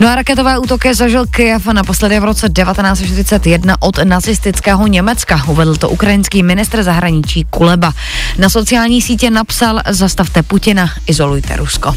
No 0.00 0.08
a 0.08 0.14
raketové 0.14 0.58
útoky 0.58 0.94
zažil 0.94 1.26
Kyjev 1.26 1.66
naposledy 1.66 2.20
v 2.20 2.24
roce 2.24 2.48
1941 2.48 3.76
od 3.80 3.98
nacistického 4.04 4.86
Německa, 4.86 5.42
uvedl 5.48 5.76
to 5.76 5.88
ukrajinský 5.88 6.42
ministr 6.42 6.82
zahraničí 6.82 7.46
Kuleba. 7.50 7.92
Na 8.38 8.48
sociální 8.48 9.02
sítě 9.02 9.30
napsal 9.30 9.80
zastavte 9.88 10.42
Putina, 10.42 10.90
izolujte 11.06 11.56
Rusko. 11.56 11.94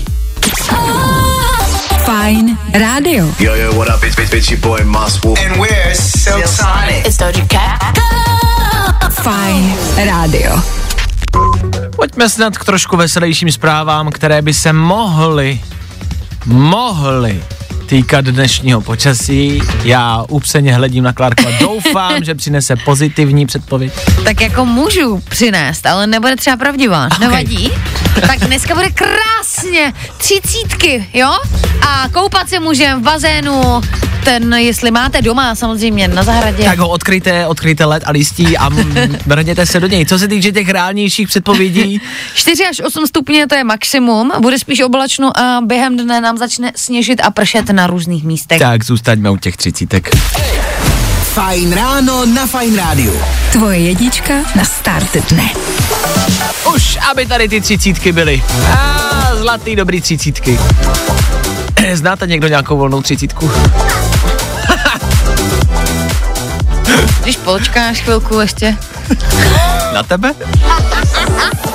Fajn 2.05 2.57
rádio. 2.73 3.25
Yo, 3.39 3.55
yo, 3.55 3.73
what 3.73 3.87
up? 3.87 4.03
It's, 4.03 4.19
it's, 4.19 4.33
it's 4.33 4.51
your 4.51 4.59
boy 4.59 4.83
Wolf. 5.23 5.39
And 5.39 5.57
we're 5.61 5.95
Silk 5.95 6.47
Sonic. 6.47 7.07
It's 7.07 7.17
Doja 7.17 7.47
Cat. 7.47 7.97
Fajn 9.09 9.75
rádio. 10.05 10.82
Pojďme 11.95 12.29
snad 12.29 12.57
k 12.57 12.65
trošku 12.65 12.97
veselějším 12.97 13.51
zprávám, 13.51 14.11
které 14.11 14.41
by 14.41 14.53
se 14.53 14.73
mohly, 14.73 15.61
mohly 16.45 17.43
týkat 17.85 18.25
dnešního 18.25 18.81
počasí. 18.81 19.61
Já 19.83 20.25
upřeně 20.29 20.75
hledím 20.75 21.03
na 21.03 21.13
Klárku 21.13 21.47
a 21.47 21.51
doufám, 21.59 22.23
že 22.23 22.35
přinese 22.35 22.75
pozitivní 22.75 23.45
předpověď. 23.45 23.93
Tak 24.23 24.41
jako 24.41 24.65
můžu 24.65 25.21
přinést, 25.29 25.85
ale 25.85 26.07
nebude 26.07 26.35
třeba 26.35 26.57
pravdivá. 26.57 27.05
Ok. 27.05 27.19
Nevadí? 27.19 27.71
Tak 28.27 28.39
dneska 28.39 28.75
bude 28.75 28.89
krásně 28.89 29.93
třicítky, 30.17 31.09
jo? 31.13 31.31
A 31.87 32.09
koupat 32.13 32.49
se 32.49 32.59
můžeme 32.59 32.99
v 32.99 33.03
bazénu, 33.03 33.81
ten, 34.23 34.53
jestli 34.53 34.91
máte 34.91 35.21
doma, 35.21 35.55
samozřejmě 35.55 36.07
na 36.07 36.23
zahradě. 36.23 36.63
Tak 36.63 36.79
ho 36.79 36.89
odkryjte, 36.89 37.47
odkryjte 37.47 37.85
led 37.85 38.03
a 38.05 38.11
listí 38.11 38.57
a 38.57 38.69
vrhněte 39.25 39.65
se 39.65 39.79
do 39.79 39.87
něj. 39.87 40.05
Co 40.05 40.19
se 40.19 40.27
týče 40.27 40.51
těch 40.51 40.69
reálnějších 40.69 41.27
předpovědí, 41.27 42.01
4 42.35 42.65
až 42.65 42.81
8 42.85 43.07
stupně 43.07 43.47
to 43.47 43.55
je 43.55 43.63
maximum, 43.63 44.31
bude 44.39 44.59
spíš 44.59 44.81
oblačno 44.81 45.37
a 45.39 45.61
během 45.65 45.97
dne 45.97 46.21
nám 46.21 46.37
začne 46.37 46.71
sněžit 46.75 47.21
a 47.23 47.31
pršet 47.31 47.69
na 47.73 47.87
různých 47.87 48.23
místech. 48.23 48.59
tak 48.59 48.83
zůstaňme 48.83 49.29
u 49.29 49.37
těch 49.37 49.57
třicítek. 49.57 50.09
Fajn 51.33 51.73
ráno 51.73 52.25
na 52.25 52.47
Fajn 52.47 52.75
rádiu. 52.77 53.13
Tvoje 53.51 53.79
jednička 53.79 54.33
na 54.55 54.65
start 54.65 55.17
dne. 55.29 55.49
Už, 56.75 56.97
aby 57.11 57.25
tady 57.25 57.49
ty 57.49 57.61
třicítky 57.61 58.11
byly. 58.11 58.43
A 58.77 59.29
zlatý 59.35 59.75
dobrý 59.75 60.01
třicítky. 60.01 60.59
Znáte 61.93 62.27
někdo 62.27 62.47
nějakou 62.47 62.77
volnou 62.77 63.01
třicítku? 63.01 63.51
Když 67.23 67.37
počkáš 67.37 68.01
chvilku 68.01 68.39
ještě. 68.39 68.77
Na 69.93 70.03
tebe? 70.03 70.33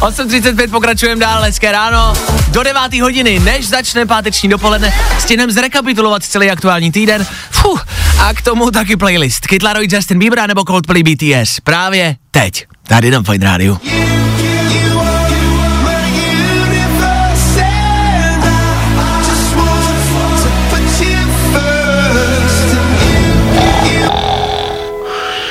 8.35 0.00 0.70
pokračujeme 0.70 1.20
dál, 1.20 1.42
hezké 1.42 1.72
ráno. 1.72 2.14
Do 2.48 2.62
9. 2.62 3.00
hodiny, 3.02 3.38
než 3.38 3.68
začne 3.68 4.06
páteční 4.06 4.48
dopoledne, 4.48 4.94
stihneme 5.18 5.52
zrekapitulovat 5.52 6.22
celý 6.22 6.50
aktuální 6.50 6.92
týden. 6.92 7.26
Fuh, 7.50 7.86
a 8.20 8.34
k 8.34 8.42
tomu 8.42 8.70
taky 8.70 8.96
playlist. 8.96 9.46
Kytlaroj 9.46 9.88
Justin 9.90 10.18
Bieber 10.18 10.48
nebo 10.48 10.64
Coldplay 10.64 11.02
BTS. 11.02 11.60
Právě 11.60 12.16
teď. 12.30 12.66
Tady 12.88 13.10
na 13.10 13.22
Fine 13.22 13.46
Radio. 13.46 13.78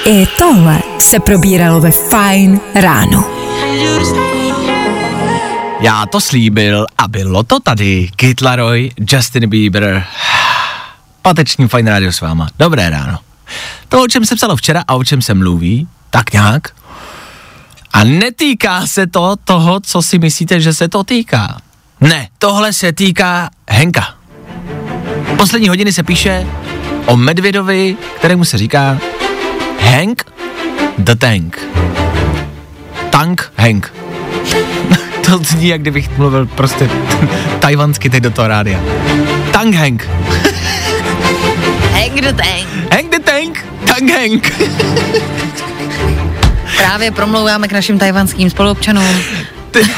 I 0.06 0.28
tohle 0.38 0.80
se 1.00 1.20
probíralo 1.20 1.82
ve 1.82 1.92
Fajn 1.92 2.60
ráno. 2.76 3.45
Já 5.80 6.06
to 6.06 6.22
slíbil 6.22 6.86
a 6.98 7.08
bylo 7.08 7.44
to 7.44 7.60
tady. 7.60 8.10
Kid 8.16 8.42
Laroi, 8.42 8.92
Justin 9.12 9.50
Bieber. 9.50 10.06
Pateční 11.22 11.68
Fine 11.68 11.92
Radio 11.92 12.12
s 12.12 12.22
váma. 12.22 12.48
Dobré 12.60 12.90
ráno. 12.90 13.20
To, 13.90 14.04
o 14.04 14.08
čem 14.08 14.26
se 14.26 14.36
psalo 14.36 14.56
včera 14.56 14.84
a 14.88 14.96
o 14.96 15.04
čem 15.04 15.22
se 15.22 15.34
mluví, 15.34 15.88
tak 16.10 16.34
nějak. 16.34 16.68
A 17.94 18.04
netýká 18.04 18.88
se 18.88 19.08
to 19.08 19.36
toho, 19.44 19.80
co 19.80 20.02
si 20.02 20.20
myslíte, 20.20 20.62
že 20.62 20.74
se 20.74 20.88
to 20.88 21.04
týká. 21.04 21.58
Ne, 22.02 22.30
tohle 22.38 22.74
se 22.74 22.94
týká 22.94 23.50
Henka. 23.70 24.16
Poslední 25.38 25.70
hodiny 25.70 25.94
se 25.94 26.04
píše 26.04 26.48
o 27.06 27.18
Medvědovi, 27.18 27.98
kterému 28.18 28.46
se 28.46 28.58
říká 28.58 28.98
Hank 29.80 30.24
the 30.98 31.16
Tank. 31.16 31.60
Tank 33.16 33.52
Hank. 33.58 33.94
to 35.26 35.38
zní, 35.38 35.68
jak 35.68 35.82
kdybych 35.82 36.18
mluvil 36.18 36.46
prostě 36.46 36.90
tajvansky 37.60 38.10
teď 38.10 38.24
do 38.24 38.32
toho 38.32 38.48
rádia. 38.48 38.80
Tank 39.52 39.76
Hank. 39.76 40.08
Hang 41.92 42.22
the 42.22 42.34
tank. 42.34 42.68
Hank 42.92 43.12
the 43.12 43.20
Tank. 43.20 43.66
Tank 43.86 44.12
Hank. 44.12 44.52
Právě 46.78 47.12
promlouváme 47.12 47.68
k 47.68 47.72
našim 47.72 48.00
tajvanským 48.00 48.50
spoluobčanům. 48.50 49.16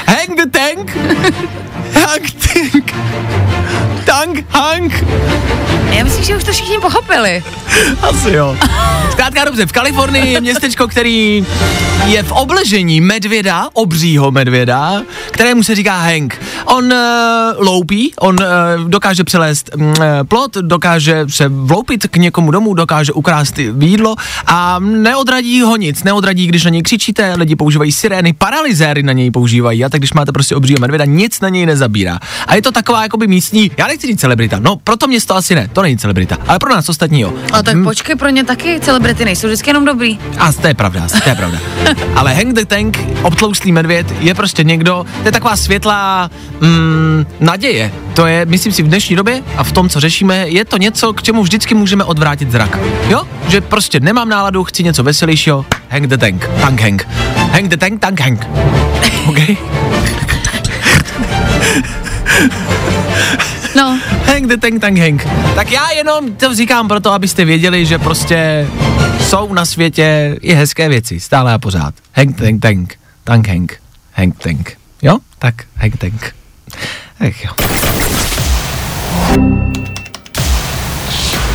Hank 0.07 0.37
the 0.37 0.59
Tank. 0.59 0.97
Hank 1.93 2.31
Tank. 2.31 2.93
Tank 4.07 4.45
Hank. 4.49 5.05
Já 5.91 6.03
myslím, 6.03 6.23
že 6.23 6.37
už 6.37 6.43
to 6.43 6.51
všichni 6.51 6.79
pochopili. 6.79 7.43
Asi 8.01 8.31
jo. 8.31 8.57
Zkrátka 9.11 9.45
dobře, 9.45 9.65
v 9.65 9.71
Kalifornii 9.71 10.33
je 10.33 10.41
městečko, 10.41 10.87
který 10.87 11.45
je 12.05 12.23
v 12.23 12.31
obležení 12.31 13.01
medvěda, 13.01 13.67
obřího 13.73 14.31
medvěda, 14.31 15.01
kterému 15.31 15.63
se 15.63 15.75
říká 15.75 15.97
Hank. 15.97 16.41
On 16.65 16.85
uh, 16.85 16.99
loupí, 17.57 18.13
on 18.19 18.35
uh, 18.39 18.89
dokáže 18.89 19.23
přelézt 19.23 19.69
uh, 19.75 19.93
plot, 20.27 20.53
dokáže 20.53 21.25
se 21.29 21.47
vloupit 21.47 22.07
k 22.07 22.17
někomu 22.17 22.51
domů, 22.51 22.73
dokáže 22.73 23.13
ukrást 23.13 23.59
jídlo 23.79 24.15
a 24.47 24.79
neodradí 24.79 25.61
ho 25.61 25.75
nic, 25.75 26.03
neodradí, 26.03 26.47
když 26.47 26.63
na 26.63 26.69
něj 26.69 26.81
křičíte, 26.81 27.33
lidi 27.37 27.55
používají 27.55 27.91
sirény, 27.91 28.33
paralyzéry 28.33 29.03
na 29.03 29.13
něj 29.13 29.31
používají 29.31 29.85
a 29.85 29.89
tak 29.89 29.99
když 29.99 30.13
máte 30.13 30.31
prostě 30.31 30.55
obřího 30.55 30.79
medvěda, 30.79 31.05
nic 31.05 31.39
na 31.39 31.49
něj 31.49 31.65
nezabírá. 31.65 32.19
A 32.47 32.55
je 32.55 32.61
to 32.61 32.71
taková 32.71 33.03
jakoby 33.03 33.27
místní, 33.27 33.71
já 33.77 33.87
nechci 33.87 33.96
říct 34.01 34.19
celebrita, 34.19 34.59
no 34.59 34.75
pro 34.75 34.97
to 34.97 35.07
město 35.07 35.35
asi 35.35 35.55
ne, 35.55 35.69
to 35.73 35.81
není 35.81 35.97
celebrita, 35.97 36.37
ale 36.47 36.59
pro 36.59 36.69
nás 36.69 36.89
ostatní 36.89 37.21
jo. 37.21 37.33
A 37.53 37.63
tak 37.63 37.83
počkej, 37.83 38.15
pro 38.15 38.29
ně 38.29 38.43
taky 38.43 38.79
celebrity 38.79 39.25
nejsou 39.25 39.47
vždycky 39.47 39.69
jenom 39.69 39.85
dobrý. 39.85 40.19
A 40.39 40.53
to 40.53 40.67
je 40.67 40.73
pravda, 40.73 41.07
to 41.23 41.29
je 41.29 41.35
pravda. 41.35 41.59
Ale 42.15 42.33
Hank 42.33 42.53
the 42.53 42.65
Tank, 42.65 42.99
obtloustlý 43.21 43.71
medvěd, 43.71 44.13
je 44.19 44.33
prostě 44.33 44.63
někdo, 44.63 45.05
to 45.21 45.27
je 45.27 45.31
taková 45.31 45.55
světlá 45.55 46.29
mm, 46.61 47.25
naděje. 47.39 47.91
To 48.13 48.25
je, 48.25 48.45
myslím 48.45 48.73
si, 48.73 48.83
v 48.83 48.87
dnešní 48.87 49.15
době 49.15 49.43
a 49.57 49.63
v 49.63 49.71
tom, 49.71 49.89
co 49.89 49.99
řešíme, 49.99 50.49
je 50.49 50.65
to 50.65 50.77
něco, 50.77 51.13
k 51.13 51.23
čemu 51.23 51.43
vždycky 51.43 51.73
můžeme 51.73 52.03
odvrátit 52.03 52.51
zrak. 52.51 52.77
Jo? 53.09 53.23
Že 53.47 53.61
prostě 53.61 53.99
nemám 53.99 54.29
náladu, 54.29 54.63
chci 54.63 54.83
něco 54.83 55.03
veselějšího. 55.03 55.65
Hank 55.89 56.07
the 56.07 56.17
Tank, 56.17 56.49
Tank 56.61 56.81
Hank. 56.81 57.07
Hank 57.51 57.67
the 57.67 57.77
Tank, 57.77 58.01
Tank 58.01 58.19
Hank. 58.19 58.47
OK? 59.27 59.39
No, 63.75 63.99
Hank 64.25 64.47
the 64.47 64.57
Tank, 64.57 64.81
Tank 64.81 64.99
Hank. 64.99 65.27
Tak 65.55 65.71
já 65.71 65.89
jenom 65.91 66.33
to 66.33 66.55
říkám 66.55 66.87
proto, 66.87 67.11
abyste 67.11 67.45
věděli, 67.45 67.85
že 67.85 67.97
prostě 67.97 68.67
jsou 69.21 69.53
na 69.53 69.65
světě 69.65 70.37
i 70.41 70.53
hezké 70.53 70.89
věci, 70.89 71.19
stále 71.19 71.53
a 71.53 71.57
pořád. 71.57 71.93
Hank 72.13 72.37
Tank 72.37 72.61
Tank, 72.61 72.95
Tank 73.23 73.47
Hank, 73.47 73.73
Hank 74.13 74.39
Tank. 74.39 74.77
Jo? 75.01 75.17
Tak 75.39 75.55
Hank 75.75 75.97
Tank. 75.97 76.35
Ach 77.19 77.45
jo. 77.45 77.51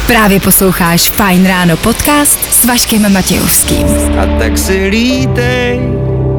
Právě 0.07 0.41
posloucháš 0.41 1.11
Fajn 1.11 1.47
ráno 1.47 1.77
podcast 1.77 2.39
s 2.53 2.65
Vaškem 2.65 3.13
Matějovským. 3.13 3.87
A 4.19 4.39
tak 4.39 4.59
si 4.59 4.89
lítej, 4.89 5.81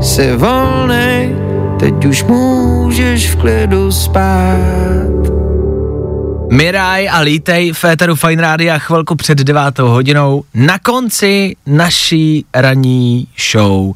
se 0.01 0.37
volnej, 0.37 1.35
teď 1.79 2.05
už 2.05 2.23
můžeš 2.23 3.31
v 3.31 3.35
klidu 3.35 3.91
spát. 3.91 5.13
Miraj 6.51 7.09
a 7.09 7.19
Lítej 7.19 7.71
v 7.73 7.85
éteru 7.85 8.15
Fine 8.15 8.41
Rádia 8.41 8.79
chvilku 8.79 9.15
před 9.15 9.37
devátou 9.37 9.87
hodinou 9.87 10.43
na 10.53 10.79
konci 10.79 11.55
naší 11.65 12.45
ranní 12.55 13.27
show. 13.51 13.93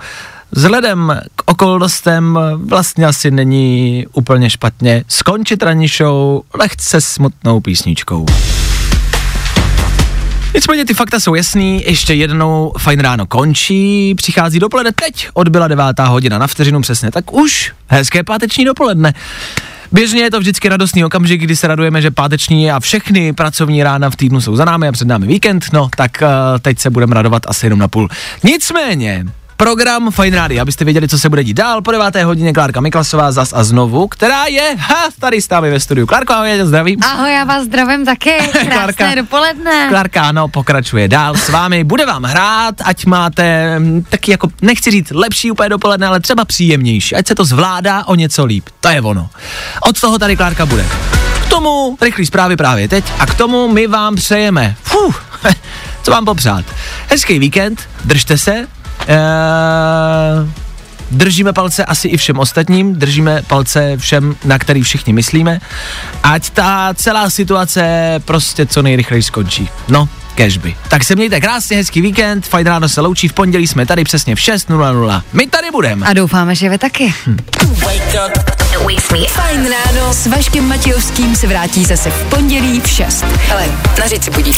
Vzhledem 0.51 1.19
k 1.35 1.51
okolnostem 1.51 2.39
vlastně 2.55 3.05
asi 3.05 3.31
není 3.31 4.05
úplně 4.13 4.49
špatně 4.49 5.03
skončit 5.07 5.63
ranní 5.63 5.87
show 5.87 6.41
lehce 6.53 7.01
smutnou 7.01 7.59
písničkou. 7.59 8.25
Nicméně 10.57 10.85
ty 10.85 10.93
fakta 10.93 11.19
jsou 11.19 11.35
jasný, 11.35 11.83
ještě 11.85 12.13
jednou 12.13 12.73
fajn 12.79 12.99
ráno 12.99 13.25
končí, 13.25 14.15
přichází 14.15 14.59
dopoledne, 14.59 14.91
teď 14.91 15.29
odbyla 15.33 15.67
devátá 15.67 16.05
hodina 16.05 16.37
na 16.37 16.47
vteřinu 16.47 16.81
přesně, 16.81 17.11
tak 17.11 17.33
už 17.33 17.73
hezké 17.87 18.23
páteční 18.23 18.65
dopoledne. 18.65 19.13
Běžně 19.91 20.21
je 20.21 20.31
to 20.31 20.39
vždycky 20.39 20.69
radostný 20.69 21.05
okamžik, 21.05 21.41
kdy 21.41 21.55
se 21.55 21.67
radujeme, 21.67 22.01
že 22.01 22.11
páteční 22.11 22.71
a 22.71 22.79
všechny 22.79 23.33
pracovní 23.33 23.83
rána 23.83 24.09
v 24.09 24.15
týdnu 24.15 24.41
jsou 24.41 24.55
za 24.55 24.65
námi 24.65 24.87
a 24.87 24.91
před 24.91 25.07
námi 25.07 25.27
víkend, 25.27 25.65
no 25.73 25.89
tak 25.97 26.11
uh, 26.21 26.27
teď 26.61 26.79
se 26.79 26.89
budeme 26.89 27.15
radovat 27.15 27.43
asi 27.47 27.65
jenom 27.65 27.79
na 27.79 27.87
půl. 27.87 28.09
Nicméně, 28.43 29.25
program 29.57 30.11
Fine 30.11 30.37
Radio, 30.37 30.61
abyste 30.61 30.85
věděli, 30.85 31.07
co 31.07 31.19
se 31.19 31.29
bude 31.29 31.43
dít 31.43 31.53
dál. 31.53 31.81
Po 31.81 31.91
deváté 31.91 32.23
hodině 32.23 32.53
Klárka 32.53 32.81
Miklasová 32.81 33.31
zas 33.31 33.53
a 33.53 33.63
znovu, 33.63 34.07
která 34.07 34.45
je 34.45 34.75
ha, 34.79 35.03
tady 35.19 35.41
s 35.41 35.49
námi 35.49 35.71
ve 35.71 35.79
studiu. 35.79 36.07
Klárko, 36.07 36.33
ahoj, 36.33 36.57
já 36.57 36.65
zdravím. 36.65 36.99
Ahoj, 37.03 37.33
já 37.33 37.43
vás 37.43 37.63
zdravím 37.63 38.05
taky. 38.05 38.37
Krásné 38.51 38.93
Klárka. 38.93 39.15
dopoledne. 39.15 39.87
Klárka, 39.89 40.21
ano, 40.21 40.47
pokračuje 40.47 41.07
dál 41.07 41.35
s 41.35 41.49
vámi. 41.49 41.83
Bude 41.83 42.05
vám 42.05 42.23
hrát, 42.23 42.75
ať 42.83 43.05
máte 43.05 43.79
mm, 43.79 44.03
taky 44.09 44.31
jako, 44.31 44.47
nechci 44.61 44.91
říct 44.91 45.11
lepší 45.11 45.51
úplně 45.51 45.69
dopoledne, 45.69 46.07
ale 46.07 46.19
třeba 46.19 46.45
příjemnější. 46.45 47.15
Ať 47.15 47.27
se 47.27 47.35
to 47.35 47.45
zvládá 47.45 48.05
o 48.05 48.15
něco 48.15 48.45
líp. 48.45 48.69
To 48.79 48.89
je 48.89 49.01
ono. 49.01 49.29
Od 49.81 50.01
toho 50.01 50.19
tady 50.19 50.35
Klárka 50.35 50.65
bude. 50.65 50.85
K 51.43 51.49
tomu 51.49 51.97
rychlý 52.01 52.25
zprávy 52.25 52.55
právě 52.55 52.87
teď 52.87 53.05
a 53.19 53.25
k 53.25 53.33
tomu 53.33 53.67
my 53.67 53.87
vám 53.87 54.15
přejeme. 54.15 54.75
Fuh, 54.83 55.25
co 56.03 56.11
vám 56.11 56.25
popřát? 56.25 56.65
Hezký 57.09 57.39
víkend, 57.39 57.89
držte 58.05 58.37
se. 58.37 58.76
Eee, 59.07 59.17
držíme 61.11 61.53
palce 61.53 61.85
asi 61.85 62.07
i 62.07 62.17
všem 62.17 62.39
ostatním, 62.39 62.95
držíme 62.95 63.41
palce 63.47 63.97
všem, 63.97 64.35
na 64.45 64.59
který 64.59 64.81
všichni 64.81 65.13
myslíme, 65.13 65.59
ať 66.23 66.49
ta 66.49 66.93
celá 66.95 67.29
situace 67.29 68.13
prostě 68.25 68.65
co 68.65 68.81
nejrychleji 68.81 69.23
skončí. 69.23 69.69
No, 69.87 70.09
cashby. 70.35 70.75
Tak 70.87 71.03
se 71.03 71.15
mějte 71.15 71.41
krásně, 71.41 71.77
hezký 71.77 72.01
víkend, 72.01 72.45
fajn 72.45 72.67
ráno 72.67 72.89
se 72.89 73.01
loučí, 73.01 73.27
v 73.27 73.33
pondělí 73.33 73.67
jsme 73.67 73.85
tady 73.85 74.03
přesně 74.03 74.35
v 74.35 74.39
6.00. 74.39 75.21
My 75.33 75.47
tady 75.47 75.71
budeme. 75.71 76.05
A 76.05 76.13
doufáme, 76.13 76.55
že 76.55 76.69
vy 76.69 76.77
taky. 76.77 77.13
Fajn 79.27 79.69
ráno 79.69 80.13
s 80.13 80.27
Vaškem 80.27 80.67
Matějovským 80.67 81.35
se 81.35 81.47
vrátí 81.47 81.85
zase 81.85 82.09
v 82.11 82.23
pondělí 82.23 82.81
v 82.81 82.89
6. 82.89 83.25
Hele, 83.47 83.65
nařiď 83.99 84.23
si 84.23 84.31
budík. 84.31 84.57